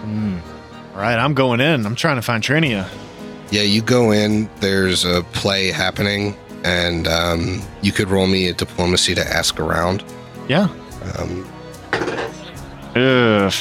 Hmm. 0.03 0.39
All 0.95 1.01
right, 1.01 1.19
I'm 1.19 1.35
going 1.35 1.61
in. 1.61 1.87
I'm 1.87 1.95
trying 1.95 2.17
to 2.17 2.23
find 2.23 2.43
Trinia. 2.43 2.89
Yeah, 3.51 3.63
you 3.63 3.83
go 3.83 4.11
in. 4.11 4.49
There's 4.61 5.05
a 5.05 5.23
play 5.33 5.71
happening, 5.71 6.37
and 6.65 7.07
um, 7.07 7.63
you 7.83 7.93
could 7.93 8.09
roll 8.09 8.27
me 8.27 8.49
a 8.49 8.53
diplomacy 8.53 9.15
to 9.15 9.23
ask 9.27 9.61
around. 9.61 10.05
Yeah. 10.49 10.69
Um, 11.19 11.47
Ugh. 12.97 13.53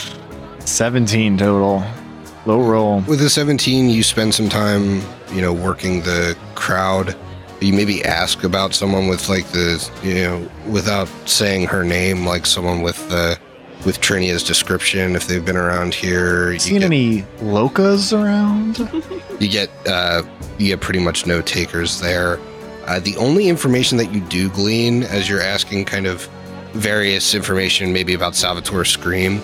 17 0.60 1.38
total. 1.38 1.84
Low 2.46 2.62
roll. 2.62 3.00
with 3.02 3.22
a 3.22 3.30
17, 3.30 3.90
you 3.90 4.04
spend 4.04 4.34
some 4.36 4.50
time, 4.50 5.02
you 5.32 5.42
know, 5.42 5.54
working 5.54 6.02
the 6.02 6.38
crowd. 6.56 7.16
You 7.62 7.72
maybe 7.74 8.04
ask 8.04 8.44
about 8.44 8.74
someone 8.74 9.08
with 9.08 9.30
like 9.30 9.46
the, 9.48 9.90
you 10.04 10.16
know, 10.16 10.50
without 10.68 11.08
saying 11.26 11.68
her 11.68 11.86
name, 11.86 12.26
like 12.26 12.46
someone 12.46 12.82
with 12.82 12.98
the 13.10 13.40
with 13.86 14.00
Trinia's 14.00 14.44
description 14.44 15.16
if 15.16 15.28
they've 15.28 15.44
been 15.44 15.58
around 15.58 15.94
here. 15.94 16.52
You 16.52 16.60
Seen 16.60 16.80
get, 16.80 16.86
any 16.86 17.22
locas 17.40 18.14
around? 18.18 18.80
you 19.42 19.50
get 19.50 19.70
uh, 19.88 20.24
you 20.58 20.68
get 20.68 20.82
pretty 20.82 21.00
much 21.00 21.26
no 21.26 21.42
takers 21.42 22.00
there. 22.00 22.40
Uh, 22.88 23.00
the 23.00 23.16
only 23.18 23.48
information 23.48 23.98
that 23.98 24.14
you 24.14 24.20
do 24.22 24.50
glean 24.50 25.04
as 25.04 25.30
you're 25.30 25.42
asking 25.42 25.86
kind 25.86 26.06
of 26.06 26.28
various 26.74 27.34
information, 27.34 27.94
maybe 27.94 28.14
about 28.14 28.36
Salvatore 28.36 28.86
Scream 28.86 29.42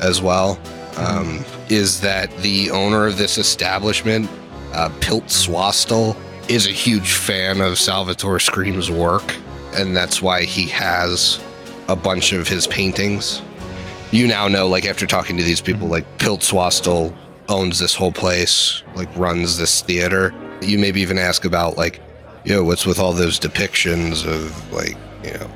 as 0.00 0.22
well, 0.22 0.58
um, 0.96 1.44
is 1.68 2.00
that 2.00 2.34
the 2.38 2.70
owner 2.70 3.06
of 3.06 3.18
this 3.18 3.36
establishment, 3.36 4.28
uh, 4.72 4.88
Pilts 5.00 5.46
Swastel, 5.46 6.16
is 6.48 6.66
a 6.66 6.70
huge 6.70 7.12
fan 7.12 7.60
of 7.60 7.78
Salvatore 7.78 8.40
Scream's 8.40 8.90
work, 8.90 9.34
and 9.74 9.94
that's 9.94 10.22
why 10.22 10.44
he 10.44 10.66
has 10.68 11.42
a 11.88 11.96
bunch 11.96 12.32
of 12.32 12.48
his 12.48 12.66
paintings. 12.66 13.42
You 14.10 14.26
now 14.26 14.48
know, 14.48 14.68
like 14.68 14.86
after 14.86 15.06
talking 15.06 15.36
to 15.36 15.42
these 15.42 15.60
people, 15.60 15.86
like 15.86 16.04
Pilts 16.18 16.50
Swastel 16.50 17.14
owns 17.48 17.78
this 17.78 17.94
whole 17.94 18.12
place, 18.12 18.82
like 18.94 19.14
runs 19.16 19.58
this 19.58 19.82
theater. 19.82 20.34
You 20.62 20.78
maybe 20.78 21.02
even 21.02 21.18
ask 21.18 21.44
about 21.44 21.76
like, 21.76 22.00
you 22.44 22.54
know, 22.54 22.64
what's 22.64 22.86
with 22.86 22.98
all 22.98 23.12
those 23.12 23.38
depictions 23.38 24.26
of 24.26 24.72
like, 24.72 24.96
you 25.22 25.32
know, 25.34 25.50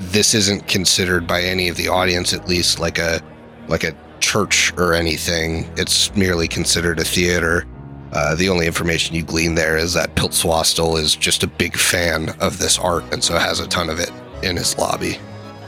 this 0.00 0.32
isn't 0.32 0.66
considered 0.68 1.26
by 1.26 1.42
any 1.42 1.68
of 1.68 1.76
the 1.76 1.88
audience 1.88 2.32
at 2.32 2.48
least 2.48 2.78
like 2.78 2.98
a 2.98 3.20
like 3.68 3.84
a 3.84 3.94
church 4.20 4.72
or 4.78 4.94
anything. 4.94 5.70
It's 5.76 6.14
merely 6.16 6.48
considered 6.48 6.98
a 6.98 7.04
theater. 7.04 7.66
Uh, 8.12 8.34
the 8.34 8.48
only 8.48 8.66
information 8.66 9.14
you 9.14 9.22
glean 9.22 9.54
there 9.54 9.76
is 9.76 9.92
that 9.92 10.14
Pilts 10.14 10.42
Swastel 10.42 10.98
is 10.98 11.14
just 11.14 11.42
a 11.42 11.46
big 11.46 11.76
fan 11.76 12.30
of 12.40 12.58
this 12.58 12.78
art 12.78 13.04
and 13.12 13.22
so 13.22 13.36
has 13.36 13.60
a 13.60 13.68
ton 13.68 13.90
of 13.90 14.00
it 14.00 14.10
in 14.42 14.56
his 14.56 14.78
lobby. 14.78 15.18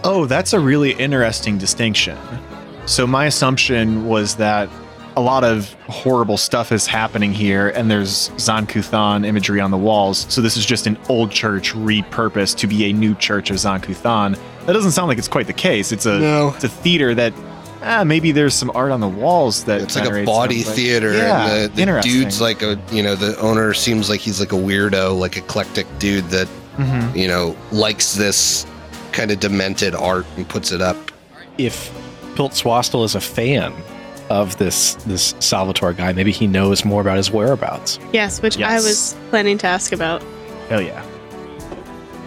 Oh, 0.02 0.26
that's 0.26 0.52
a 0.52 0.60
really 0.60 0.92
interesting 0.92 1.58
distinction. 1.58 2.16
So 2.86 3.06
my 3.06 3.26
assumption 3.26 4.06
was 4.06 4.36
that 4.36 4.68
a 5.16 5.20
lot 5.20 5.44
of 5.44 5.72
horrible 5.88 6.36
stuff 6.36 6.72
is 6.72 6.86
happening 6.86 7.32
here, 7.32 7.68
and 7.70 7.90
there's 7.90 8.30
Zon-Kuthon 8.38 9.26
imagery 9.26 9.60
on 9.60 9.70
the 9.70 9.76
walls. 9.76 10.24
So 10.28 10.40
this 10.40 10.56
is 10.56 10.64
just 10.64 10.86
an 10.86 10.96
old 11.08 11.30
church 11.30 11.74
repurposed 11.74 12.56
to 12.58 12.66
be 12.66 12.84
a 12.88 12.92
new 12.92 13.14
church 13.16 13.50
of 13.50 13.58
Zon-Kuthon. 13.58 14.38
That 14.66 14.72
doesn't 14.72 14.92
sound 14.92 15.08
like 15.08 15.18
it's 15.18 15.28
quite 15.28 15.46
the 15.46 15.52
case. 15.52 15.92
It's 15.92 16.06
a 16.06 16.18
No. 16.18 16.52
it's 16.54 16.64
a 16.64 16.68
theater 16.68 17.14
that 17.16 17.32
ah, 17.82 18.04
maybe 18.04 18.30
there's 18.30 18.54
some 18.54 18.70
art 18.74 18.92
on 18.92 19.00
the 19.00 19.08
walls 19.08 19.64
that 19.64 19.80
It's 19.80 19.96
like 19.96 20.06
a 20.08 20.24
body 20.24 20.60
some, 20.62 20.68
like- 20.68 20.76
theater, 20.76 21.12
Yeah, 21.14 21.46
and 21.64 21.74
the, 21.74 21.84
the 21.86 22.00
dude's 22.02 22.40
like 22.40 22.62
a 22.62 22.78
you 22.92 23.02
know 23.02 23.14
the 23.16 23.38
owner 23.40 23.72
seems 23.74 24.08
like 24.08 24.20
he's 24.20 24.38
like 24.40 24.52
a 24.52 24.56
weirdo, 24.56 25.18
like 25.18 25.36
eclectic 25.36 25.86
dude 25.98 26.26
that 26.30 26.46
Mhm. 26.78 27.16
you 27.16 27.26
know 27.26 27.56
likes 27.72 28.14
this 28.14 28.64
kind 29.12 29.30
of 29.30 29.40
demented 29.40 29.94
art 29.94 30.26
and 30.36 30.48
puts 30.48 30.72
it 30.72 30.80
up. 30.80 30.96
If 31.58 31.90
Pilts 32.34 32.62
Swastel 32.62 33.04
is 33.04 33.14
a 33.14 33.20
fan 33.20 33.72
of 34.30 34.56
this 34.58 34.94
this 35.06 35.34
Salvatore 35.40 35.92
guy, 35.92 36.12
maybe 36.12 36.32
he 36.32 36.46
knows 36.46 36.84
more 36.84 37.00
about 37.00 37.16
his 37.16 37.30
whereabouts. 37.30 37.98
Yes, 38.12 38.40
which 38.42 38.60
I 38.60 38.76
was 38.76 39.16
planning 39.30 39.58
to 39.58 39.66
ask 39.66 39.92
about. 39.92 40.22
Hell 40.68 40.82
yeah. 40.82 41.04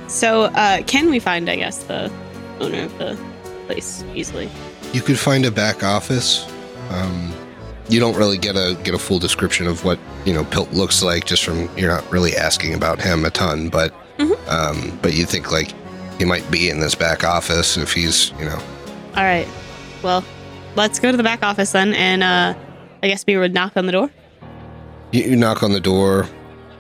So, 0.08 0.44
uh, 0.44 0.84
can 0.84 1.10
we 1.10 1.20
find, 1.20 1.50
I 1.50 1.56
guess, 1.56 1.84
the 1.86 2.12
owner 2.60 2.84
of 2.84 2.98
the 3.00 3.18
place 3.66 4.04
easily? 4.14 4.50
You 4.92 5.02
could 5.02 5.18
find 5.18 5.46
a 5.46 5.52
back 5.52 5.84
office. 5.84 6.46
Um, 6.92 7.34
you 7.90 8.00
don't 8.00 8.16
really 8.16 8.38
get 8.38 8.56
a 8.56 8.78
get 8.84 8.94
a 8.94 9.00
full 9.00 9.18
description 9.20 9.66
of 9.66 9.84
what 9.84 9.98
you 10.26 10.34
know 10.34 10.44
Pilt 10.46 10.72
looks 10.74 11.02
like 11.02 11.26
just 11.26 11.44
from 11.44 11.70
you're 11.78 11.90
not 11.90 12.10
really 12.12 12.36
asking 12.36 12.74
about 12.74 13.02
him 13.02 13.26
a 13.26 13.30
ton, 13.30 13.70
but 13.70 13.94
Mhm. 14.20 14.38
um, 14.48 15.00
but 15.02 15.14
you 15.14 15.26
think 15.26 15.52
like 15.52 15.72
he 16.18 16.26
might 16.26 16.50
be 16.52 16.70
in 16.70 16.80
this 16.80 16.96
back 16.96 17.24
office 17.24 17.78
if 17.78 17.94
he's 17.94 18.32
you 18.40 18.46
know 18.46 18.60
All 19.16 19.24
right. 19.24 19.48
Well, 20.02 20.24
let's 20.76 21.00
go 21.00 21.12
to 21.12 21.18
the 21.18 21.24
back 21.24 21.44
office 21.44 21.72
then, 21.72 21.94
and 21.94 22.24
uh, 22.24 22.54
I 23.02 23.08
guess 23.08 23.26
we 23.26 23.38
would 23.38 23.54
knock 23.54 23.78
on 23.78 23.86
the 23.86 23.92
door. 23.92 24.10
You, 25.12 25.24
you 25.24 25.36
knock 25.36 25.64
on 25.64 25.72
the 25.72 25.80
door. 25.80 26.28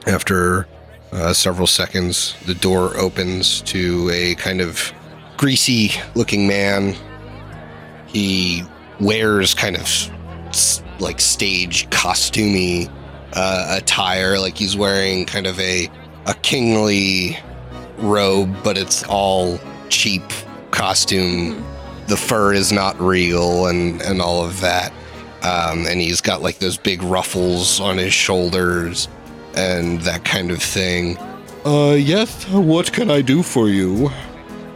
After 0.06 0.68
uh, 1.14 1.32
several 1.32 1.68
seconds, 1.68 2.36
the 2.46 2.56
door 2.56 2.98
opens 2.98 3.62
to 3.62 4.10
a 4.12 4.36
kind 4.36 4.60
of 4.60 4.92
greasy 5.38 5.92
looking 6.14 6.46
man. 6.46 6.96
He 8.08 8.64
wears 9.00 9.54
kind 9.54 9.78
of 9.78 9.90
like 11.00 11.22
stage 11.22 11.90
costumey 11.90 12.92
uh, 13.34 13.78
attire, 13.78 14.38
like 14.40 14.58
he's 14.58 14.76
wearing 14.76 15.26
kind 15.26 15.48
of 15.48 15.58
a 15.60 15.90
a 16.26 16.34
kingly 16.36 17.38
robe, 17.98 18.56
but 18.64 18.78
it's 18.78 19.04
all 19.04 19.60
cheap 19.90 20.24
costume. 20.72 21.64
The 22.08 22.18
fur 22.18 22.54
is 22.54 22.72
not 22.72 23.00
real, 23.00 23.68
and 23.68 24.02
and 24.02 24.22
all 24.22 24.44
of 24.46 24.60
that 24.62 24.92
um, 25.44 25.86
and 25.88 26.00
he's 26.00 26.22
got 26.22 26.42
like 26.42 26.60
those 26.60 26.78
big 26.78 27.04
ruffles 27.04 27.80
on 27.80 27.98
his 27.98 28.14
shoulders 28.14 29.08
and 29.56 30.02
that 30.02 30.24
kind 30.24 30.52
of 30.52 30.62
thing. 30.62 31.18
Uh, 31.66 31.96
yes. 32.00 32.48
What 32.50 32.92
can 32.92 33.12
I 33.12 33.22
do 33.22 33.44
for 33.44 33.70
you? 33.70 34.10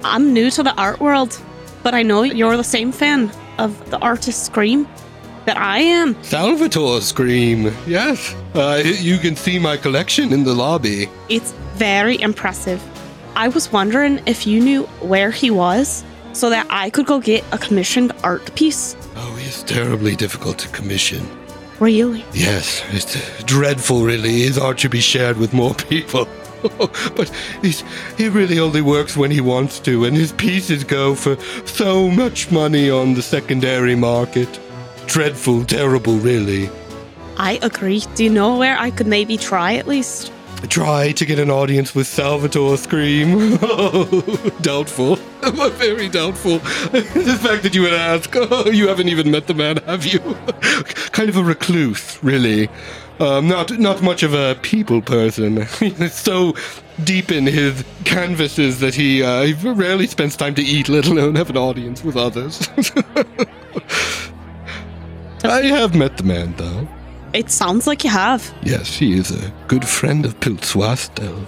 I'm 0.03 0.33
new 0.33 0.51
to 0.51 0.63
the 0.63 0.75
art 0.75 0.99
world, 0.99 1.39
but 1.83 1.93
I 1.93 2.03
know 2.03 2.23
you're 2.23 2.57
the 2.57 2.63
same 2.63 2.91
fan 2.91 3.31
of 3.57 3.89
the 3.89 3.97
artist 3.99 4.45
Scream 4.45 4.87
that 5.45 5.57
I 5.57 5.79
am. 5.79 6.21
Salvatore 6.23 7.01
Scream. 7.01 7.73
Yes. 7.87 8.35
Uh, 8.53 8.83
you 8.83 9.17
can 9.17 9.35
see 9.35 9.57
my 9.57 9.77
collection 9.77 10.33
in 10.33 10.43
the 10.43 10.53
lobby. 10.53 11.09
It's 11.29 11.53
very 11.75 12.21
impressive. 12.21 12.83
I 13.37 13.49
was 13.49 13.71
wondering 13.71 14.19
if 14.25 14.47
you 14.47 14.59
knew 14.59 14.83
where 14.99 15.29
he 15.29 15.51
was 15.51 16.03
so 16.33 16.49
that 16.49 16.65
I 16.71 16.89
could 16.89 17.05
go 17.05 17.19
get 17.19 17.45
a 17.51 17.59
commissioned 17.59 18.11
art 18.23 18.55
piece. 18.55 18.97
Oh, 19.15 19.35
he's 19.35 19.61
terribly 19.61 20.15
difficult 20.15 20.57
to 20.57 20.67
commission. 20.69 21.21
Really? 21.79 22.25
Yes, 22.33 22.83
it's 22.89 23.43
dreadful, 23.43 24.03
really. 24.03 24.41
His 24.41 24.57
art 24.57 24.79
should 24.79 24.89
be 24.89 25.01
shared 25.01 25.37
with 25.37 25.53
more 25.53 25.75
people. 25.75 26.27
but 26.79 27.31
he's, 27.61 27.83
he 28.17 28.27
really 28.27 28.57
only 28.57 28.81
works 28.81 29.15
when 29.15 29.29
he 29.29 29.39
wants 29.39 29.79
to, 29.81 30.05
and 30.05 30.17
his 30.17 30.31
pieces 30.31 30.83
go 30.83 31.13
for 31.13 31.37
so 31.67 32.09
much 32.09 32.49
money 32.49 32.89
on 32.89 33.13
the 33.13 33.21
secondary 33.21 33.93
market. 33.93 34.59
Dreadful, 35.05 35.63
terrible, 35.63 36.17
really. 36.17 36.71
I 37.37 37.59
agree. 37.61 38.01
Do 38.15 38.23
you 38.23 38.31
know 38.31 38.57
where 38.57 38.79
I 38.79 38.89
could 38.89 39.05
maybe 39.05 39.37
try 39.37 39.75
at 39.75 39.87
least? 39.87 40.31
Try 40.69 41.11
to 41.13 41.25
get 41.25 41.39
an 41.39 41.49
audience 41.49 41.93
with 41.93 42.07
Salvatore 42.07 42.77
Scream. 42.77 43.57
doubtful. 44.61 45.15
Very 45.15 46.09
doubtful. 46.09 46.57
the 46.91 47.39
fact 47.41 47.63
that 47.63 47.73
you 47.73 47.83
would 47.83 47.93
ask, 47.93 48.31
oh, 48.35 48.69
you 48.69 48.87
haven't 48.87 49.07
even 49.07 49.31
met 49.31 49.47
the 49.47 49.53
man, 49.53 49.77
have 49.85 50.05
you? 50.05 50.19
kind 51.11 51.29
of 51.29 51.37
a 51.37 51.43
recluse, 51.43 52.21
really. 52.23 52.69
Um, 53.19 53.47
not 53.47 53.71
not 53.79 54.01
much 54.03 54.23
of 54.23 54.33
a 54.33 54.55
people 54.61 55.01
person. 55.01 55.65
So 56.09 56.53
deep 57.03 57.31
in 57.31 57.45
his 57.45 57.83
canvases 58.03 58.79
that 58.79 58.93
he, 58.93 59.23
uh, 59.23 59.43
he 59.43 59.53
rarely 59.69 60.07
spends 60.07 60.35
time 60.35 60.55
to 60.55 60.61
eat, 60.61 60.89
let 60.89 61.07
alone 61.07 61.35
have 61.35 61.49
an 61.49 61.57
audience 61.57 62.03
with 62.03 62.17
others. 62.17 62.67
I 65.43 65.63
have 65.63 65.95
met 65.95 66.17
the 66.17 66.23
man, 66.23 66.53
though. 66.57 66.87
It 67.33 67.49
sounds 67.51 67.87
like 67.87 68.03
you 68.03 68.09
have. 68.09 68.53
Yes, 68.63 68.95
he 68.95 69.17
is 69.17 69.31
a 69.31 69.51
good 69.67 69.87
friend 69.87 70.25
of 70.25 70.39
Pilts 70.39 70.73
Swastel. 70.73 71.45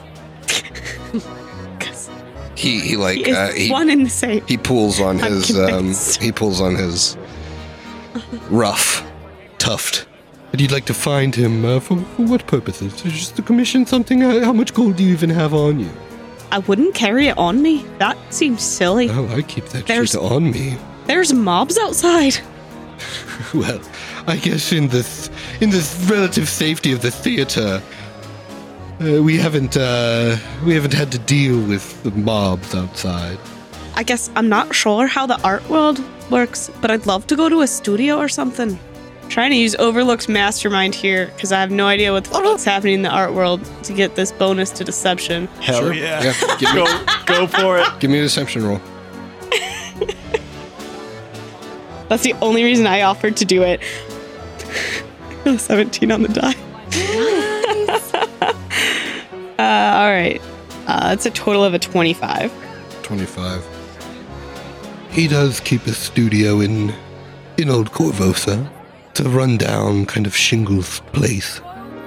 'cause 1.80 2.10
He 2.56 2.80
he 2.82 2.96
like 2.98 3.18
he 3.18 3.30
is 3.30 3.38
uh, 3.38 3.52
he, 3.56 3.72
one 3.72 3.90
and 3.90 4.06
the 4.06 4.10
same. 4.10 4.46
he 4.48 4.58
pulls 4.58 5.00
on 5.00 5.20
I'm 5.22 5.32
his 5.32 5.58
um 5.58 5.94
he 6.22 6.32
pulls 6.32 6.60
on 6.62 6.76
his 6.76 7.18
rough 8.50 9.04
tuft. 9.58 10.06
And 10.52 10.60
you'd 10.60 10.72
like 10.72 10.86
to 10.86 10.96
find 10.96 11.36
him 11.36 11.64
uh, 11.64 11.80
for, 11.80 11.98
for 11.98 12.24
what 12.24 12.48
purposes? 12.48 13.00
Just 13.04 13.36
to 13.36 13.44
commission 13.44 13.86
something? 13.86 14.24
Uh, 14.24 14.44
how 14.44 14.52
much 14.54 14.74
gold 14.74 14.96
do 14.96 15.04
you 15.04 15.14
even 15.14 15.30
have 15.30 15.54
on 15.54 15.80
you? 15.80 15.90
I 16.52 16.58
wouldn't 16.58 16.96
carry 16.96 17.28
it 17.28 17.38
on 17.38 17.62
me. 17.62 17.86
That 18.00 18.18
seems 18.34 18.64
silly. 18.64 19.10
Oh, 19.12 19.28
I 19.28 19.44
keep 19.44 19.66
that 19.66 19.86
There's- 19.86 20.12
shit 20.14 20.22
on 20.22 20.50
me. 20.50 20.76
There's 21.06 21.34
mobs 21.34 21.78
outside. 21.78 22.38
Well, 23.54 23.80
I 24.28 24.36
guess 24.36 24.74
in 24.74 24.90
this 24.90 25.30
in 25.62 25.70
this 25.70 25.96
relative 26.10 26.48
safety 26.48 26.92
of 26.94 27.02
the 27.02 27.12
theater, 27.12 27.82
uh, 29.02 29.22
we 29.24 29.38
haven't 29.38 29.76
uh, 29.78 30.38
we 30.66 30.74
haven't 30.74 30.94
had 30.94 31.12
to 31.12 31.20
deal 31.20 31.60
with 31.68 32.02
the 32.04 32.12
mobs 32.12 32.74
outside. 32.76 33.38
I 33.96 34.04
guess 34.04 34.30
I'm 34.36 34.48
not 34.50 34.74
sure 34.74 35.08
how 35.08 35.26
the 35.26 35.40
art 35.42 35.68
world 35.70 36.02
works, 36.30 36.70
but 36.82 36.90
I'd 36.92 37.06
love 37.06 37.28
to 37.28 37.36
go 37.36 37.50
to 37.50 37.62
a 37.62 37.68
studio 37.68 38.18
or 38.18 38.30
something. 38.30 38.80
I'm 39.24 39.30
Trying 39.30 39.52
to 39.52 39.58
use 39.58 39.76
Overlook's 39.76 40.28
mastermind 40.30 40.96
here 40.96 41.28
because 41.36 41.52
I 41.52 41.60
have 41.60 41.70
no 41.72 41.86
idea 41.88 42.12
what 42.14 42.24
the 42.24 42.32
fuck's 42.32 42.64
happening 42.64 42.96
in 42.96 43.02
the 43.04 43.10
art 43.10 43.34
world 43.34 43.64
to 43.84 43.94
get 43.94 44.16
this 44.16 44.32
bonus 44.32 44.72
to 44.72 44.84
deception. 44.84 45.48
Hell 45.62 45.82
Sure. 45.82 45.94
yeah. 45.94 46.24
Yeah, 46.24 46.34
give 46.58 46.74
me, 46.74 46.82
Go 46.82 47.06
go 47.26 47.48
for 47.48 47.78
it. 47.80 47.88
give 48.00 48.10
me 48.10 48.20
a 48.20 48.22
deception 48.24 48.66
roll. 48.66 48.82
That's 52.10 52.24
the 52.24 52.34
only 52.42 52.64
reason 52.64 52.88
I 52.88 53.02
offered 53.04 53.38
to 53.38 53.46
do 53.46 53.62
it. 53.64 53.82
17 55.58 56.12
on 56.12 56.24
the 56.24 56.30
die. 56.30 56.50
uh, 59.58 59.98
all 59.98 60.10
right. 60.10 60.42
Uh, 60.88 61.12
it's 61.14 61.26
a 61.26 61.32
total 61.32 61.64
of 61.64 61.74
a 61.74 61.80
25. 61.80 62.52
25. 63.04 63.66
He 65.10 65.28
does 65.28 65.60
keep 65.60 65.86
a 65.88 65.94
studio 65.94 66.60
in 66.60 66.94
in 67.58 67.70
Old 67.70 67.92
Korvosa. 67.92 68.70
It's 69.12 69.20
a 69.20 69.30
rundown 69.30 70.06
kind 70.06 70.26
of 70.26 70.36
shingles 70.36 71.02
place. 71.12 71.62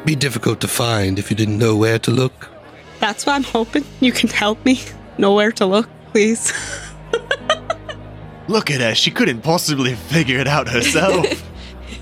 Be 0.05 0.15
difficult 0.15 0.61
to 0.61 0.69
find 0.69 1.19
if 1.19 1.31
you 1.31 1.37
didn't 1.37 1.59
know 1.59 1.77
where 1.77 1.99
to 1.99 2.11
look. 2.11 2.49
That's 3.01 3.27
why 3.27 3.35
I'm 3.35 3.45
hoping 3.45 3.85
you 4.01 4.13
can 4.13 4.29
help 4.29 4.65
me 4.65 4.81
know 5.19 5.35
where 5.35 5.53
to 5.53 5.67
look, 5.67 5.89
please. 6.13 6.53
Look 8.49 8.71
at 8.71 8.81
her. 8.81 8.95
She 8.95 9.11
couldn't 9.11 9.43
possibly 9.43 9.95
figure 9.95 10.39
it 10.39 10.49
out 10.49 10.69
herself. 10.69 11.27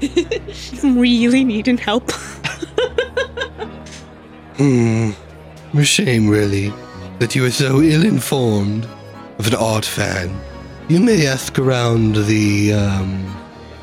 Really 0.82 1.44
needing 1.44 1.78
help. 1.78 2.10
Hmm. 4.56 5.12
A 5.72 5.84
shame, 5.84 6.28
really, 6.28 6.70
that 7.18 7.34
you 7.34 7.46
are 7.46 7.50
so 7.50 7.80
ill 7.80 8.04
informed 8.04 8.86
of 9.38 9.46
an 9.46 9.54
art 9.54 9.86
fan. 9.86 10.38
You 10.88 11.00
may 11.00 11.26
ask 11.26 11.58
around 11.58 12.16
the, 12.16 12.74
um, 12.74 13.34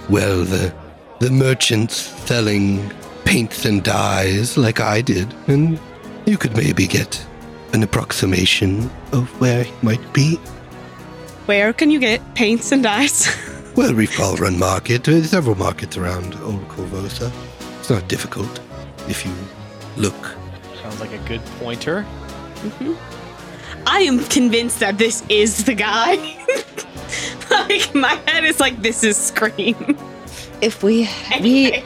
well, 0.09 0.43
the, 0.43 0.71
the 1.19 1.31
merchants 1.31 1.95
selling 1.95 2.91
paints 3.25 3.65
and 3.65 3.83
dyes 3.83 4.55
like 4.55 4.79
I 4.79 5.01
did, 5.01 5.33
and 5.47 5.79
you 6.27 6.37
could 6.37 6.55
maybe 6.55 6.85
get 6.85 7.25
an 7.73 7.81
approximation 7.81 8.89
of 9.13 9.29
where 9.41 9.63
he 9.63 9.73
might 9.81 10.13
be. 10.13 10.35
Where 11.47 11.73
can 11.73 11.89
you 11.89 11.99
get 11.99 12.21
paints 12.35 12.71
and 12.71 12.83
dyes? 12.83 13.27
Well, 13.77 13.93
Reef 13.93 14.17
Ball 14.17 14.35
Run 14.37 14.57
Market, 14.57 15.03
there's 15.03 15.29
several 15.29 15.55
markets 15.55 15.97
around 15.97 16.33
Old 16.41 16.67
Korvosa. 16.67 17.31
It's 17.77 17.91
not 17.91 18.07
difficult 18.07 18.59
if 19.07 19.23
you 19.23 19.31
look. 19.97 20.35
Sounds 20.81 20.99
like 20.99 21.13
a 21.13 21.19
good 21.27 21.45
pointer. 21.59 22.03
Mm-hmm. 22.55 22.93
I 23.85 23.99
am 23.99 24.23
convinced 24.25 24.79
that 24.79 24.97
this 24.97 25.23
is 25.29 25.65
the 25.65 25.75
guy. 25.75 26.15
like 27.51 27.93
my 27.93 28.19
head 28.25 28.45
is 28.45 28.59
like 28.59 28.81
this 28.81 29.03
is 29.03 29.15
Scream. 29.15 29.95
If 30.59 30.81
we 30.81 31.07
we 31.39 31.83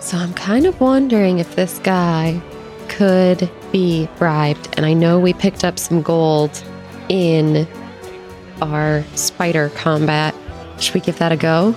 So 0.00 0.16
I'm 0.16 0.32
kind 0.32 0.64
of 0.64 0.80
wondering 0.80 1.40
if 1.40 1.56
this 1.56 1.78
guy 1.80 2.40
could 2.88 3.50
be 3.70 4.08
bribed. 4.16 4.72
And 4.78 4.86
I 4.86 4.94
know 4.94 5.20
we 5.20 5.34
picked 5.34 5.62
up 5.62 5.78
some 5.78 6.00
gold 6.00 6.64
in 7.10 7.68
our 8.62 9.04
spider 9.14 9.68
combat. 9.74 10.29
Should 10.90 10.94
we 10.94 11.00
give 11.02 11.18
that 11.20 11.30
a 11.30 11.36
go? 11.36 11.72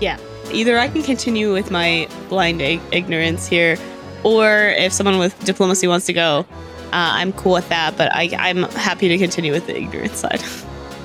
Yeah. 0.00 0.16
Either 0.50 0.78
I 0.78 0.88
can 0.88 1.02
continue 1.02 1.52
with 1.52 1.70
my 1.70 2.08
blind 2.30 2.62
ig- 2.62 2.80
ignorance 2.92 3.46
here, 3.46 3.76
or 4.22 4.68
if 4.78 4.90
someone 4.90 5.18
with 5.18 5.38
diplomacy 5.44 5.86
wants 5.86 6.06
to 6.06 6.14
go, 6.14 6.46
uh, 6.86 6.86
I'm 6.90 7.34
cool 7.34 7.52
with 7.52 7.68
that. 7.68 7.98
But 7.98 8.10
I, 8.14 8.30
I'm 8.38 8.62
happy 8.62 9.08
to 9.08 9.18
continue 9.18 9.52
with 9.52 9.66
the 9.66 9.76
ignorance 9.76 10.16
side. 10.16 10.42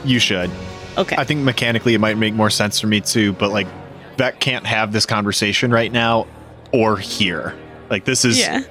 you 0.05 0.19
should. 0.19 0.49
Okay. 0.97 1.17
I 1.17 1.25
think 1.25 1.41
mechanically 1.41 1.93
it 1.95 1.99
might 1.99 2.17
make 2.17 2.33
more 2.33 2.49
sense 2.49 2.79
for 2.79 2.87
me 2.87 3.01
too, 3.01 3.33
but 3.33 3.51
like 3.51 3.67
Vek 4.15 4.39
can't 4.39 4.65
have 4.65 4.93
this 4.93 5.05
conversation 5.05 5.69
right 5.69 5.91
now 5.91 6.27
or 6.71 6.95
here. 6.95 7.53
Like 7.89 8.05
this 8.05 8.23
is 8.23 8.39
yeah. 8.39 8.61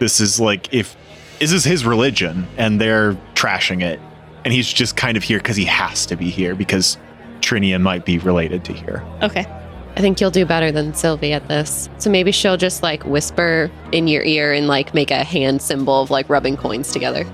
this 0.00 0.18
is 0.18 0.40
like 0.40 0.74
if 0.74 0.96
this 1.38 1.52
is 1.52 1.62
his 1.62 1.86
religion 1.86 2.48
and 2.56 2.80
they're 2.80 3.12
trashing 3.34 3.84
it 3.84 4.00
and 4.44 4.52
he's 4.52 4.72
just 4.72 4.96
kind 4.96 5.16
of 5.16 5.22
here 5.22 5.38
because 5.38 5.56
he 5.56 5.66
has 5.66 6.06
to 6.06 6.16
be 6.16 6.28
here 6.28 6.56
because 6.56 6.98
Trinia 7.42 7.80
might 7.80 8.04
be 8.04 8.18
related 8.18 8.64
to 8.64 8.72
here. 8.72 9.04
Okay. 9.22 9.46
I 9.94 10.00
think 10.00 10.20
you'll 10.20 10.30
do 10.30 10.46
better 10.46 10.72
than 10.72 10.94
Sylvie 10.94 11.34
at 11.34 11.48
this. 11.48 11.90
So 11.98 12.08
maybe 12.08 12.32
she'll 12.32 12.56
just 12.56 12.82
like 12.82 13.04
whisper 13.04 13.70
in 13.92 14.08
your 14.08 14.22
ear 14.22 14.52
and 14.52 14.66
like 14.66 14.94
make 14.94 15.10
a 15.10 15.22
hand 15.22 15.60
symbol 15.60 16.00
of 16.00 16.10
like 16.10 16.30
rubbing 16.30 16.56
coins 16.56 16.92
together. 16.92 17.26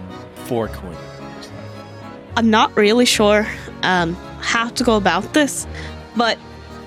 Four 0.46 0.68
coins. 0.68 0.98
I'm 2.36 2.50
not 2.50 2.76
really 2.76 3.04
sure 3.04 3.46
um, 3.82 4.14
how 4.40 4.70
to 4.70 4.84
go 4.84 4.96
about 4.96 5.34
this, 5.34 5.66
but 6.16 6.38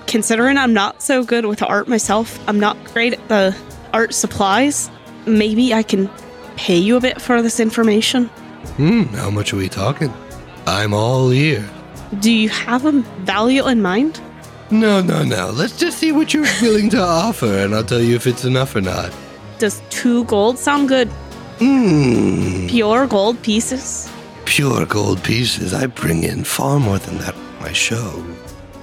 considering 0.06 0.58
I'm 0.58 0.74
not 0.74 1.02
so 1.02 1.24
good 1.24 1.46
with 1.46 1.62
art 1.62 1.88
myself, 1.88 2.38
I'm 2.48 2.60
not 2.60 2.82
great 2.92 3.14
at 3.14 3.28
the 3.28 3.56
art 3.94 4.12
supplies. 4.12 4.90
Maybe 5.26 5.72
I 5.72 5.82
can 5.82 6.10
pay 6.56 6.76
you 6.76 6.96
a 6.96 7.00
bit 7.00 7.20
for 7.20 7.40
this 7.40 7.60
information. 7.60 8.26
Hmm, 8.76 9.04
how 9.04 9.30
much 9.30 9.52
are 9.52 9.56
we 9.56 9.68
talking? 9.68 10.12
I'm 10.66 10.92
all 10.92 11.32
ear. 11.32 11.68
Do 12.20 12.30
you 12.30 12.48
have 12.48 12.84
a 12.84 12.92
value 13.24 13.66
in 13.66 13.82
mind? 13.82 14.20
No, 14.70 15.00
no, 15.02 15.22
no. 15.22 15.50
Let's 15.50 15.76
just 15.78 15.98
see 15.98 16.12
what 16.12 16.32
you're 16.32 16.46
willing 16.62 16.90
to 16.90 17.00
offer, 17.00 17.46
and 17.58 17.74
I'll 17.74 17.84
tell 17.84 18.00
you 18.00 18.14
if 18.16 18.26
it's 18.26 18.44
enough 18.44 18.74
or 18.74 18.80
not. 18.80 19.12
Does 19.58 19.82
two 19.90 20.24
gold 20.24 20.58
sound 20.58 20.88
good? 20.88 21.08
Hmm. 21.58 22.66
Pure 22.68 23.06
gold 23.08 23.40
pieces? 23.42 24.10
Pure 24.44 24.86
gold 24.86 25.22
pieces. 25.22 25.72
I 25.72 25.86
bring 25.86 26.24
in 26.24 26.44
far 26.44 26.80
more 26.80 26.98
than 26.98 27.18
that 27.18 27.34
my 27.60 27.72
show. 27.72 28.24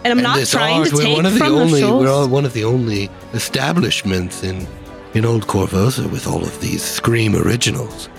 And 0.03 0.11
I'm 0.13 0.19
and 0.19 0.23
not 0.23 0.47
trying 0.47 0.79
art, 0.79 0.89
to 0.89 0.97
take 0.97 1.17
one 1.17 1.25
of 1.25 1.33
the 1.33 1.39
from 1.39 1.55
only 1.55 1.81
the 1.81 1.87
shows. 1.87 2.01
we're 2.01 2.11
all 2.11 2.27
one 2.29 2.45
of 2.45 2.53
the 2.53 2.63
only 2.63 3.09
establishments 3.33 4.43
in 4.43 4.65
in 5.13 5.25
Old 5.25 5.47
Korvosa 5.47 6.09
with 6.09 6.27
all 6.27 6.43
of 6.43 6.61
these 6.61 6.83
Scream 6.83 7.35
originals. 7.35 8.09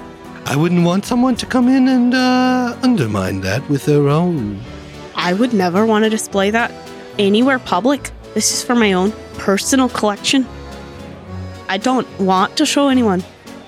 I 0.44 0.56
wouldn't 0.56 0.84
want 0.84 1.06
someone 1.06 1.36
to 1.36 1.46
come 1.46 1.68
in 1.68 1.88
and 1.88 2.12
uh, 2.14 2.76
undermine 2.82 3.40
that 3.42 3.66
with 3.70 3.86
their 3.86 4.08
own. 4.08 4.60
I 5.22 5.34
would 5.34 5.52
never 5.52 5.84
want 5.84 6.04
to 6.04 6.10
display 6.10 6.50
that 6.50 6.72
anywhere 7.18 7.58
public. 7.58 8.10
This 8.34 8.52
is 8.52 8.62
for 8.62 8.74
my 8.74 8.92
own 8.92 9.12
personal 9.38 9.88
collection. 9.88 10.46
I 11.68 11.76
don't 11.78 12.08
want 12.18 12.56
to 12.56 12.64
show 12.66 12.88
anyone. 12.88 13.22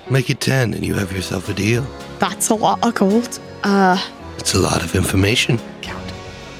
Make 0.09 0.29
it 0.29 0.39
ten, 0.41 0.73
and 0.73 0.83
you 0.85 0.95
have 0.95 1.11
yourself 1.11 1.47
a 1.49 1.53
deal. 1.53 1.85
That's 2.19 2.49
a 2.49 2.55
lot 2.55 2.83
of 2.83 2.95
gold. 2.95 3.39
Uh, 3.63 3.97
It's 4.37 4.53
a 4.55 4.59
lot 4.59 4.83
of 4.83 4.95
information. 4.95 5.59
Count. 5.81 6.09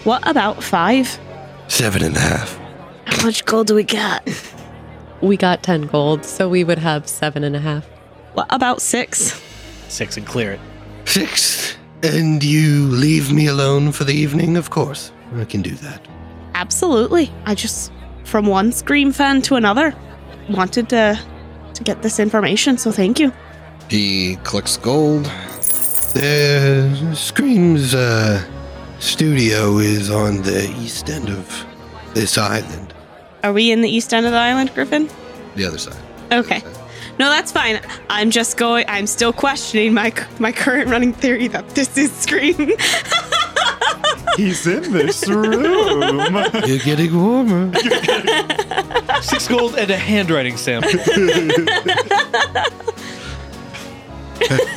What 0.06 0.26
about 0.28 0.64
five? 0.64 1.20
Seven 1.68 2.04
and 2.04 2.16
a 2.16 2.20
half. 2.20 2.58
How 3.06 3.26
much 3.26 3.44
gold 3.46 3.68
do 3.68 3.76
we 3.76 3.84
got? 3.84 4.28
We 5.22 5.38
got 5.38 5.64
10 5.64 5.84
gold, 5.88 6.24
so 6.26 6.48
we 6.50 6.64
would 6.64 6.80
have 6.80 7.08
seven 7.08 7.44
and 7.44 7.56
a 7.56 7.60
half. 7.60 7.86
What 8.34 8.48
about 8.50 8.82
six? 8.82 9.41
Six 9.88 10.18
and 10.18 10.26
clear 10.28 10.52
it. 10.54 10.60
Six. 11.06 11.78
And 12.04 12.43
you 12.43 12.88
leave 12.88 13.32
me 13.32 13.47
alone 13.47 13.91
for 13.93 14.04
the 14.04 14.14
evening, 14.14 14.58
of 14.58 14.70
course. 14.70 15.12
I 15.38 15.45
can 15.45 15.62
do 15.62 15.76
that. 15.76 16.06
Absolutely. 16.54 17.32
I 17.45 17.56
just, 17.56 17.91
from 18.26 18.45
one 18.45 18.72
Scream 18.72 19.12
fan 19.12 19.41
to 19.43 19.56
another, 19.56 19.95
wanted 20.49 20.89
to 20.89 21.20
to 21.74 21.84
get 21.84 22.04
this 22.04 22.20
information. 22.20 22.78
So 22.78 22.91
thank 22.91 23.20
you. 23.20 23.32
He 23.89 24.38
collects 24.43 24.78
gold. 24.78 25.26
The 26.14 27.14
Scream's 27.16 27.95
uh, 27.95 28.43
studio 28.99 29.80
is 29.80 30.12
on 30.12 30.43
the 30.43 30.70
east 30.80 31.10
end 31.10 31.30
of 31.30 31.66
this 32.14 32.38
island. 32.38 32.93
Are 33.43 33.54
we 33.54 33.72
in 33.72 33.82
the 33.82 33.89
east 33.89 34.14
end 34.14 34.26
of 34.26 34.32
the 34.32 34.38
island, 34.38 34.74
Griffin? 34.74 35.10
The 35.56 35.66
other 35.66 35.78
side. 35.78 35.97
Okay. 36.32 36.62
No, 37.20 37.30
that's 37.30 37.51
fine. 37.51 37.82
I'm 38.10 38.32
just 38.32 38.58
going. 38.58 38.86
I'm 38.88 39.08
still 39.08 39.34
questioning 39.34 39.93
my 39.93 40.14
my 40.39 40.51
current 40.51 40.89
running 40.89 41.14
theory 41.14 41.47
that 41.49 41.70
this 41.70 41.97
is 41.97 42.12
Scream. 42.12 42.72
He's 44.38 44.66
in 44.66 44.91
this 44.91 45.28
room. 45.30 45.64
You're 46.66 46.80
getting 46.80 47.16
warmer. 47.16 47.72
Six 49.22 49.47
gold 49.47 49.76
and 49.76 49.91
a 49.91 49.97
handwriting 49.97 50.58
sample. 50.58 50.89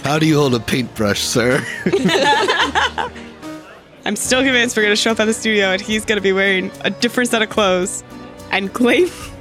How 0.05 0.19
do 0.19 0.27
you 0.27 0.39
hold 0.39 0.55
a 0.55 0.61
paintbrush, 0.61 1.21
sir? 1.21 1.65
I'm 4.05 4.15
still 4.15 4.43
convinced 4.43 4.77
we're 4.77 4.83
gonna 4.83 4.95
show 4.95 5.13
up 5.13 5.21
at 5.21 5.25
the 5.25 5.35
studio 5.35 5.69
and 5.73 5.81
he's 5.81 6.05
gonna 6.05 6.21
be 6.21 6.33
wearing 6.33 6.71
a 6.83 6.91
different 6.91 7.31
set 7.31 7.41
of 7.43 7.49
clothes 7.49 8.05
and 8.53 8.73
claim 8.73 9.09
that 9.09 9.36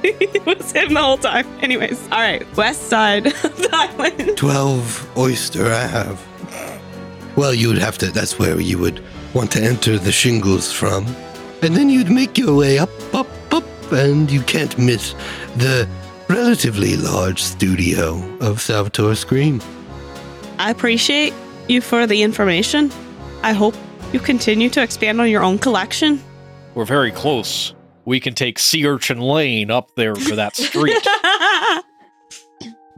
it 0.02 0.46
was 0.46 0.72
him 0.72 0.94
the 0.94 1.02
whole 1.02 1.18
time. 1.18 1.46
Anyways, 1.60 2.02
all 2.10 2.20
right, 2.20 2.44
west 2.56 2.88
side 2.88 3.26
of 3.44 3.56
the 3.56 3.68
island. 3.72 4.36
12 4.36 5.18
oyster 5.18 5.66
I 5.66 5.86
have. 5.86 6.26
Well, 7.36 7.54
you 7.54 7.68
would 7.68 7.78
have 7.78 7.98
to, 7.98 8.10
that's 8.10 8.38
where 8.38 8.60
you 8.60 8.78
would 8.78 9.02
want 9.34 9.52
to 9.52 9.62
enter 9.62 9.98
the 9.98 10.12
shingles 10.12 10.72
from. 10.72 11.06
And 11.62 11.76
then 11.76 11.88
you'd 11.88 12.10
make 12.10 12.38
your 12.38 12.56
way 12.56 12.78
up, 12.78 12.90
up, 13.14 13.28
up, 13.52 13.64
and 13.92 14.30
you 14.30 14.42
can't 14.42 14.76
miss 14.78 15.14
the 15.56 15.88
relatively 16.28 16.96
large 16.96 17.42
studio 17.42 18.22
of 18.40 18.60
Salvatore 18.60 19.14
Scream. 19.14 19.60
I 20.58 20.70
appreciate 20.70 21.32
you 21.68 21.80
for 21.80 22.06
the 22.06 22.22
information. 22.22 22.90
I 23.42 23.52
hope 23.52 23.74
you 24.12 24.20
continue 24.20 24.68
to 24.70 24.82
expand 24.82 25.20
on 25.20 25.30
your 25.30 25.42
own 25.42 25.58
collection. 25.58 26.22
We're 26.74 26.84
very 26.84 27.12
close. 27.12 27.74
We 28.08 28.20
can 28.20 28.32
take 28.32 28.58
Sea 28.58 28.86
Urchin 28.86 29.20
Lane 29.20 29.70
up 29.70 29.94
there 29.94 30.14
for 30.14 30.34
that 30.34 30.56
street. 30.56 31.06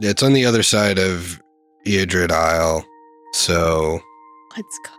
It's 0.03 0.23
on 0.23 0.33
the 0.33 0.45
other 0.47 0.63
side 0.63 0.97
of 0.97 1.39
Eadrid 1.85 2.31
Isle, 2.31 2.83
so 3.33 3.99
Let's 4.57 4.79
go. 4.83 4.91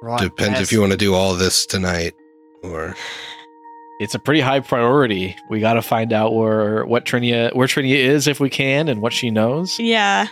Right, 0.00 0.20
depends 0.20 0.60
yes. 0.60 0.62
if 0.62 0.72
you 0.72 0.80
want 0.80 0.92
to 0.92 0.96
do 0.96 1.12
all 1.12 1.34
this 1.34 1.66
tonight 1.66 2.14
or 2.62 2.94
it's 3.98 4.14
a 4.14 4.20
pretty 4.20 4.40
high 4.40 4.60
priority. 4.60 5.34
We 5.50 5.58
got 5.58 5.72
to 5.72 5.82
find 5.82 6.12
out 6.12 6.34
where 6.34 6.86
what 6.86 7.04
Trinia 7.04 7.52
where 7.56 7.66
Trinia 7.66 7.96
is 7.96 8.28
if 8.28 8.38
we 8.38 8.48
can 8.48 8.88
and 8.88 9.02
what 9.02 9.12
she 9.12 9.28
knows. 9.28 9.76
Yeah. 9.80 10.28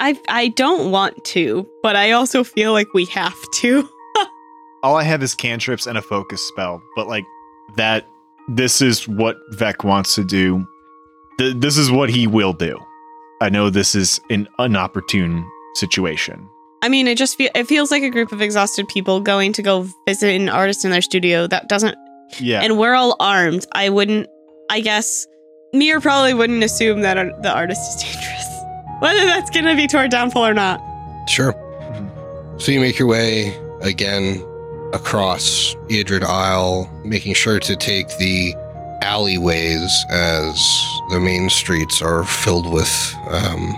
I 0.00 0.16
I 0.28 0.48
don't 0.48 0.92
want 0.92 1.24
to, 1.24 1.66
but 1.82 1.96
I 1.96 2.12
also 2.12 2.44
feel 2.44 2.70
like 2.70 2.94
we 2.94 3.06
have 3.06 3.36
to. 3.54 3.88
all 4.84 4.94
I 4.94 5.02
have 5.02 5.24
is 5.24 5.34
cantrips 5.34 5.88
and 5.88 5.98
a 5.98 6.02
focus 6.02 6.40
spell, 6.40 6.80
but 6.94 7.08
like 7.08 7.24
that, 7.74 8.06
this 8.48 8.80
is 8.82 9.06
what 9.08 9.36
Vek 9.52 9.84
wants 9.84 10.14
to 10.16 10.24
do. 10.24 10.66
Th- 11.38 11.54
this 11.56 11.76
is 11.76 11.90
what 11.90 12.10
he 12.10 12.26
will 12.26 12.52
do. 12.52 12.78
I 13.40 13.48
know 13.50 13.70
this 13.70 13.94
is 13.94 14.20
an 14.30 14.48
inopportune 14.58 15.48
situation. 15.74 16.48
I 16.82 16.88
mean, 16.88 17.06
it 17.08 17.18
just 17.18 17.36
feel 17.36 17.50
it 17.54 17.64
feels 17.66 17.90
like 17.90 18.02
a 18.02 18.10
group 18.10 18.32
of 18.32 18.40
exhausted 18.40 18.86
people 18.88 19.20
going 19.20 19.52
to 19.54 19.62
go 19.62 19.86
visit 20.06 20.34
an 20.40 20.48
artist 20.48 20.84
in 20.84 20.90
their 20.90 21.02
studio 21.02 21.46
that 21.48 21.68
doesn't 21.68 21.96
Yeah. 22.40 22.60
and 22.62 22.78
we're 22.78 22.94
all 22.94 23.16
armed. 23.20 23.66
I 23.72 23.88
wouldn't 23.88 24.26
I 24.70 24.80
guess 24.80 25.26
Mir 25.74 26.00
probably 26.00 26.34
wouldn't 26.34 26.62
assume 26.64 27.00
that 27.02 27.18
uh, 27.18 27.24
the 27.42 27.52
artist 27.52 27.80
is 27.96 28.02
dangerous. 28.02 28.46
Whether 29.00 29.24
that's 29.26 29.50
going 29.50 29.66
to 29.66 29.74
be 29.76 29.86
to 29.88 29.98
our 29.98 30.08
downfall 30.08 30.46
or 30.46 30.54
not. 30.54 30.80
Sure. 31.28 31.52
So 32.58 32.72
you 32.72 32.80
make 32.80 32.98
your 32.98 33.06
way 33.08 33.56
again 33.82 34.42
across 34.92 35.74
Idrid 35.88 36.22
Isle, 36.22 36.90
making 37.04 37.34
sure 37.34 37.60
to 37.60 37.76
take 37.76 38.08
the 38.18 38.54
alleyways 39.02 40.04
as 40.10 40.54
the 41.10 41.20
main 41.20 41.48
streets 41.50 42.02
are 42.02 42.24
filled 42.24 42.70
with 42.72 43.14
um, 43.30 43.76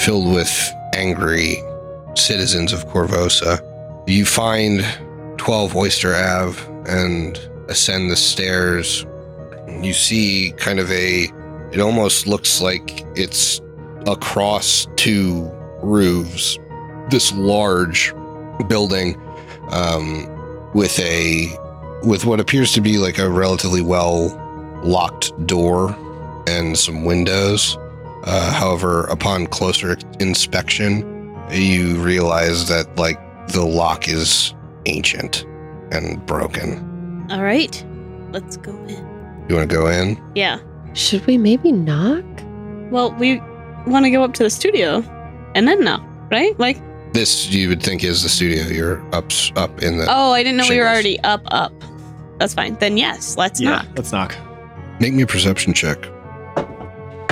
filled 0.00 0.32
with 0.32 0.72
angry 0.94 1.56
citizens 2.14 2.72
of 2.72 2.86
Korvosa. 2.88 3.60
You 4.06 4.24
find 4.24 4.84
12 5.38 5.76
Oyster 5.76 6.14
Ave 6.14 6.60
and 6.86 7.38
ascend 7.68 8.10
the 8.10 8.16
stairs. 8.16 9.06
You 9.80 9.92
see 9.92 10.52
kind 10.58 10.78
of 10.78 10.90
a 10.90 11.28
it 11.72 11.80
almost 11.80 12.26
looks 12.26 12.60
like 12.60 13.04
it's 13.16 13.60
across 14.06 14.86
two 14.96 15.50
roofs 15.82 16.58
this 17.10 17.32
large 17.32 18.12
building 18.68 19.20
um, 19.70 20.26
with 20.74 20.98
a 21.00 21.56
with 22.02 22.24
what 22.24 22.40
appears 22.40 22.72
to 22.72 22.80
be 22.80 22.98
like 22.98 23.18
a 23.18 23.28
relatively 23.28 23.80
well 23.80 24.28
locked 24.84 25.34
door 25.46 25.96
and 26.48 26.76
some 26.78 27.04
windows. 27.04 27.76
Uh, 28.24 28.52
however, 28.52 29.04
upon 29.04 29.46
closer 29.46 29.96
inspection, 30.20 31.36
you 31.50 31.96
realize 31.96 32.68
that 32.68 32.96
like 32.96 33.18
the 33.48 33.64
lock 33.64 34.08
is 34.08 34.54
ancient 34.86 35.44
and 35.90 36.24
broken. 36.26 37.26
All 37.30 37.42
right. 37.42 37.84
Let's 38.30 38.56
go 38.56 38.72
in. 38.86 39.44
You 39.48 39.56
want 39.56 39.68
to 39.70 39.76
go 39.76 39.86
in? 39.88 40.22
Yeah. 40.34 40.58
Should 40.94 41.26
we 41.26 41.36
maybe 41.38 41.72
knock? 41.72 42.24
Well, 42.90 43.12
we 43.14 43.40
want 43.86 44.04
to 44.04 44.10
go 44.10 44.22
up 44.22 44.34
to 44.34 44.42
the 44.44 44.50
studio 44.50 45.02
and 45.54 45.66
then 45.66 45.82
knock, 45.84 46.02
right? 46.30 46.58
Like, 46.58 46.78
This 47.12 47.50
you 47.50 47.68
would 47.68 47.82
think 47.82 48.04
is 48.04 48.22
the 48.22 48.28
studio. 48.28 48.64
You're 48.64 49.02
up 49.14 49.30
up 49.56 49.82
in 49.82 49.98
the. 49.98 50.06
oh, 50.08 50.32
I 50.32 50.42
didn't 50.42 50.56
know 50.56 50.66
we 50.68 50.78
were 50.78 50.88
already 50.88 51.20
up, 51.20 51.42
up. 51.46 51.72
That's 52.38 52.54
fine. 52.54 52.74
Then 52.76 52.96
yes, 52.96 53.36
let's 53.36 53.60
yeah. 53.60 53.70
knock. 53.70 53.86
Let's 53.96 54.12
knock. 54.12 54.34
Make 55.00 55.12
me 55.14 55.22
a 55.22 55.26
perception 55.26 55.72
check. 55.74 55.98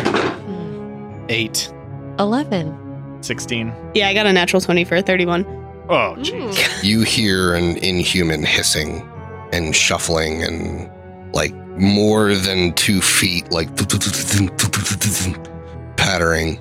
Hmm. 0.04 1.26
Eight. 1.28 1.72
11. 2.18 3.18
16. 3.22 3.72
Yeah, 3.94 4.08
I 4.08 4.14
got 4.14 4.26
a 4.26 4.32
natural 4.32 4.60
20 4.60 4.84
for 4.84 4.96
a 4.96 5.02
31. 5.02 5.44
Oh, 5.88 6.14
jeez. 6.18 6.54
Hmm. 6.56 6.86
you 6.86 7.02
hear 7.02 7.54
an 7.54 7.76
inhuman 7.78 8.44
hissing 8.44 9.08
and 9.52 9.74
shuffling 9.74 10.42
and 10.42 10.90
like 11.34 11.54
more 11.76 12.34
than 12.34 12.72
two 12.74 13.00
feet 13.00 13.50
like 13.50 13.68
pattering 15.96 16.60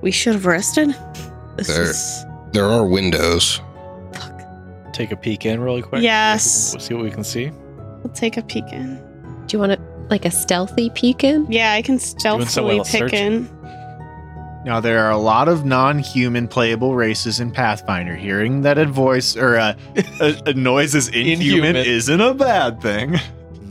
We 0.00 0.10
should 0.10 0.34
have 0.34 0.46
rested. 0.46 0.94
This 1.56 1.68
There. 1.68 1.82
is. 1.90 2.24
there 2.52 2.66
are 2.66 2.84
windows 2.86 3.60
Take 4.92 5.10
a 5.10 5.16
peek 5.16 5.44
in 5.44 5.58
really 5.60 5.82
quick. 5.82 6.02
Yes. 6.02 6.72
We'll 6.72 6.80
see 6.80 6.94
what 6.94 7.02
we 7.02 7.10
can 7.10 7.24
see. 7.24 7.50
We'll 8.04 8.12
take 8.14 8.36
a 8.36 8.42
peek 8.42 8.64
in. 8.72 8.94
Do 9.46 9.56
you 9.56 9.58
want 9.58 9.72
to, 9.72 9.78
like, 10.08 10.24
a 10.24 10.30
stealthy 10.30 10.88
peek 10.90 11.24
in? 11.24 11.50
Yeah, 11.50 11.72
I 11.72 11.82
can 11.82 11.98
someone 11.98 12.46
stealthily 12.46 12.78
else 12.78 12.92
pick 12.92 13.00
search? 13.00 13.12
in. 13.12 13.48
Now 14.64 14.78
there 14.78 15.04
are 15.04 15.10
a 15.10 15.18
lot 15.18 15.48
of 15.48 15.64
non-human 15.64 16.46
playable 16.46 16.94
races 16.94 17.40
in 17.40 17.50
Pathfinder. 17.50 18.14
Hearing 18.14 18.62
that 18.62 18.78
a 18.78 18.86
voice 18.86 19.36
or 19.36 19.56
a, 19.56 19.76
a, 20.20 20.42
a 20.46 20.54
noise 20.54 20.94
is 20.94 21.08
inhuman, 21.08 21.40
Inhuman. 21.40 21.76
isn't 21.76 22.20
a 22.20 22.32
bad 22.32 22.80
thing. 22.80 23.16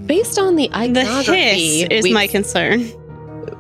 Based 0.06 0.38
on 0.38 0.58
the 0.58 0.68
The 0.68 0.76
iconography, 0.78 1.80
hiss 1.90 2.06
is 2.06 2.12
my 2.12 2.28
concern. 2.28 2.82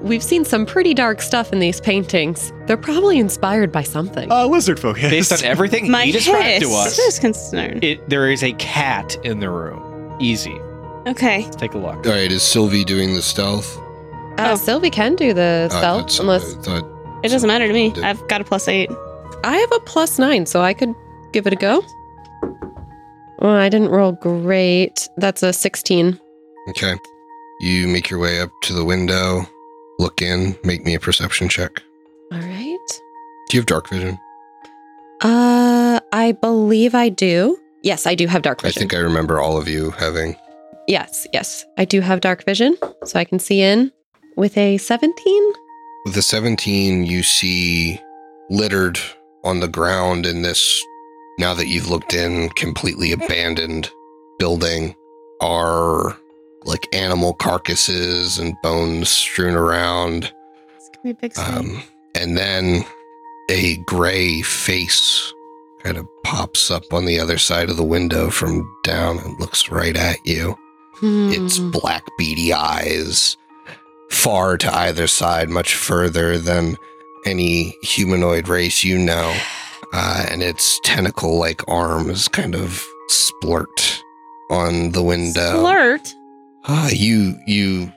We've 0.03 0.23
seen 0.23 0.45
some 0.45 0.65
pretty 0.65 0.93
dark 0.93 1.21
stuff 1.21 1.51
in 1.53 1.59
these 1.59 1.79
paintings. 1.81 2.51
They're 2.67 2.77
probably 2.77 3.19
inspired 3.19 3.71
by 3.71 3.83
something. 3.83 4.31
Uh, 4.31 4.45
lizard 4.47 4.79
focus. 4.79 5.09
Based 5.09 5.31
on 5.31 5.43
everything 5.43 5.89
My 5.89 6.05
he 6.05 6.11
described 6.11 6.45
hiss 6.45 6.63
to 6.63 6.75
us, 6.75 6.99
is 6.99 7.19
concern. 7.19 7.79
it, 7.81 8.07
there 8.09 8.29
is 8.29 8.43
a 8.43 8.53
cat 8.53 9.15
in 9.25 9.39
the 9.39 9.49
room. 9.49 10.15
Easy. 10.19 10.55
Okay. 11.07 11.43
Let's 11.43 11.55
take 11.55 11.73
a 11.73 11.77
look. 11.77 12.05
all 12.05 12.11
right 12.13 12.31
is 12.31 12.43
sylvie 12.43 12.85
doing 12.85 13.13
the 13.13 13.21
stealth 13.21 13.77
Uh, 14.37 14.51
oh. 14.51 14.55
Sylvie 14.55 14.89
can 14.89 15.15
do 15.15 15.33
the 15.33 15.67
I 15.71 15.75
stealth, 15.77 16.01
thought 16.03 16.11
some- 16.11 16.25
unless 16.29 16.55
I 16.55 16.61
thought- 16.61 16.89
It 17.23 17.29
doesn't 17.29 17.47
matter 17.47 17.67
to 17.67 17.73
me. 17.73 17.89
Did- 17.91 18.03
I've 18.03 18.25
got 18.27 18.39
a 18.41 18.43
plus 18.43 18.67
eight. 18.67 18.89
I 19.43 19.57
have 19.57 19.71
a 19.73 19.79
plus 19.81 20.17
nine, 20.19 20.45
so 20.45 20.61
I 20.61 20.73
could 20.73 20.93
give 21.33 21.45
it 21.47 21.53
a 21.53 21.55
go. 21.57 21.83
Well, 23.39 23.51
I 23.55 23.67
didn't 23.69 23.89
roll 23.89 24.13
great. 24.13 25.09
That's 25.17 25.43
a 25.43 25.51
16. 25.53 26.19
okay 26.69 26.95
you 27.59 27.87
make 27.87 28.09
your 28.09 28.19
way 28.19 28.39
up 28.39 28.49
to 28.63 28.73
the 28.73 28.83
window 28.85 29.45
look 29.99 30.21
in 30.21 30.55
make 30.63 30.83
me 30.85 30.95
a 30.95 30.99
perception 30.99 31.47
check 31.49 31.81
All 32.31 32.39
right. 32.39 32.87
do 33.49 33.57
you 33.57 33.59
have 33.61 33.65
dark 33.67 33.89
vision 33.89 34.17
Uh, 35.21 35.99
I 36.11 36.33
believe 36.33 36.93
I 36.95 37.09
do. 37.09 37.57
Yes, 37.81 38.05
I 38.05 38.15
do 38.15 38.27
have 38.27 38.41
dark 38.41 38.61
vision. 38.61 38.77
i 38.77 38.79
think 38.79 38.93
i 38.93 38.97
remember 38.97 39.39
all 39.39 39.57
of 39.57 39.67
you 39.67 39.91
having 39.91 40.35
yes, 40.87 41.25
yes, 41.31 41.65
I 41.77 41.85
do 41.85 42.01
have 42.01 42.19
dark 42.19 42.43
vision, 42.45 42.75
so 43.05 43.17
I 43.17 43.23
can 43.23 43.39
see 43.39 43.61
in 43.61 43.89
with 44.35 44.57
a 44.57 44.77
17. 44.77 45.53
With 46.05 46.17
a 46.17 46.21
17, 46.21 47.05
you 47.05 47.23
see 47.23 48.01
littered 48.49 48.99
on 49.45 49.61
the 49.61 49.69
ground 49.69 50.25
in 50.25 50.41
this, 50.41 50.83
now 51.39 51.53
that 51.53 51.67
you've 51.67 51.89
looked 51.89 52.13
in, 52.13 52.49
completely 52.49 53.13
abandoned 53.13 53.89
building, 54.39 54.93
are 55.39 56.17
like 56.65 56.87
animal 56.93 57.33
carcasses 57.33 58.37
and 58.39 58.55
bones 58.61 59.09
strewn 59.09 59.55
around. 59.55 60.33
It's 60.75 60.89
gonna 60.89 61.03
be 61.03 61.09
a 61.11 61.13
big. 61.13 61.37
Um, 61.37 61.81
and 62.15 62.37
then 62.37 62.83
a 63.49 63.77
gray 63.77 64.41
face 64.41 65.33
kind 65.83 65.97
of 65.97 66.07
pops 66.23 66.71
up 66.71 66.93
on 66.93 67.05
the 67.05 67.19
other 67.19 67.37
side 67.37 67.69
of 67.69 67.77
the 67.77 67.83
window 67.83 68.29
from 68.29 68.65
down 68.83 69.19
and 69.19 69.39
looks 69.39 69.69
right 69.69 69.97
at 69.97 70.17
you. 70.25 70.57
It's 71.01 71.57
Hmm. 71.57 71.71
black 71.71 72.03
beady 72.17 72.53
eyes, 72.53 73.35
far 74.09 74.57
to 74.57 74.73
either 74.73 75.07
side, 75.07 75.49
much 75.49 75.75
further 75.75 76.37
than 76.37 76.77
any 77.25 77.75
humanoid 77.81 78.47
race 78.47 78.83
you 78.83 78.97
know. 78.97 79.35
Uh, 79.91 80.25
and 80.29 80.41
its 80.41 80.79
tentacle 80.83 81.37
like 81.37 81.61
arms 81.67 82.27
kind 82.27 82.55
of 82.55 82.85
splurt 83.09 83.99
on 84.49 84.91
the 84.91 85.03
window. 85.03 85.59
Flirt. 85.61 86.13
Ah, 86.65 86.89
you, 86.91 87.39
you, 87.45 87.91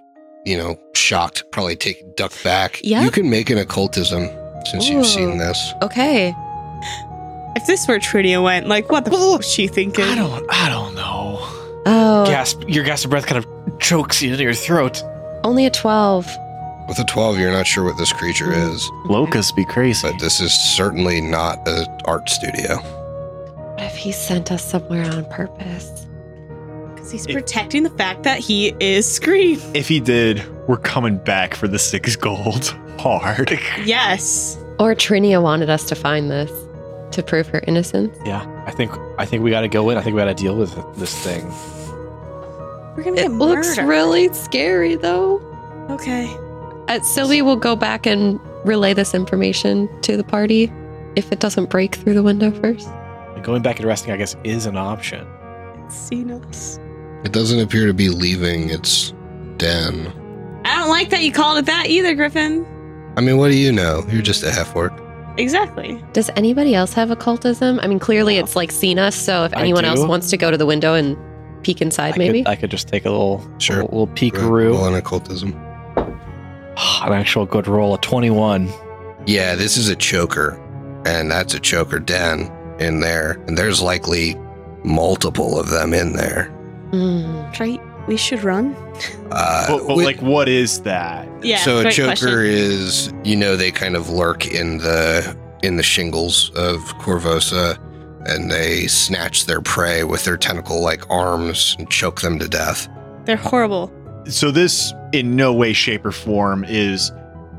you 0.45 0.57
know, 0.59 0.77
shocked, 0.95 1.45
probably 1.53 1.77
take 1.77 2.17
duck 2.17 2.33
back. 2.43 2.81
Yeah. 2.83 3.05
You 3.05 3.11
can 3.11 3.31
make 3.31 3.51
an 3.51 3.59
occultism 3.59 4.29
since 4.67 4.89
you've 4.89 5.07
seen 5.07 5.39
this. 5.39 5.73
Okay. 5.83 6.35
If 7.57 7.67
this 7.67 7.87
were 7.89 7.99
Trinia 7.99 8.43
went, 8.43 8.67
like, 8.69 8.91
what 8.91 9.05
the 9.05 9.13
f- 9.13 9.19
was 9.19 9.51
she 9.51 9.67
thinking? 9.69 10.05
I 10.05 10.15
don't. 10.15 10.45
I 10.51 10.69
don't 10.69 10.95
know. 10.95 11.39
Oh, 11.89 12.25
Gasp! 12.27 12.63
Your 12.67 12.85
gasp 12.85 13.05
of 13.05 13.11
breath 13.13 13.27
kind 13.27 13.43
of 13.45 13.79
chokes 13.79 14.21
you 14.21 14.33
into 14.33 14.43
your 14.43 14.53
throat. 14.55 15.03
only 15.45 15.65
a 15.67 15.71
12. 15.71 16.27
With 16.89 16.99
a 16.99 17.05
12, 17.05 17.39
you're 17.39 17.53
not 17.53 17.67
sure 17.67 17.85
what 17.85 17.97
this 17.97 18.13
creature 18.13 18.53
is, 18.53 18.89
Locusts 19.07 19.53
be 19.53 19.65
crazy. 19.65 20.07
but 20.09 20.21
this 20.21 20.41
is 20.41 20.53
certainly 20.53 21.21
not 21.21 21.67
an 21.67 21.87
art 22.05 22.29
studio. 22.29 22.77
What 22.77 23.83
if 23.85 23.97
he 23.97 24.13
sent 24.13 24.51
us 24.53 24.65
somewhere 24.65 25.05
on 25.05 25.25
purpose? 25.27 26.06
Because 27.07 27.25
he's 27.25 27.27
It- 27.27 27.33
protecting 27.41 27.85
the 27.85 27.91
fact 27.91 28.25
that 28.25 28.41
he 28.41 28.75
is 28.81 29.07
Scream. 29.07 29.61
if 29.75 29.87
he 29.87 30.01
did, 30.01 30.43
we're 30.67 30.77
coming 30.77 31.19
back 31.19 31.55
for 31.55 31.69
the 31.69 31.79
six 31.79 32.17
gold 32.17 32.75
hard. 32.99 33.57
Yes. 33.85 34.59
Or 34.81 34.93
Trinia 34.97 35.41
wanted 35.41 35.71
us 35.71 35.85
to 35.85 35.95
find 35.95 36.29
this 36.31 36.51
to 37.13 37.23
prove 37.23 37.47
her 37.49 37.63
innocence. 37.69 38.17
Yeah, 38.27 38.45
I 38.67 38.73
think 38.73 38.91
I 39.19 39.25
think 39.25 39.45
we 39.45 39.51
got 39.51 39.61
to 39.61 39.69
go 39.69 39.89
in. 39.91 39.97
I 39.99 40.01
think 40.03 40.17
we 40.17 40.21
got 40.21 40.25
to 40.27 40.35
deal 40.35 40.57
with 40.57 40.75
this 40.97 41.15
thing. 41.25 41.45
We're 42.97 43.05
gonna 43.05 43.17
It 43.21 43.29
get 43.29 43.31
looks 43.33 43.79
really 43.79 44.33
scary, 44.33 44.97
though. 44.97 45.41
Okay. 45.91 46.27
Uh, 46.89 47.01
Sylvie 47.03 47.43
will 47.43 47.57
go 47.57 47.77
back 47.77 48.05
and 48.07 48.41
relay 48.65 48.95
this 48.95 49.15
information 49.15 49.89
to 50.03 50.17
the 50.17 50.25
party 50.25 50.73
if 51.15 51.31
it 51.31 51.39
doesn't 51.39 51.71
break 51.71 51.95
through 51.95 52.15
the 52.15 52.23
window 52.25 52.51
first. 52.51 52.89
Going 53.43 53.63
back 53.63 53.79
and 53.79 53.87
resting, 53.87 54.13
I 54.13 54.17
guess, 54.17 54.35
is 54.43 54.67
an 54.67 54.77
option. 54.77 55.25
It's 55.85 55.95
seen 55.97 56.31
us. 56.33 56.81
It 57.25 57.33
doesn't 57.33 57.59
appear 57.59 57.87
to 57.87 57.95
be 57.95 58.09
leaving 58.09 58.71
its 58.71 59.13
den. 59.57 60.13
I 60.65 60.77
don't 60.77 60.89
like 60.89 61.11
that 61.11 61.23
you 61.23 61.33
called 61.33 61.59
it 61.59 61.67
that 61.67 61.87
either, 61.89 62.15
Griffin. 62.15 62.65
I 63.17 63.21
mean, 63.21 63.39
what 63.39 63.49
do 63.51 63.57
you 63.57 63.73
know? 63.73 64.05
You're 64.11 64.23
just 64.23 64.43
a 64.43 64.51
half 64.51 64.75
orc. 64.77 64.93
Exactly. 65.39 66.03
Does 66.13 66.31
anybody 66.37 66.75
else 66.75 66.93
have 66.95 67.11
occultism? 67.11 67.79
I 67.83 67.87
mean, 67.87 67.99
clearly 67.99 68.37
it's 68.39 68.57
like 68.57 68.71
seen 68.73 68.99
us. 68.99 69.15
So 69.15 69.45
if 69.45 69.55
I 69.57 69.61
anyone 69.61 69.85
else 69.85 70.01
wants 70.01 70.31
to 70.31 70.37
go 70.37 70.51
to 70.51 70.57
the 70.57 70.67
window 70.67 70.95
and 70.95 71.17
peek 71.63 71.81
inside, 71.83 72.15
I 72.15 72.19
maybe. 72.19 72.43
Could, 72.43 72.49
I 72.51 72.57
could 72.57 72.71
just 72.71 72.89
take 72.89 73.05
a 73.05 73.11
little, 73.11 73.47
Sure. 73.59 73.83
little, 73.83 74.07
little 74.07 74.07
Roll 74.07 74.15
peekaroo. 74.17 74.79
on 74.83 74.95
occultism. 74.95 75.53
An 77.03 77.13
actual 77.13 77.47
good 77.47 77.67
roll, 77.69 77.95
a 77.95 77.99
21. 77.99 78.69
Yeah, 79.27 79.55
this 79.55 79.77
is 79.77 79.89
a 79.89 79.97
choker, 79.97 80.61
and 81.07 81.31
that's 81.31 81.55
a 81.55 81.61
choker 81.61 81.99
den 81.99 82.51
in 82.79 83.01
there, 83.01 83.33
and 83.47 83.57
there's 83.57 83.81
likely 83.83 84.37
multiple 84.85 85.59
of 85.59 85.69
them 85.71 85.93
in 85.95 86.13
there. 86.13 86.51
Mm. 86.93 87.59
Right. 87.59 87.81
We 88.09 88.17
should 88.17 88.45
run. 88.45 88.75
Uh, 89.33 89.67
But, 89.67 89.79
but 89.79 89.89
wi- 89.89 90.05
like, 90.05 90.23
what 90.23 90.49
is 90.49 90.83
that? 90.83 91.29
Yeah. 91.43 91.59
so 91.59 91.79
a 91.79 91.83
great 91.83 91.95
choker 91.95 92.07
question. 92.15 92.39
is, 92.45 93.13
you 93.25 93.35
know, 93.37 93.57
they 93.57 93.71
kind 93.73 93.97
of 93.97 94.09
lurk 94.09 94.47
in 94.47 94.79
the 94.79 95.37
in 95.63 95.77
the 95.77 95.83
shingles 95.83 96.51
of 96.55 96.79
Korvosa, 97.01 97.77
and 98.29 98.51
they 98.51 98.87
snatch 98.87 99.47
their 99.47 99.61
prey 99.61 100.05
with 100.05 100.25
their 100.25 100.37
tentacle-like 100.37 101.09
arms 101.11 101.75
and 101.79 101.91
choke 101.91 102.21
them 102.21 102.39
to 102.39 102.47
death. 102.49 102.89
They're 103.25 103.37
horrible. 103.37 103.91
So 104.27 104.51
this, 104.53 104.93
in 105.13 105.35
no 105.35 105.53
way, 105.53 105.73
shape, 105.73 106.05
or 106.07 106.13
form, 106.13 106.65
is 106.69 107.11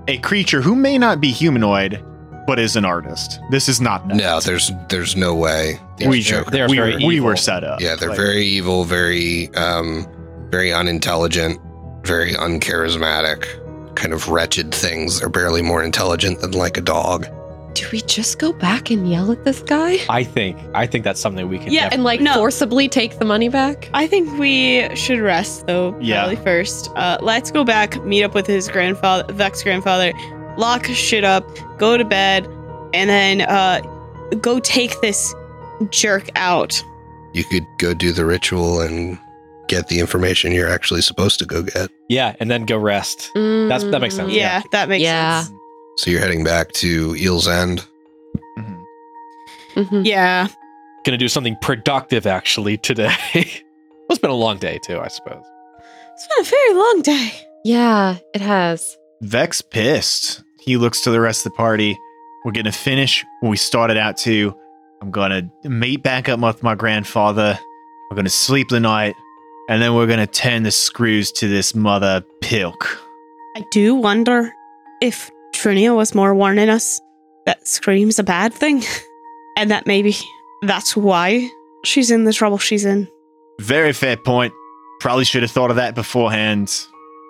a 0.07 0.17
creature 0.19 0.61
who 0.61 0.75
may 0.75 0.97
not 0.97 1.19
be 1.19 1.31
humanoid, 1.31 2.01
but 2.47 2.57
is 2.57 2.75
an 2.75 2.85
artist. 2.85 3.39
This 3.51 3.69
is 3.69 3.79
not 3.79 4.07
that. 4.07 4.15
No, 4.17 4.39
there's 4.39 4.71
there's 4.89 5.15
no 5.15 5.35
way. 5.35 5.79
These 5.97 6.07
we, 6.07 6.21
chokers- 6.23 6.51
they're 6.51 6.67
we, 6.69 6.77
very 6.77 6.93
were, 6.93 7.07
we 7.07 7.19
were 7.19 7.35
set 7.35 7.63
up. 7.63 7.79
Yeah, 7.81 7.95
they're 7.95 8.09
Like, 8.09 8.17
very 8.17 8.45
evil, 8.45 8.83
very 8.85 9.53
um 9.55 10.07
very 10.49 10.71
unintelligent, 10.73 11.59
very 12.03 12.33
uncharismatic, 12.33 13.95
kind 13.95 14.13
of 14.13 14.29
wretched 14.29 14.73
things. 14.73 15.19
They're 15.19 15.29
barely 15.29 15.61
more 15.61 15.83
intelligent 15.83 16.39
than 16.41 16.51
like 16.51 16.77
a 16.77 16.81
dog. 16.81 17.27
Do 17.73 17.85
we 17.91 18.01
just 18.01 18.39
go 18.39 18.53
back 18.53 18.89
and 18.89 19.07
yell 19.07 19.31
at 19.31 19.43
this 19.43 19.61
guy? 19.61 19.97
I 20.09 20.23
think 20.23 20.57
I 20.73 20.87
think 20.87 21.03
that's 21.03 21.19
something 21.19 21.47
we 21.47 21.59
can 21.59 21.71
Yeah, 21.71 21.89
And 21.91 22.03
like 22.03 22.21
No. 22.21 22.33
forcibly 22.33 22.87
take 22.89 23.19
the 23.19 23.25
money 23.25 23.49
back? 23.49 23.89
I 23.93 24.07
think 24.07 24.39
we 24.39 24.87
should 24.95 25.19
rest 25.19 25.67
though. 25.67 25.95
Yeah. 26.01 26.21
Probably 26.21 26.37
first. 26.43 26.89
Uh, 26.95 27.17
let's 27.21 27.51
go 27.51 27.63
back, 27.63 28.03
meet 28.03 28.23
up 28.23 28.33
with 28.33 28.47
his 28.47 28.67
grandfather, 28.67 29.31
Vek's 29.33 29.61
grandfather, 29.61 30.11
lock 30.57 30.85
shit 30.85 31.23
up, 31.23 31.47
go 31.77 31.97
to 31.97 32.03
bed, 32.05 32.45
and 32.93 33.09
then 33.09 33.41
uh, 33.41 33.81
go 34.41 34.59
take 34.59 34.99
this 35.01 35.33
jerk 35.89 36.29
out. 36.35 36.83
You 37.33 37.43
could 37.43 37.65
go 37.77 37.93
do 37.93 38.11
the 38.11 38.25
ritual 38.25 38.81
and 38.81 39.17
get 39.67 39.87
the 39.89 39.99
information 39.99 40.51
you're 40.53 40.69
actually 40.69 41.01
supposed 41.01 41.39
to 41.39 41.45
go 41.45 41.61
get. 41.63 41.89
Yeah, 42.09 42.35
and 42.39 42.49
then 42.49 42.65
go 42.65 42.77
rest. 42.77 43.31
That's- 43.35 43.83
that 43.83 43.99
makes 44.01 44.15
sense. 44.15 44.31
Mm. 44.31 44.35
Yeah, 44.35 44.61
that 44.71 44.89
makes 44.89 45.03
Yeah. 45.03 45.41
sense. 45.43 45.53
So 45.97 46.09
you're 46.11 46.21
heading 46.21 46.43
back 46.43 46.71
to 46.73 47.15
Eel's 47.15 47.47
End. 47.47 47.83
mhm. 48.57 48.83
Mhm. 49.75 50.05
Yeah. 50.05 50.47
Gonna 51.05 51.17
do 51.17 51.27
something 51.27 51.55
productive 51.61 52.25
actually 52.25 52.77
today. 52.77 53.13
it's 53.33 54.19
been 54.19 54.29
a 54.31 54.35
long 54.35 54.57
day 54.57 54.79
too, 54.83 54.99
I 54.99 55.07
suppose. 55.09 55.43
It's 56.13 56.27
been 56.35 56.45
a 56.45 56.49
very 56.49 56.73
long 56.73 57.01
day. 57.03 57.31
Yeah, 57.65 58.17
it 58.33 58.41
has. 58.41 58.97
Vek's 59.21 59.61
pissed. 59.61 60.43
He 60.67 60.75
looks 60.75 60.99
to 61.03 61.11
the 61.11 61.21
rest 61.21 61.45
of 61.45 61.53
the 61.53 61.55
party. 61.55 61.97
We're 62.43 62.51
gonna 62.51 62.73
finish 62.73 63.25
what 63.39 63.49
we 63.49 63.55
started 63.55 63.95
out 63.95 64.17
to. 64.17 64.53
I'm 65.01 65.11
gonna 65.11 65.49
meet 65.63 66.03
back 66.03 66.27
up 66.27 66.41
with 66.41 66.61
my 66.61 66.75
grandfather. 66.75 67.57
We're 68.11 68.17
gonna 68.17 68.29
sleep 68.29 68.67
the 68.67 68.81
night, 68.81 69.15
and 69.69 69.81
then 69.81 69.95
we're 69.95 70.07
gonna 70.07 70.27
turn 70.27 70.63
the 70.63 70.71
screws 70.71 71.31
to 71.33 71.47
this 71.47 71.73
mother 71.73 72.21
pilk. 72.41 72.99
I 73.55 73.63
do 73.71 73.95
wonder 73.95 74.53
if 75.01 75.31
Trinia 75.55 75.95
was 75.95 76.13
more 76.13 76.35
warning 76.35 76.67
us 76.67 76.99
that 77.45 77.65
Scream's 77.65 78.19
a 78.19 78.23
bad 78.23 78.53
thing, 78.53 78.83
and 79.57 79.71
that 79.71 79.87
maybe 79.87 80.17
that's 80.63 80.97
why 80.97 81.49
she's 81.85 82.11
in 82.11 82.25
the 82.25 82.33
trouble 82.33 82.57
she's 82.57 82.83
in. 82.83 83.07
Very 83.61 83.93
fair 83.93 84.17
point. 84.17 84.51
Probably 84.99 85.23
should 85.23 85.43
have 85.43 85.51
thought 85.51 85.69
of 85.69 85.77
that 85.77 85.95
beforehand. 85.95 86.77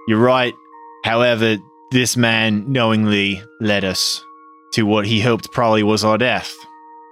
You're 0.08 0.18
right. 0.18 0.56
However, 1.04 1.58
this 1.92 2.18
man 2.18 2.72
knowingly 2.72 3.42
led 3.60 3.84
us 3.86 4.24
to 4.74 4.84
what 4.84 5.06
he 5.06 5.22
hoped 5.22 5.52
probably 5.52 5.84
was 5.84 6.04
our 6.04 6.18
death. 6.18 6.54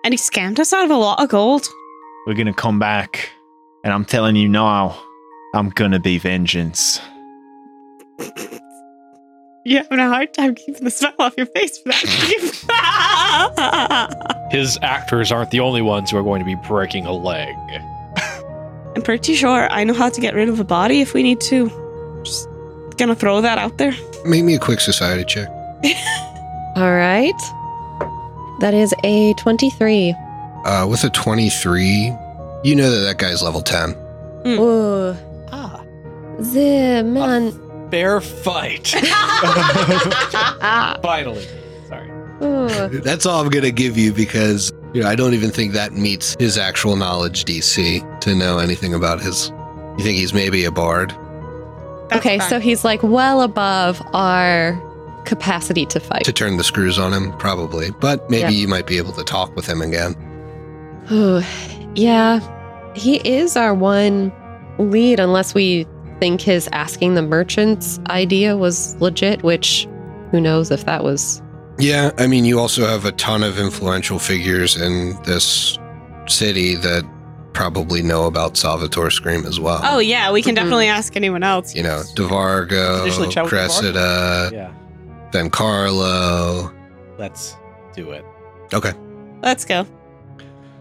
And 0.04 0.14
he 0.14 0.18
scammed 0.18 0.60
us 0.60 0.74
out 0.74 0.86
of 0.86 0.92
a 0.92 0.96
lot 0.96 1.22
of 1.22 1.30
gold. 1.30 1.68
We're 2.28 2.34
gonna 2.34 2.54
come 2.54 2.80
back, 2.80 3.30
and 3.84 3.94
I'm 3.94 4.06
telling 4.06 4.36
you 4.36 4.48
now, 4.50 5.02
I'm 5.54 5.70
gonna 5.70 6.00
be 6.00 6.18
vengeance. 6.18 7.00
You're 9.68 9.82
having 9.82 9.98
a 9.98 10.08
hard 10.08 10.32
time 10.32 10.54
keeping 10.54 10.84
the 10.84 10.92
smile 10.92 11.16
off 11.18 11.34
your 11.38 11.48
face 11.48 11.80
for 11.80 11.90
that. 11.90 12.76
His 14.52 14.78
actors 14.84 15.32
aren't 15.32 15.50
the 15.50 15.60
only 15.60 15.82
ones 15.82 16.12
who 16.12 16.18
are 16.18 16.24
going 16.24 16.38
to 16.40 16.46
be 16.46 16.54
breaking 16.68 17.08
a 17.08 17.12
leg. 17.12 17.56
I'm 18.96 19.02
pretty 19.02 19.34
sure 19.34 19.68
I 19.72 19.84
know 19.84 19.96
how 19.96 20.10
to 20.10 20.22
get 20.22 20.36
rid 20.36 20.50
of 20.50 20.60
a 20.60 20.64
body 20.64 21.02
if 21.02 21.16
we 21.16 21.24
need 21.24 21.42
to. 21.42 21.70
Just 22.24 22.48
gonna 22.98 23.16
throw 23.16 23.42
that 23.42 23.58
out 23.58 23.78
there. 23.78 23.94
Make 24.26 24.44
me 24.44 24.56
a 24.56 24.60
quick 24.60 24.80
society 24.80 25.24
check. 25.26 25.48
All 26.76 26.94
right. 26.94 27.34
That 28.60 28.74
is 28.74 28.94
a 29.04 29.34
23. 29.36 30.16
Uh, 30.66 30.88
with 30.90 31.04
a 31.04 31.10
23, 31.10 32.14
you 32.64 32.76
know 32.76 32.90
that 32.90 33.02
that 33.06 33.18
guy's 33.18 33.44
level 33.44 33.62
10. 33.62 33.94
Mm. 34.44 34.58
Oh, 34.60 35.18
Ah, 35.52 35.82
the 36.40 37.04
man. 37.06 37.52
fair 37.92 38.20
fight. 38.22 38.88
Finally. 41.02 41.46
Sorry. 41.88 42.10
That's 43.00 43.26
all 43.26 43.42
I'm 43.42 43.50
going 43.50 43.64
to 43.64 43.72
give 43.72 43.98
you 43.98 44.12
because 44.14 44.72
you 44.94 45.02
know, 45.04 45.08
I 45.10 45.16
don't 45.16 45.34
even 45.34 45.52
think 45.52 45.74
that 45.74 45.94
meets 45.94 46.36
his 46.40 46.58
actual 46.58 46.96
knowledge 46.96 47.46
DC 47.46 48.20
to 48.22 48.36
know 48.36 48.58
anything 48.60 48.94
about 48.94 49.22
his. 49.22 49.50
You 49.98 50.04
think 50.04 50.18
he's 50.18 50.34
maybe 50.34 50.66
a 50.66 50.72
bard? 50.72 51.14
That's 52.10 52.26
Okay, 52.26 52.40
fine. 52.40 52.50
so 52.50 52.60
he's 52.60 52.84
like 52.84 53.02
well 53.04 53.42
above 53.42 54.02
our 54.14 54.80
capacity 55.26 55.86
to 55.88 56.00
fight. 56.00 56.24
To 56.26 56.32
turn 56.34 56.58
the 56.58 56.64
screws 56.64 57.00
on 57.00 57.12
him, 57.14 57.32
probably. 57.38 57.90
But 58.00 58.30
maybe 58.30 58.54
Yeah. 58.54 58.62
you 58.62 58.68
might 58.68 58.86
be 58.86 58.98
able 58.98 59.14
to 59.14 59.24
talk 59.24 59.56
with 59.56 59.66
him 59.66 59.82
again. 59.82 60.16
Ooh, 61.12 61.42
yeah, 61.96 62.40
he 62.96 63.18
is 63.18 63.56
our 63.58 63.74
one 63.74 64.32
lead, 64.78 65.20
unless 65.20 65.54
we 65.54 65.88
think 66.20 66.42
his 66.42 66.70
asking 66.72 67.16
the 67.16 67.22
merchants 67.22 68.00
idea 68.10 68.56
was 68.56 68.96
legit, 69.02 69.44
which 69.44 69.88
who 70.32 70.40
knows 70.40 70.70
if 70.72 70.86
that 70.86 71.04
was. 71.04 71.42
Yeah, 71.78 72.12
I 72.18 72.28
mean, 72.28 72.46
you 72.46 72.60
also 72.60 72.86
have 72.88 73.04
a 73.06 73.12
ton 73.14 73.44
of 73.44 73.60
influential 73.60 74.18
figures 74.20 74.78
in 74.78 75.18
this 75.24 75.78
city 76.28 76.76
that 76.76 77.04
probably 77.56 78.02
know 78.04 78.26
about 78.28 78.58
Salvatore 78.58 79.10
Scream 79.10 79.46
as 79.46 79.60
well. 79.60 79.80
Oh 79.84 80.00
yeah, 80.00 80.32
we 80.32 80.42
can 80.44 80.52
Mhm. 80.54 80.60
definitely 80.60 80.88
ask 80.88 81.16
anyone 81.16 81.42
else. 81.42 81.74
You 81.74 81.84
know, 81.84 82.04
DeVargo, 82.16 83.02
Initially 83.04 83.30
chat 83.30 83.46
with 83.46 83.50
Cressida, 83.54 84.52
Yeah, 84.54 84.70
Vencarlo. 85.32 86.72
let's 87.18 87.56
do 87.96 88.12
it. 88.12 88.24
Okay. 88.74 88.94
Let's 89.42 89.66
go. 89.66 89.86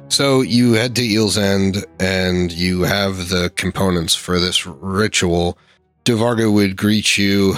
So 0.08 0.42
you 0.42 0.72
head 0.74 0.94
to 0.96 1.02
Eel's 1.02 1.38
End 1.38 1.84
and 1.98 2.52
you 2.52 2.82
have 2.82 3.28
the 3.30 3.50
components 3.56 4.14
for 4.14 4.38
this 4.38 4.66
ritual. 4.66 5.56
DeVargo 6.04 6.52
would 6.52 6.76
greet 6.76 7.16
you. 7.16 7.56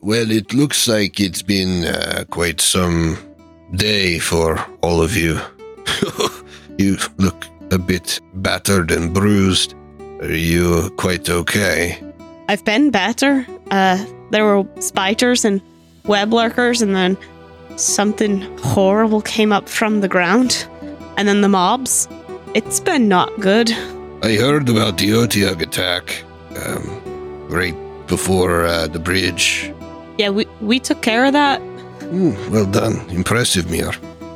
Well, 0.00 0.30
it 0.30 0.52
looks 0.54 0.86
like 0.86 1.18
it's 1.18 1.42
been 1.42 1.84
uh, 1.84 2.24
quite 2.30 2.60
some 2.60 3.18
day 3.74 4.18
for 4.18 4.64
all 4.82 5.02
of 5.02 5.16
you. 5.16 5.40
you 6.78 6.96
look 7.18 7.44
a 7.74 7.78
bit 7.78 8.20
battered 8.34 8.90
and 8.92 9.12
bruised. 9.12 9.74
Are 10.20 10.32
you 10.32 10.90
quite 10.96 11.28
okay? 11.28 12.00
I've 12.48 12.64
been 12.64 12.90
better. 12.90 13.44
Uh, 13.70 14.02
there 14.30 14.44
were 14.44 14.64
spiders 14.80 15.44
and 15.44 15.60
web 16.04 16.32
lurkers, 16.32 16.80
and 16.80 16.94
then 16.94 17.18
something 17.76 18.40
horrible 18.58 19.20
came 19.20 19.52
up 19.52 19.68
from 19.68 20.00
the 20.00 20.08
ground, 20.08 20.66
and 21.16 21.26
then 21.26 21.40
the 21.40 21.48
mobs. 21.48 22.08
It's 22.54 22.78
been 22.78 23.08
not 23.08 23.28
good. 23.40 23.72
I 24.22 24.36
heard 24.36 24.68
about 24.68 24.98
the 24.98 25.10
Otyugh 25.10 25.60
attack 25.60 26.22
um, 26.64 27.48
right 27.48 27.74
before 28.06 28.64
uh, 28.64 28.86
the 28.86 29.00
bridge. 29.00 29.72
Yeah, 30.16 30.30
we 30.30 30.46
we 30.60 30.78
took 30.78 31.02
care 31.02 31.24
of 31.24 31.32
that. 31.32 31.60
Hmm, 32.02 32.52
well 32.52 32.66
done. 32.66 33.00
Impressive, 33.10 33.68
Mir. 33.68 33.92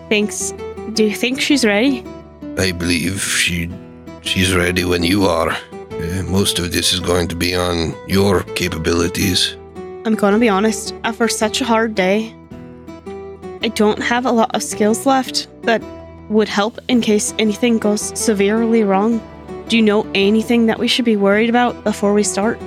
Thanks. 0.08 0.52
Do 0.94 1.04
you 1.04 1.14
think 1.14 1.40
she's 1.40 1.64
ready? 1.64 2.02
I 2.58 2.72
believe 2.72 3.22
she 3.22 3.70
she's 4.22 4.52
ready 4.52 4.84
when 4.84 5.04
you 5.04 5.26
are. 5.26 5.50
Uh, 5.50 6.22
most 6.24 6.58
of 6.58 6.72
this 6.72 6.92
is 6.92 6.98
going 6.98 7.28
to 7.28 7.36
be 7.36 7.54
on 7.54 7.94
your 8.08 8.42
capabilities. 8.54 9.56
I'm 10.04 10.16
gonna 10.16 10.40
be 10.40 10.48
honest. 10.48 10.92
After 11.04 11.28
such 11.28 11.60
a 11.60 11.64
hard 11.64 11.94
day, 11.94 12.34
I 13.62 13.68
don't 13.68 14.02
have 14.02 14.26
a 14.26 14.32
lot 14.32 14.54
of 14.56 14.62
skills 14.64 15.06
left 15.06 15.46
that 15.62 15.82
would 16.28 16.48
help 16.48 16.80
in 16.88 17.00
case 17.00 17.32
anything 17.38 17.78
goes 17.78 18.18
severely 18.18 18.82
wrong. 18.82 19.20
Do 19.68 19.76
you 19.76 19.82
know 19.82 20.04
anything 20.14 20.66
that 20.66 20.80
we 20.80 20.88
should 20.88 21.04
be 21.04 21.16
worried 21.16 21.50
about 21.50 21.84
before 21.84 22.12
we 22.12 22.24
start? 22.24 22.58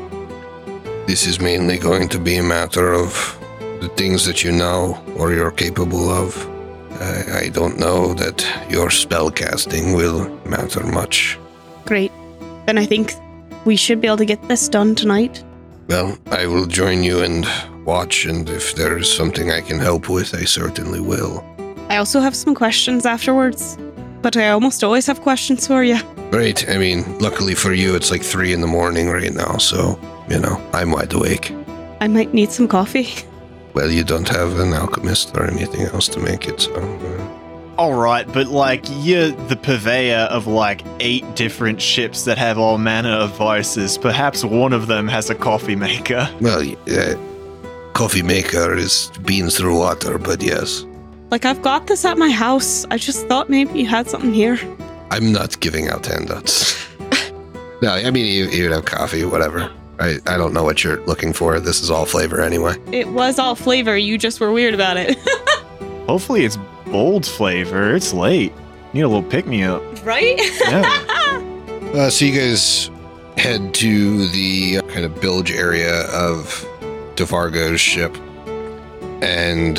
This 1.06 1.28
is 1.28 1.42
mainly 1.42 1.78
going 1.78 2.08
to 2.10 2.20
be 2.20 2.38
a 2.38 2.44
matter 2.44 2.94
of 2.94 3.38
the 3.82 3.90
things 3.98 4.26
that 4.26 4.42
you 4.42 4.54
know 4.54 5.04
or 5.18 5.34
you're 5.34 5.52
capable 5.52 6.10
of. 6.10 6.48
I, 7.02 7.46
I 7.46 7.50
don't 7.50 7.80
know 7.80 8.14
that 8.14 8.46
your 8.70 8.90
spell 8.92 9.32
casting 9.32 9.94
will 9.94 10.30
matter 10.46 10.84
much. 10.86 11.38
Great. 11.86 12.12
Then 12.66 12.78
I 12.78 12.86
think 12.86 13.14
we 13.66 13.76
should 13.76 14.02
be 14.02 14.08
able 14.08 14.18
to 14.18 14.26
get 14.26 14.42
this 14.48 14.70
done 14.70 14.96
tonight. 14.96 15.44
Well, 15.88 16.18
I 16.28 16.46
will 16.46 16.68
join 16.68 17.04
you 17.04 17.22
and 17.22 17.46
watch, 17.86 18.26
and 18.26 18.50
if 18.50 18.76
there 18.76 18.98
is 18.98 19.12
something 19.12 19.52
I 19.52 19.62
can 19.62 19.80
help 19.80 20.10
with, 20.10 20.34
I 20.34 20.46
certainly 20.46 21.02
will. 21.02 21.44
I 21.90 21.98
also 21.98 22.20
have 22.20 22.36
some 22.36 22.56
questions 22.56 23.06
afterwards, 23.06 23.78
but 24.22 24.38
I 24.38 24.50
almost 24.50 24.84
always 24.84 25.08
have 25.08 25.22
questions 25.22 25.68
for 25.68 25.84
you. 25.84 26.00
Great. 26.30 26.70
I 26.70 26.78
mean, 26.78 27.18
luckily 27.20 27.56
for 27.56 27.74
you, 27.74 27.96
it's 27.96 28.12
like 28.12 28.24
three 28.24 28.54
in 28.54 28.62
the 28.62 28.68
morning 28.68 29.10
right 29.10 29.34
now, 29.34 29.58
so, 29.58 30.00
you 30.30 30.40
know, 30.40 30.62
I'm 30.72 30.92
wide 30.92 31.12
awake. 31.12 31.52
I 32.00 32.08
might 32.08 32.34
need 32.34 32.52
some 32.52 32.68
coffee. 32.68 33.10
Well, 33.74 33.90
you 33.90 34.04
don't 34.04 34.28
have 34.30 34.60
an 34.60 34.74
alchemist 34.74 35.36
or 35.38 35.46
anything 35.46 35.82
else 35.88 36.08
to 36.10 36.20
make 36.20 36.48
it, 36.48 36.62
so. 36.62 36.76
Uh, 36.76 37.76
All 37.78 37.94
right, 37.94 38.28
but 38.34 38.48
like 38.48 38.84
you're 38.90 39.30
the 39.48 39.56
purveyor 39.56 40.28
of 40.30 40.46
like 40.48 40.84
eight 41.00 41.36
different 41.36 41.82
ships 41.82 42.26
that 42.26 42.38
have 42.38 42.58
all 42.58 42.78
manner 42.78 43.14
of 43.14 43.36
vices. 43.38 43.98
Perhaps 43.98 44.44
one 44.44 44.74
of 44.74 44.88
them 44.88 45.08
has 45.08 45.30
a 45.30 45.36
coffee 45.36 45.76
maker. 45.76 46.30
well, 46.42 46.62
uh, 46.90 47.16
coffee 47.94 48.24
maker 48.24 48.76
is 48.76 49.10
beans 49.26 49.58
through 49.58 49.78
water, 49.80 50.18
but 50.18 50.42
yes. 50.44 50.86
Like, 51.32 51.46
I've 51.46 51.62
got 51.62 51.88
this 51.88 52.04
at 52.04 52.18
my 52.18 52.30
house. 52.30 52.86
I 52.92 52.98
just 52.98 53.26
thought 53.28 53.50
maybe 53.50 53.80
you 53.80 53.86
had 53.86 54.10
something 54.10 54.34
here. 54.34 54.60
I'm 55.12 55.32
not 55.32 55.58
giving 55.62 55.88
out 55.88 56.06
handouts. 56.06 56.76
no, 57.82 57.90
I 57.90 58.12
mean, 58.12 58.26
you, 58.26 58.50
you 58.50 58.64
would 58.64 58.74
have 58.74 58.84
coffee, 58.84 59.24
whatever. 59.24 59.72
I, 60.02 60.18
I 60.26 60.36
don't 60.38 60.54
know 60.54 60.64
what 60.64 60.84
you're 60.84 61.00
looking 61.06 61.32
for. 61.32 61.60
This 61.60 61.80
is 61.82 61.92
all 61.92 62.06
flavor 62.06 62.42
anyway. 62.42 62.76
It 62.92 63.08
was 63.10 63.38
all 63.38 63.54
flavor. 63.56 63.96
You 63.96 64.18
just 64.18 64.40
were 64.40 64.52
weird 64.52 64.74
about 64.74 64.98
it. 64.98 65.18
Hopefully, 66.08 66.44
it's 66.44 66.58
bold 66.88 67.26
flavor. 67.26 67.96
It's 67.96 68.12
late. 68.12 68.52
Need 68.94 69.02
a 69.02 69.08
little 69.08 69.24
pick 69.30 69.46
me 69.46 69.64
up. 69.64 69.82
right? 70.06 70.38
Yeah. 70.60 71.38
Uh, 71.92 72.10
so 72.10 72.24
you 72.24 72.34
guys 72.40 72.90
head 73.36 73.74
to 73.74 74.26
the 74.30 74.78
uh, 74.78 74.82
kind 74.84 75.04
of 75.04 75.20
bilge 75.20 75.52
area 75.52 76.06
of 76.12 76.46
Devargo's 77.18 77.82
ship, 77.82 78.16
and 79.22 79.76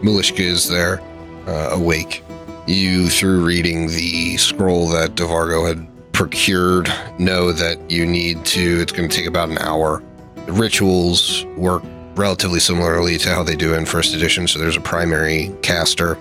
Malishka 0.00 0.40
is 0.40 0.66
there, 0.66 1.02
uh, 1.46 1.68
awake. 1.72 2.24
You, 2.66 3.10
through 3.10 3.44
reading 3.44 3.88
the 3.88 4.38
scroll 4.38 4.88
that 4.92 5.14
Devargo 5.14 5.68
had 5.68 5.86
procured, 6.22 6.88
know 7.18 7.50
that 7.50 7.90
you 7.90 8.06
need 8.06 8.44
to. 8.44 8.80
It's 8.80 8.92
going 8.92 9.08
to 9.08 9.16
take 9.16 9.26
about 9.26 9.48
an 9.48 9.58
hour. 9.58 10.04
The 10.46 10.52
rituals 10.52 11.44
work 11.56 11.82
relatively 12.14 12.60
similarly 12.60 13.18
to 13.18 13.28
how 13.28 13.42
they 13.42 13.56
do 13.56 13.74
in 13.74 13.84
first 13.84 14.14
edition. 14.14 14.46
So 14.46 14.60
there's 14.60 14.76
a 14.76 14.80
primary 14.80 15.50
caster. 15.62 16.16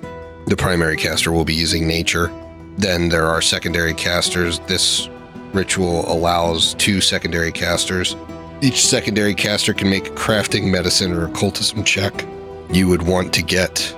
The 0.47 0.55
primary 0.55 0.97
caster 0.97 1.31
will 1.31 1.45
be 1.45 1.53
using 1.53 1.87
nature. 1.87 2.31
Then 2.77 3.09
there 3.09 3.27
are 3.27 3.43
secondary 3.43 3.93
casters. 3.93 4.57
This 4.61 5.07
ritual 5.53 6.11
allows 6.11 6.73
two 6.79 6.99
secondary 6.99 7.51
casters. 7.51 8.15
Each 8.63 8.83
secondary 8.83 9.35
caster 9.35 9.71
can 9.71 9.91
make 9.91 10.07
a 10.07 10.11
crafting, 10.13 10.71
medicine, 10.71 11.13
or 11.13 11.25
occultism 11.25 11.83
check. 11.83 12.25
You 12.71 12.87
would 12.87 13.03
want 13.03 13.35
to 13.35 13.43
get 13.43 13.95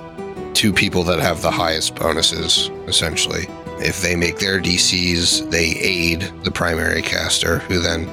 two 0.53 0.73
people 0.73 1.03
that 1.03 1.21
have 1.21 1.41
the 1.41 1.51
highest 1.51 1.95
bonuses, 1.95 2.69
essentially. 2.87 3.47
If 3.83 4.01
they 4.01 4.15
make 4.15 4.39
their 4.39 4.61
DCs, 4.61 5.51
they 5.51 5.71
aid 5.77 6.21
the 6.43 6.51
primary 6.51 7.01
caster, 7.01 7.59
who 7.59 7.79
then 7.79 8.09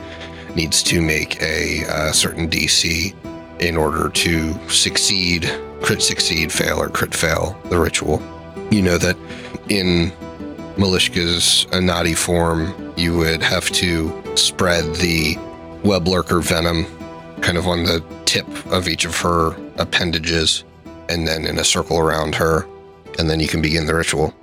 needs 0.57 0.83
to 0.83 1.01
make 1.01 1.41
a 1.41 1.85
uh, 1.87 2.13
certain 2.13 2.51
DC 2.51 3.15
in 3.61 3.77
order 3.77 4.09
to 4.09 4.69
succeed, 4.69 5.49
crit 5.81 6.03
succeed, 6.03 6.51
fail, 6.51 6.83
or 6.83 6.89
crit 6.89 7.15
fail 7.15 7.57
the 7.67 7.79
ritual. 7.79 8.21
You 8.73 8.83
know 8.83 8.99
that 8.99 9.17
in 9.69 10.11
Malishka's 10.77 11.67
Anadi 11.71 12.17
form, 12.17 12.93
you 12.97 13.17
would 13.17 13.43
have 13.43 13.71
to 13.71 14.37
spread 14.37 14.97
the 14.97 15.37
web 15.85 16.09
lurker 16.09 16.41
venom 16.41 16.85
kind 17.43 17.57
of 17.57 17.69
on 17.69 17.85
the 17.85 18.05
tip 18.25 18.47
of 18.73 18.89
each 18.89 19.05
of 19.05 19.17
her 19.19 19.55
appendages 19.77 20.65
and 21.09 21.29
then 21.29 21.47
in 21.47 21.59
a 21.59 21.65
circle 21.65 21.99
around 21.99 22.35
her, 22.35 22.67
and 23.21 23.31
then 23.31 23.39
you 23.39 23.47
can 23.47 23.63
begin 23.63 23.87
the 23.87 23.95
ritual. 23.95 24.35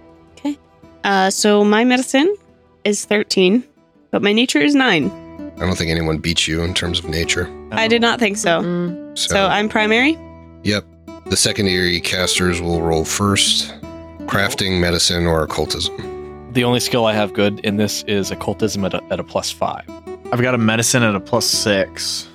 Uh, 1.08 1.30
so 1.30 1.64
my 1.64 1.86
medicine 1.86 2.36
is 2.84 3.06
13, 3.06 3.64
but 4.12 4.22
my 4.22 4.34
nature 4.34 4.60
is 4.60 4.76
9. 4.76 5.10
I 5.56 5.60
don't 5.62 5.78
think 5.78 5.90
anyone 5.90 6.18
beats 6.18 6.50
you 6.50 6.62
in 6.64 6.74
terms 6.74 7.00
of 7.00 7.06
nature. 7.08 7.50
I 7.72 7.88
did 7.88 8.02
not 8.02 8.20
think 8.20 8.36
so. 8.36 8.62
Mm. 8.62 9.18
So, 9.18 9.34
So 9.34 9.46
I'm 9.48 9.70
primary? 9.70 10.18
yep. 10.64 10.84
The 11.28 11.38
secondary 11.38 12.02
casters 12.02 12.62
will 12.62 12.82
roll 12.82 13.06
first 13.06 13.74
crafting, 14.28 14.82
medicine, 14.82 15.26
or 15.26 15.44
occultism. 15.44 15.96
The 16.52 16.66
only 16.66 16.82
skill 16.82 17.06
I 17.06 17.14
have 17.14 17.34
good 17.34 17.62
in 17.62 17.78
this 17.78 18.04
is 18.04 18.30
occultism 18.30 18.84
at 18.84 18.94
a, 18.94 19.02
at 19.10 19.20
a 19.22 19.24
plus 19.24 19.50
five. 19.50 19.86
I've 20.34 20.42
got 20.42 20.56
a 20.56 20.58
medicine 20.58 21.04
at 21.04 21.16
a 21.16 21.22
plus 21.22 21.46
six. 21.46 22.28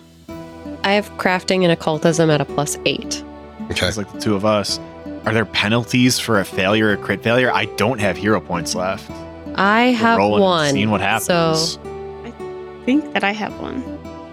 I 0.82 0.92
have 0.92 1.10
crafting 1.18 1.62
and 1.62 1.72
occultism 1.72 2.30
at 2.30 2.40
a 2.40 2.46
plus 2.46 2.78
eight. 2.86 3.22
Okay. 3.70 3.86
It's 3.86 3.98
like 3.98 4.10
the 4.12 4.18
two 4.18 4.34
of 4.34 4.46
us. 4.46 4.78
Are 5.24 5.32
there 5.32 5.44
penalties 5.44 6.18
for 6.18 6.40
a 6.40 6.44
failure 6.44 6.90
or 6.92 6.96
crit 6.96 7.22
failure? 7.22 7.52
I 7.52 7.66
don't 7.76 8.00
have 8.00 8.16
hero 8.16 8.40
points 8.40 8.74
left. 8.74 9.08
I 9.54 9.90
We're 9.90 9.96
have 9.96 10.18
rolling 10.18 10.34
and 10.34 10.42
one. 10.42 10.70
Seeing 10.72 10.90
what 10.90 11.00
happens. 11.00 11.26
So 11.26 11.80
I 12.24 12.32
think 12.84 13.12
that 13.14 13.22
I 13.22 13.32
have 13.32 13.58
one. 13.60 13.82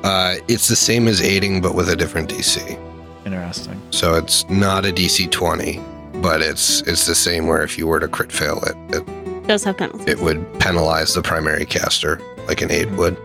Uh, 0.03 0.35
it's 0.47 0.67
the 0.67 0.75
same 0.75 1.07
as 1.07 1.21
aiding, 1.21 1.61
but 1.61 1.75
with 1.75 1.89
a 1.89 1.95
different 1.95 2.29
DC. 2.29 2.79
Interesting. 3.25 3.79
So 3.91 4.15
it's 4.15 4.49
not 4.49 4.85
a 4.85 4.91
DC 4.91 5.29
20, 5.29 5.79
but 6.21 6.41
it's 6.41 6.81
it's 6.81 7.05
the 7.05 7.15
same 7.15 7.47
where 7.47 7.61
if 7.61 7.77
you 7.77 7.85
were 7.85 7.99
to 7.99 8.07
crit 8.07 8.31
fail 8.31 8.59
it, 8.63 8.75
it, 8.95 9.47
Does 9.47 9.63
have 9.65 9.77
penalties. 9.77 10.07
it 10.07 10.19
would 10.21 10.43
penalize 10.59 11.13
the 11.13 11.21
primary 11.21 11.65
caster 11.65 12.19
like 12.47 12.61
an 12.61 12.71
aid 12.71 12.91
would. 12.95 13.17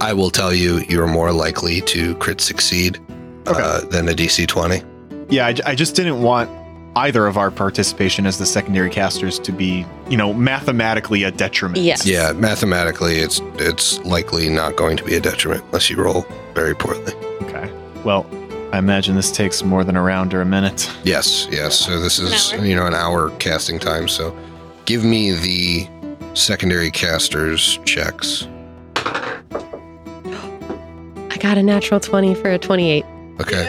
I 0.00 0.14
will 0.14 0.30
tell 0.30 0.54
you, 0.54 0.78
you're 0.88 1.06
more 1.06 1.32
likely 1.32 1.82
to 1.82 2.14
crit 2.14 2.40
succeed 2.40 2.98
uh, 3.46 3.82
than 3.86 4.08
a 4.08 4.12
DC 4.12 4.46
20. 4.48 4.82
Yeah, 5.28 5.52
I 5.66 5.74
just 5.74 5.94
didn't 5.94 6.22
want 6.22 6.48
either 6.96 7.26
of 7.26 7.36
our 7.36 7.50
participation 7.50 8.26
as 8.26 8.38
the 8.38 8.46
secondary 8.46 8.90
casters 8.90 9.38
to 9.40 9.52
be, 9.52 9.86
you 10.08 10.16
know, 10.16 10.32
mathematically 10.32 11.22
a 11.22 11.30
detriment. 11.30 11.82
Yes. 11.82 12.06
Yeah, 12.06 12.32
mathematically, 12.32 13.18
it's 13.18 13.40
it's 13.56 13.98
likely 14.04 14.48
not 14.48 14.76
going 14.76 14.96
to 14.96 15.04
be 15.04 15.14
a 15.14 15.20
detriment 15.20 15.64
unless 15.66 15.90
you 15.90 15.96
roll 15.96 16.26
very 16.54 16.74
poorly. 16.74 17.12
Okay. 17.42 17.70
Well, 18.04 18.26
I 18.72 18.78
imagine 18.78 19.16
this 19.16 19.30
takes 19.30 19.62
more 19.62 19.84
than 19.84 19.96
a 19.96 20.02
round 20.02 20.34
or 20.34 20.40
a 20.40 20.46
minute. 20.46 20.90
Yes, 21.04 21.46
yes. 21.50 21.78
So 21.78 22.00
this 22.00 22.18
is 22.18 22.52
you 22.52 22.74
know 22.74 22.86
an 22.86 22.94
hour 22.94 23.30
casting 23.38 23.78
time. 23.78 24.08
So 24.08 24.36
give 24.84 25.04
me 25.04 25.32
the 25.32 25.88
secondary 26.34 26.90
casters 26.90 27.78
checks. 27.84 28.48
I 28.96 29.42
got 31.38 31.56
a 31.56 31.62
natural 31.62 32.00
20 32.00 32.34
for 32.34 32.50
a 32.50 32.58
28. 32.58 33.04
Okay, 33.40 33.64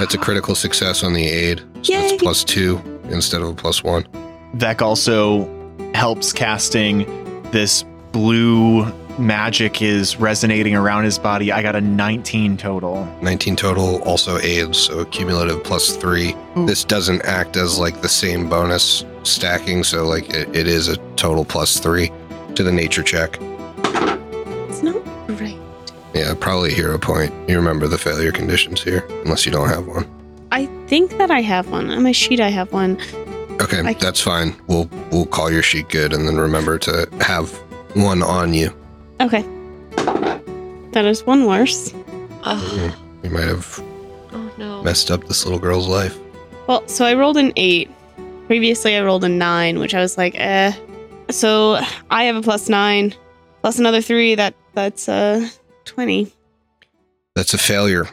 that's 0.00 0.14
a 0.14 0.18
critical 0.18 0.56
success 0.56 1.04
on 1.04 1.12
the 1.12 1.24
aid. 1.24 1.62
So 1.82 1.92
Yay. 1.94 2.00
it's 2.14 2.22
plus 2.22 2.44
two 2.44 2.80
instead 3.10 3.42
of 3.42 3.48
a 3.50 3.54
plus 3.54 3.82
one. 3.82 4.04
Vek 4.56 4.82
also 4.82 5.48
helps 5.94 6.32
casting 6.32 7.06
this 7.50 7.84
blue 8.12 8.84
magic 9.18 9.82
is 9.82 10.16
resonating 10.16 10.74
around 10.74 11.04
his 11.04 11.18
body. 11.18 11.52
I 11.52 11.62
got 11.62 11.76
a 11.76 11.80
19 11.80 12.56
total. 12.56 13.04
19 13.20 13.56
total 13.56 14.02
also 14.02 14.38
aids, 14.38 14.78
so 14.78 15.00
a 15.00 15.06
cumulative 15.06 15.62
plus 15.64 15.96
three. 15.96 16.34
Ooh. 16.56 16.66
This 16.66 16.84
doesn't 16.84 17.22
act 17.24 17.56
as 17.56 17.78
like 17.78 18.00
the 18.00 18.08
same 18.08 18.48
bonus 18.48 19.04
stacking, 19.22 19.84
so 19.84 20.06
like 20.06 20.30
it, 20.30 20.54
it 20.54 20.66
is 20.66 20.88
a 20.88 20.96
total 21.16 21.44
plus 21.44 21.78
three 21.78 22.10
to 22.54 22.62
the 22.62 22.72
nature 22.72 23.02
check. 23.02 23.38
It's 23.40 24.82
not 24.82 25.02
great. 25.26 25.58
Yeah, 26.14 26.34
probably 26.38 26.72
a 26.72 26.74
hero 26.74 26.98
point. 26.98 27.32
You 27.48 27.56
remember 27.56 27.88
the 27.88 27.98
failure 27.98 28.32
conditions 28.32 28.82
here, 28.82 29.06
unless 29.24 29.46
you 29.46 29.52
don't 29.52 29.68
have 29.68 29.86
one. 29.86 30.06
I 30.92 30.94
think 30.94 31.16
that 31.16 31.30
I 31.30 31.40
have 31.40 31.70
one. 31.70 31.88
On 31.90 32.02
my 32.02 32.12
sheet, 32.12 32.38
I 32.38 32.50
have 32.50 32.70
one. 32.70 32.98
Okay, 33.62 33.80
I- 33.80 33.94
that's 33.94 34.20
fine. 34.20 34.54
We'll 34.66 34.90
we'll 35.10 35.24
call 35.24 35.50
your 35.50 35.62
sheet 35.62 35.88
good, 35.88 36.12
and 36.12 36.28
then 36.28 36.36
remember 36.36 36.76
to 36.80 37.08
have 37.22 37.48
one 37.94 38.22
on 38.22 38.52
you. 38.52 38.74
Okay. 39.18 39.40
That 40.92 41.06
is 41.06 41.24
one 41.24 41.46
worse. 41.46 41.94
Oh, 42.44 42.94
You 43.22 43.30
might 43.30 43.44
have 43.48 43.80
oh 44.32 44.52
no. 44.58 44.82
messed 44.82 45.10
up 45.10 45.26
this 45.28 45.46
little 45.46 45.58
girl's 45.58 45.88
life. 45.88 46.18
Well, 46.66 46.86
so 46.88 47.06
I 47.06 47.14
rolled 47.14 47.38
an 47.38 47.54
eight. 47.56 47.88
Previously, 48.46 48.94
I 48.94 49.02
rolled 49.02 49.24
a 49.24 49.30
nine, 49.30 49.78
which 49.78 49.94
I 49.94 50.00
was 50.00 50.18
like, 50.18 50.34
eh. 50.36 50.74
So 51.30 51.80
I 52.10 52.24
have 52.24 52.36
a 52.36 52.42
plus 52.42 52.68
nine, 52.68 53.14
plus 53.62 53.78
another 53.78 54.02
three. 54.02 54.34
That 54.34 54.54
that's 54.74 55.08
uh 55.08 55.48
twenty. 55.86 56.30
That's 57.34 57.54
a 57.54 57.58
failure, 57.58 58.10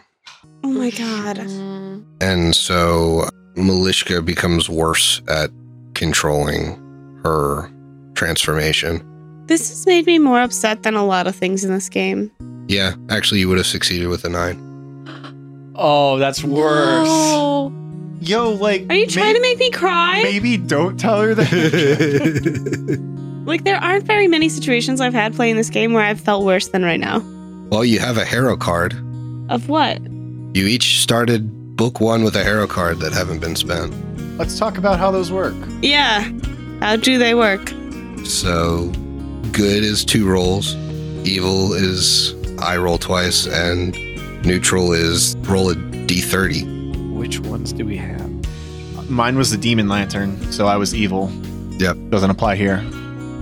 Oh 0.64 0.70
my 0.70 0.90
god. 0.92 1.38
Mm. 1.38 2.04
and 2.22 2.56
so 2.56 3.28
Malishka 3.56 4.24
becomes 4.24 4.70
worse 4.70 5.22
at 5.28 5.50
controlling 5.96 6.76
her 7.24 7.70
transformation. 8.16 9.02
This 9.48 9.70
has 9.70 9.86
made 9.88 10.06
me 10.06 10.20
more 10.20 10.40
upset 10.42 10.84
than 10.84 10.96
a 10.96 11.06
lot 11.06 11.28
of 11.28 11.36
things 11.36 11.64
in 11.64 11.72
this 11.74 11.90
game. 11.90 12.32
Yeah, 12.68 12.94
actually, 13.10 13.40
you 13.40 13.50
would 13.50 13.58
have 13.58 13.66
succeeded 13.68 14.08
with 14.08 14.24
a 14.26 14.30
nine. 14.30 14.58
Oh, 15.76 16.18
that's 16.18 16.44
worse. 16.44 17.08
No. 17.08 17.74
Yo, 18.22 18.52
like, 18.52 18.86
Are 18.90 18.96
you 18.96 19.08
trying 19.08 19.34
to 19.34 19.42
make 19.42 19.58
me 19.58 19.72
cry? 19.72 20.22
Maybe 20.24 20.58
don't 20.58 21.00
tell 21.00 21.22
her 21.22 21.34
that. 21.36 23.00
Like, 23.46 23.64
there 23.64 23.78
aren't 23.78 24.04
very 24.06 24.28
many 24.28 24.48
situations 24.48 25.02
I've 25.02 25.14
had 25.14 25.34
playing 25.34 25.56
this 25.56 25.72
game 25.72 25.94
where 25.94 26.04
I've 26.04 26.20
felt 26.20 26.46
worse 26.46 26.68
than 26.68 26.84
right 26.84 27.00
now. 27.00 27.20
well, 27.72 27.84
you 27.84 27.98
have 27.98 28.18
a 28.18 28.26
hero 28.26 28.56
card. 28.56 28.94
Of 29.50 29.70
what? 29.70 30.00
You 30.54 30.66
each 30.66 31.00
started 31.00 31.76
book 31.76 32.00
one 32.00 32.24
with 32.24 32.36
a 32.36 32.44
hero 32.44 32.66
card 32.66 33.00
that 33.02 33.14
haven't 33.14 33.40
been 33.40 33.56
spent. 33.56 33.94
Let's 34.40 34.58
talk 34.58 34.80
about 34.80 34.98
how 34.98 35.12
those 35.12 35.32
work. 35.32 35.54
Yeah. 35.82 36.22
How 36.80 36.96
do 36.96 37.20
they 37.20 37.36
work? 37.36 37.72
So, 38.26 38.88
good 39.52 39.84
is 39.84 40.04
two 40.04 40.28
rolls, 40.28 40.76
evil 41.24 41.74
is 41.74 42.34
I 42.58 42.78
roll 42.78 42.98
twice, 42.98 43.46
and 43.46 43.94
neutral 44.44 44.92
is 44.92 45.36
roll 45.42 45.70
a 45.70 45.76
d30. 45.76 47.14
Which 47.16 47.40
ones 47.42 47.72
do 47.72 47.86
we 47.86 47.98
have? 47.98 48.28
Mine 49.08 49.38
was 49.38 49.52
the 49.52 49.58
demon 49.58 49.88
lantern, 49.88 50.52
so 50.52 50.66
I 50.66 50.78
was 50.78 50.96
evil. 50.96 51.32
Yep. 51.78 51.96
Doesn't 52.10 52.32
apply 52.32 52.56
here. 52.56 52.84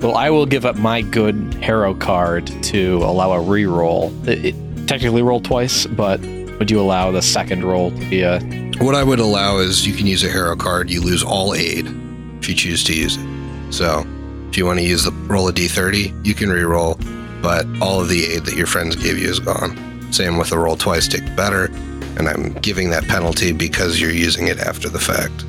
Well, 0.01 0.15
I 0.15 0.29
will 0.29 0.45
give 0.45 0.65
up 0.65 0.75
my 0.75 1.03
good 1.03 1.53
hero 1.55 1.93
card 1.93 2.47
to 2.63 2.97
allow 2.97 3.31
a 3.31 3.39
re-roll. 3.39 4.13
It, 4.27 4.47
it 4.47 4.87
technically 4.87 5.21
rolled 5.21 5.45
twice, 5.45 5.87
but 5.87 6.19
would 6.59 6.71
you 6.71 6.79
allow 6.79 7.11
the 7.11 7.21
second 7.21 7.63
roll 7.63 7.91
to 7.91 8.09
be 8.09 8.21
a? 8.21 8.39
What 8.79 8.95
I 8.95 9.03
would 9.03 9.19
allow 9.19 9.57
is 9.57 9.85
you 9.87 9.93
can 9.93 10.07
use 10.07 10.23
a 10.23 10.29
hero 10.29 10.55
card, 10.55 10.89
you 10.89 11.01
lose 11.01 11.23
all 11.23 11.53
aid 11.55 11.87
if 12.39 12.49
you 12.49 12.55
choose 12.55 12.83
to 12.85 12.93
use 12.93 13.17
it. 13.17 13.73
So, 13.73 14.05
if 14.49 14.57
you 14.57 14.65
want 14.65 14.79
to 14.79 14.85
use 14.85 15.03
the 15.03 15.11
roll 15.11 15.47
a 15.47 15.53
d30, 15.53 16.25
you 16.25 16.33
can 16.33 16.49
re-roll, 16.49 16.99
but 17.41 17.65
all 17.81 17.99
of 17.99 18.09
the 18.09 18.25
aid 18.25 18.45
that 18.45 18.55
your 18.55 18.67
friends 18.67 18.95
gave 18.95 19.17
you 19.17 19.29
is 19.29 19.39
gone. 19.39 20.11
Same 20.11 20.37
with 20.37 20.49
the 20.49 20.57
roll 20.57 20.77
twice 20.77 21.07
tick 21.07 21.23
better, 21.35 21.65
and 22.17 22.29
I'm 22.29 22.53
giving 22.53 22.89
that 22.91 23.03
penalty 23.07 23.51
because 23.51 23.99
you're 23.99 24.11
using 24.11 24.47
it 24.47 24.59
after 24.59 24.89
the 24.89 24.99
fact. 24.99 25.45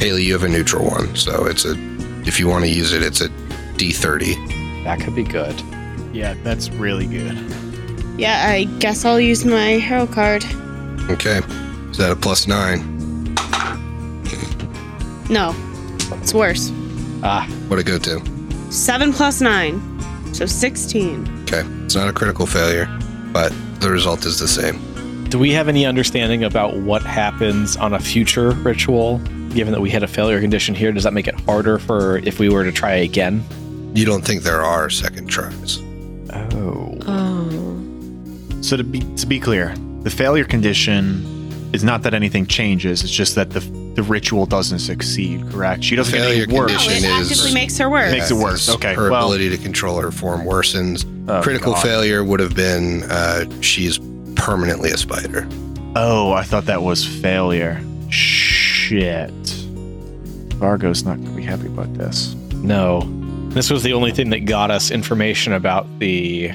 Haley, 0.00 0.24
you 0.24 0.34
have 0.34 0.42
a 0.42 0.48
neutral 0.48 0.84
one, 0.84 1.16
so 1.16 1.46
it's 1.46 1.64
a 1.64 1.74
if 2.26 2.40
you 2.40 2.48
want 2.48 2.64
to 2.64 2.70
use 2.70 2.92
it, 2.92 3.02
it's 3.02 3.20
a 3.20 3.28
d30. 3.78 4.84
That 4.84 5.00
could 5.00 5.14
be 5.14 5.24
good. 5.24 5.60
Yeah, 6.12 6.34
that's 6.42 6.68
really 6.70 7.06
good. 7.06 7.36
Yeah, 8.18 8.46
I 8.48 8.64
guess 8.78 9.04
I'll 9.04 9.20
use 9.20 9.44
my 9.44 9.74
hero 9.78 10.06
card. 10.06 10.44
Okay, 11.10 11.40
is 11.90 11.98
that 11.98 12.10
a 12.10 12.16
plus 12.16 12.46
nine? 12.46 12.94
No, 15.28 15.54
it's 16.22 16.32
worse. 16.32 16.70
Ah, 17.22 17.46
What 17.68 17.76
to 17.76 17.82
go 17.84 17.98
to? 17.98 18.22
Seven 18.72 19.12
plus 19.12 19.40
nine, 19.40 19.80
so 20.32 20.46
16. 20.46 21.42
Okay, 21.42 21.62
it's 21.84 21.94
not 21.96 22.08
a 22.08 22.12
critical 22.12 22.46
failure, 22.46 22.86
but 23.32 23.52
the 23.80 23.90
result 23.90 24.24
is 24.24 24.38
the 24.38 24.48
same. 24.48 24.78
do 25.28 25.38
we 25.38 25.50
have 25.52 25.68
any 25.68 25.84
understanding 25.84 26.44
about 26.44 26.76
what 26.76 27.02
happens 27.02 27.76
on 27.76 27.92
a 27.94 27.98
future 27.98 28.50
ritual? 28.52 29.18
Given 29.50 29.72
that 29.72 29.80
we 29.80 29.90
had 29.90 30.02
a 30.02 30.08
failure 30.08 30.40
condition 30.40 30.74
here, 30.74 30.92
does 30.92 31.02
that 31.04 31.12
make 31.12 31.26
it 31.26 31.34
harder 31.40 31.78
for 31.78 32.18
if 32.18 32.38
we 32.38 32.48
were 32.48 32.62
to 32.64 32.70
try 32.72 32.92
again? 32.94 33.42
You 33.94 34.04
don't 34.04 34.22
think 34.24 34.42
there 34.42 34.62
are 34.62 34.88
second 34.90 35.26
tries? 35.28 35.78
Oh. 36.30 36.96
Oh. 37.06 37.35
So 38.66 38.76
to 38.76 38.82
be 38.84 39.00
to 39.16 39.26
be 39.26 39.38
clear, 39.38 39.74
the 40.02 40.10
failure 40.10 40.44
condition 40.44 41.22
is 41.72 41.84
not 41.84 42.02
that 42.02 42.14
anything 42.14 42.46
changes. 42.46 43.02
It's 43.04 43.12
just 43.12 43.34
that 43.36 43.50
the 43.50 43.60
the 43.94 44.02
ritual 44.02 44.44
doesn't 44.44 44.80
succeed. 44.80 45.48
Correct? 45.50 45.84
She 45.84 45.94
doesn't 45.96 46.12
Failure 46.12 46.46
get 46.46 46.50
any 46.50 46.58
worse. 46.58 46.72
No, 46.72 46.78
condition 46.78 47.04
it 47.10 47.20
is- 47.20 47.30
actively 47.30 47.54
makes 47.54 47.78
her 47.78 47.88
worse. 47.88 48.12
Makes 48.12 48.30
it 48.30 48.34
worse. 48.34 48.68
Okay, 48.68 48.94
Her 48.94 49.10
well- 49.10 49.24
ability 49.26 49.50
to 49.50 49.56
control 49.56 50.00
her 50.00 50.10
form 50.10 50.42
worsens. 50.42 51.06
Oh, 51.28 51.40
Critical 51.42 51.72
God. 51.74 51.82
failure 51.82 52.22
would 52.24 52.40
have 52.40 52.54
been 52.56 53.04
uh, 53.04 53.44
she's 53.62 53.98
permanently 54.34 54.90
a 54.90 54.96
spider. 54.98 55.46
Oh, 55.94 56.32
I 56.32 56.42
thought 56.42 56.66
that 56.66 56.82
was 56.82 57.06
failure. 57.06 57.80
Shit. 58.10 59.30
Vargo's 60.58 61.04
not 61.04 61.18
gonna 61.22 61.36
be 61.36 61.42
happy 61.42 61.66
about 61.68 61.94
this. 61.94 62.34
No. 62.56 63.00
This 63.50 63.70
was 63.70 63.82
the 63.82 63.92
only 63.92 64.10
thing 64.10 64.30
that 64.30 64.40
got 64.44 64.70
us 64.70 64.90
information 64.90 65.52
about 65.52 65.86
the 66.00 66.50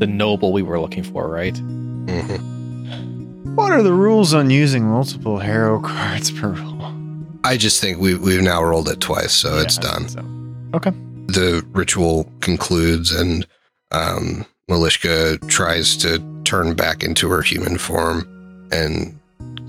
the 0.00 0.06
noble 0.06 0.52
we 0.52 0.62
were 0.62 0.80
looking 0.80 1.02
for, 1.04 1.28
right? 1.28 1.56
hmm 1.56 2.36
What 3.54 3.72
are 3.72 3.82
the 3.82 3.92
rules 3.92 4.32
on 4.34 4.48
using 4.50 4.84
multiple 4.84 5.38
hero 5.38 5.80
cards 5.92 6.30
per 6.30 6.48
roll? 6.52 6.92
I 7.44 7.56
just 7.56 7.80
think 7.80 7.98
we, 7.98 8.14
we've 8.14 8.42
now 8.42 8.62
rolled 8.62 8.88
it 8.88 9.00
twice, 9.00 9.32
so 9.32 9.58
it's 9.58 9.78
Yeah, 9.82 9.88
I 9.88 9.92
done. 9.92 10.08
so. 10.08 10.76
Okay. 10.76 10.90
The 11.26 11.64
ritual 11.72 12.30
concludes, 12.40 13.12
and 13.12 13.46
um, 13.92 14.44
Malishka 14.68 15.46
tries 15.48 15.96
to 15.98 16.22
turn 16.44 16.74
back 16.74 17.02
into 17.02 17.28
her 17.30 17.42
human 17.42 17.76
form 17.78 18.68
and 18.72 19.18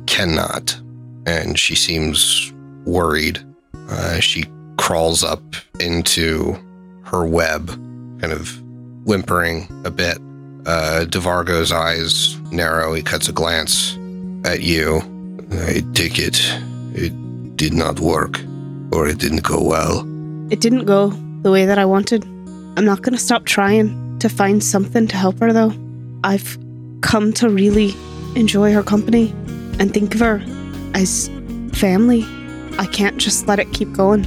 cannot. 0.08 0.80
And 1.26 1.58
she 1.58 1.76
seems 1.76 2.52
worried. 2.86 3.40
Uh, 3.90 4.20
she 4.20 4.46
crawls 4.78 5.24
up 5.24 5.42
into 5.80 6.54
her 7.04 7.26
web, 7.26 7.68
kind 8.20 8.34
of 8.34 8.61
whimpering 9.04 9.68
a 9.86 9.92
bit. 9.92 10.18
Uh, 10.66 11.06
Devargo's 11.08 11.72
eyes 11.72 12.40
narrow. 12.52 12.94
He 12.94 13.02
cuts 13.02 13.28
a 13.28 13.34
glance 13.34 13.98
at 14.46 14.62
you. 14.62 15.02
I 15.52 15.84
take 15.94 16.20
it 16.20 16.40
it 16.94 17.58
did 17.58 17.74
not 17.74 18.00
work, 18.00 18.40
or 18.92 19.08
it 19.08 19.18
didn't 19.18 19.44
go 19.44 19.62
well. 19.62 20.00
It 20.52 20.60
didn't 20.60 20.86
go 20.86 21.10
the 21.42 21.52
way 21.52 21.66
that 21.66 21.78
I 21.78 21.86
wanted. 21.86 22.24
I'm 22.78 22.86
not 22.86 23.02
going 23.02 23.14
to 23.14 23.22
stop 23.22 23.46
trying 23.46 24.20
to 24.20 24.30
find 24.30 24.64
something 24.64 25.08
to 25.08 25.18
help 25.18 25.40
her, 25.40 25.54
though. 25.54 25.74
I've 26.24 26.58
come 27.02 27.34
to 27.34 27.50
really 27.50 27.94
enjoy 28.36 28.74
her 28.74 28.84
company 28.84 29.32
and 29.80 29.94
think 29.94 30.14
of 30.16 30.20
her 30.20 30.42
as 30.94 31.30
family. 31.74 32.26
I 32.78 32.88
can't 32.88 33.18
just 33.18 33.48
let 33.48 33.60
it 33.60 33.72
keep 33.74 33.92
going. 33.94 34.26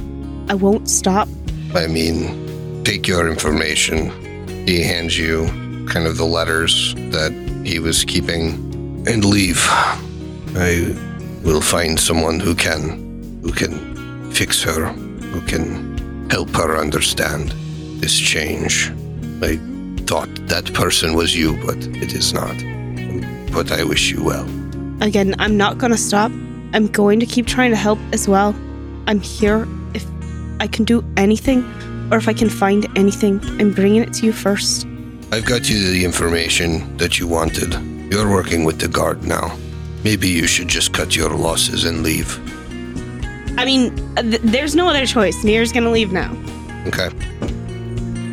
I 0.49 0.55
won't 0.55 0.89
stop. 0.89 1.27
I 1.73 1.87
mean, 1.87 2.83
take 2.83 3.07
your 3.07 3.27
information. 3.27 4.11
He 4.65 4.81
hands 4.81 5.15
you 5.15 5.45
kind 5.85 6.07
of 6.07 6.17
the 6.17 6.25
letters 6.25 6.95
that 7.11 7.31
he 7.63 7.77
was 7.77 8.03
keeping 8.03 9.05
and 9.07 9.23
leave. 9.23 9.63
I 10.55 10.95
will 11.43 11.61
find 11.61 11.99
someone 11.99 12.39
who 12.39 12.55
can 12.55 13.39
who 13.43 13.51
can 13.51 14.31
fix 14.31 14.63
her, 14.63 14.87
who 14.87 15.41
can 15.41 16.29
help 16.31 16.49
her 16.55 16.77
understand 16.77 17.53
this 18.01 18.19
change. 18.19 18.91
I 19.43 19.59
thought 20.07 20.29
that 20.47 20.73
person 20.73 21.13
was 21.13 21.35
you, 21.35 21.55
but 21.63 21.77
it 22.01 22.13
is 22.13 22.33
not. 22.33 22.55
But 23.53 23.71
I 23.71 23.83
wish 23.83 24.09
you 24.09 24.23
well. 24.23 24.47
Again, 25.01 25.35
I'm 25.37 25.57
not 25.57 25.77
to 25.79 25.97
stop. 25.97 26.31
I'm 26.73 26.87
going 26.87 27.19
to 27.19 27.27
keep 27.27 27.45
trying 27.45 27.69
to 27.69 27.77
help 27.77 27.99
as 28.11 28.27
well. 28.27 28.55
I'm 29.05 29.19
here 29.19 29.67
if 29.93 30.03
I 30.59 30.65
can 30.65 30.85
do 30.85 31.05
anything 31.17 31.63
or 32.11 32.17
if 32.17 32.27
I 32.27 32.33
can 32.33 32.49
find 32.49 32.87
anything. 32.97 33.39
I'm 33.59 33.71
bringing 33.71 34.01
it 34.01 34.13
to 34.13 34.25
you 34.25 34.33
first. 34.33 34.87
I've 35.31 35.45
got 35.45 35.69
you 35.69 35.91
the 35.91 36.05
information 36.05 36.95
that 36.97 37.19
you 37.19 37.27
wanted. 37.27 37.73
You're 38.11 38.29
working 38.29 38.63
with 38.63 38.79
the 38.79 38.87
guard 38.87 39.23
now. 39.23 39.57
Maybe 40.03 40.29
you 40.29 40.45
should 40.45 40.67
just 40.67 40.93
cut 40.93 41.15
your 41.15 41.31
losses 41.31 41.83
and 41.83 42.03
leave. 42.03 42.39
I 43.57 43.65
mean, 43.65 43.95
th- 44.15 44.41
there's 44.43 44.75
no 44.75 44.87
other 44.87 45.05
choice. 45.05 45.43
Nier's 45.43 45.71
going 45.71 45.83
to 45.83 45.89
leave 45.89 46.11
now. 46.11 46.31
Okay. 46.85 47.09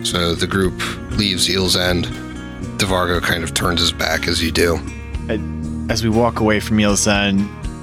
So 0.05 0.34
the 0.34 0.46
group 0.46 0.74
leaves 1.12 1.48
Eel's 1.48 1.76
End. 1.76 2.06
Devargo 2.78 3.22
kind 3.22 3.42
of 3.42 3.55
turns 3.55 3.80
his 3.80 3.92
back 3.92 4.28
as 4.28 4.42
you 4.42 4.51
do. 4.51 4.78
As 5.88 6.02
we 6.02 6.10
walk 6.10 6.40
away 6.40 6.60
from 6.60 6.78
Eel's 6.80 7.06
End, 7.06 7.40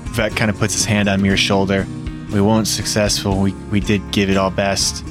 Vet 0.09 0.35
kind 0.35 0.51
of 0.51 0.57
puts 0.57 0.73
his 0.73 0.85
hand 0.85 1.09
on 1.09 1.21
Mir's 1.21 1.39
shoulder. 1.39 1.87
We 2.31 2.41
weren't 2.41 2.67
successful. 2.67 3.39
We, 3.39 3.53
we 3.71 3.79
did 3.79 4.01
give 4.11 4.29
it 4.29 4.37
our 4.37 4.51
best. 4.51 5.03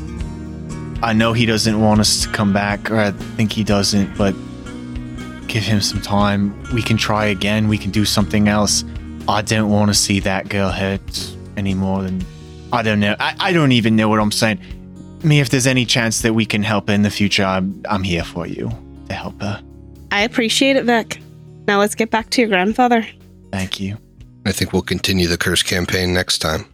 I 1.03 1.13
know 1.13 1.33
he 1.33 1.47
doesn't 1.47 1.81
want 1.81 2.01
us 2.01 2.23
to 2.25 2.29
come 2.31 2.53
back, 2.53 2.91
or 2.91 2.99
I 2.99 3.13
think 3.13 3.53
he 3.53 3.63
doesn't, 3.63 4.17
but 4.19 4.35
give 5.47 5.63
him 5.63 5.81
some 5.81 6.03
time. 6.03 6.61
We 6.73 6.83
can 6.83 6.97
try 6.97 7.27
again. 7.27 7.69
We 7.69 7.79
can 7.79 7.91
do 7.91 8.05
something 8.05 8.49
else. 8.49 8.85
I 9.29 9.43
don't 9.43 9.71
want 9.71 9.91
to 9.91 9.95
see 9.95 10.21
that 10.21 10.49
girl 10.49 10.71
hurt 10.71 11.35
any 11.57 11.75
more 11.75 12.03
than. 12.03 12.25
I 12.73 12.83
don't 12.83 13.01
know. 13.01 13.15
I, 13.21 13.35
I 13.39 13.53
don't 13.53 13.73
even 13.73 13.95
know 13.95 14.09
what 14.09 14.21
I'm 14.21 14.33
saying. 14.33 14.61
Me, 15.23 15.41
if 15.41 15.51
there's 15.51 15.67
any 15.67 15.85
chance 15.85 16.23
that 16.23 16.35
we 16.35 16.45
can 16.45 16.63
help 16.63 16.89
her 16.89 16.95
in 16.95 17.03
the 17.03 17.11
future, 17.11 17.45
I'm, 17.45 17.83
I'm 17.89 18.03
here 18.03 18.25
for 18.25 18.47
you 18.47 18.71
to 19.09 19.15
help 19.15 19.41
her. 19.41 19.63
I 20.11 20.23
appreciate 20.23 20.77
it, 20.77 20.85
Vic. 20.85 21.21
Now 21.67 21.79
let's 21.79 21.95
get 21.95 22.11
back 22.11 22.31
to 22.31 22.41
your 22.41 22.49
grandfather. 22.49 23.07
Thank 23.53 23.81
you. 23.81 23.99
I 24.47 24.53
think 24.53 24.73
we'll 24.73 24.83
continue 24.83 25.29
the 25.29 25.39
curse 25.39 25.63
campaign 25.63 26.13
next 26.13 26.39
time. 26.39 26.67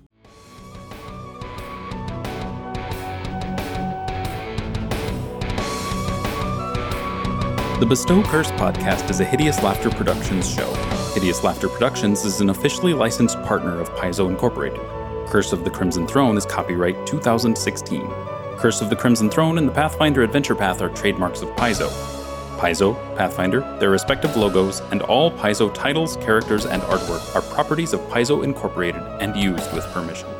The 7.84 7.90
Bestow 7.90 8.22
Curse 8.22 8.50
podcast 8.52 9.10
is 9.10 9.20
a 9.20 9.26
Hideous 9.26 9.62
Laughter 9.62 9.90
Productions 9.90 10.48
show. 10.48 10.72
Hideous 11.12 11.44
Laughter 11.44 11.68
Productions 11.68 12.24
is 12.24 12.40
an 12.40 12.48
officially 12.48 12.94
licensed 12.94 13.38
partner 13.42 13.78
of 13.78 13.90
Paizo 13.90 14.26
Incorporated. 14.26 14.80
Curse 15.28 15.52
of 15.52 15.64
the 15.64 15.70
Crimson 15.70 16.06
Throne 16.06 16.38
is 16.38 16.46
copyright 16.46 17.06
2016. 17.06 18.08
Curse 18.56 18.80
of 18.80 18.88
the 18.88 18.96
Crimson 18.96 19.28
Throne 19.28 19.58
and 19.58 19.68
the 19.68 19.72
Pathfinder 19.72 20.22
Adventure 20.22 20.54
Path 20.54 20.80
are 20.80 20.88
trademarks 20.88 21.42
of 21.42 21.50
Paizo. 21.56 21.90
Paizo, 22.56 22.94
Pathfinder, 23.18 23.60
their 23.78 23.90
respective 23.90 24.34
logos, 24.34 24.80
and 24.90 25.02
all 25.02 25.30
Paizo 25.30 25.68
titles, 25.74 26.16
characters, 26.16 26.64
and 26.64 26.80
artwork 26.84 27.36
are 27.36 27.42
properties 27.54 27.92
of 27.92 28.00
Paizo 28.08 28.44
Incorporated 28.44 29.02
and 29.20 29.36
used 29.36 29.70
with 29.74 29.84
permission. 29.92 30.33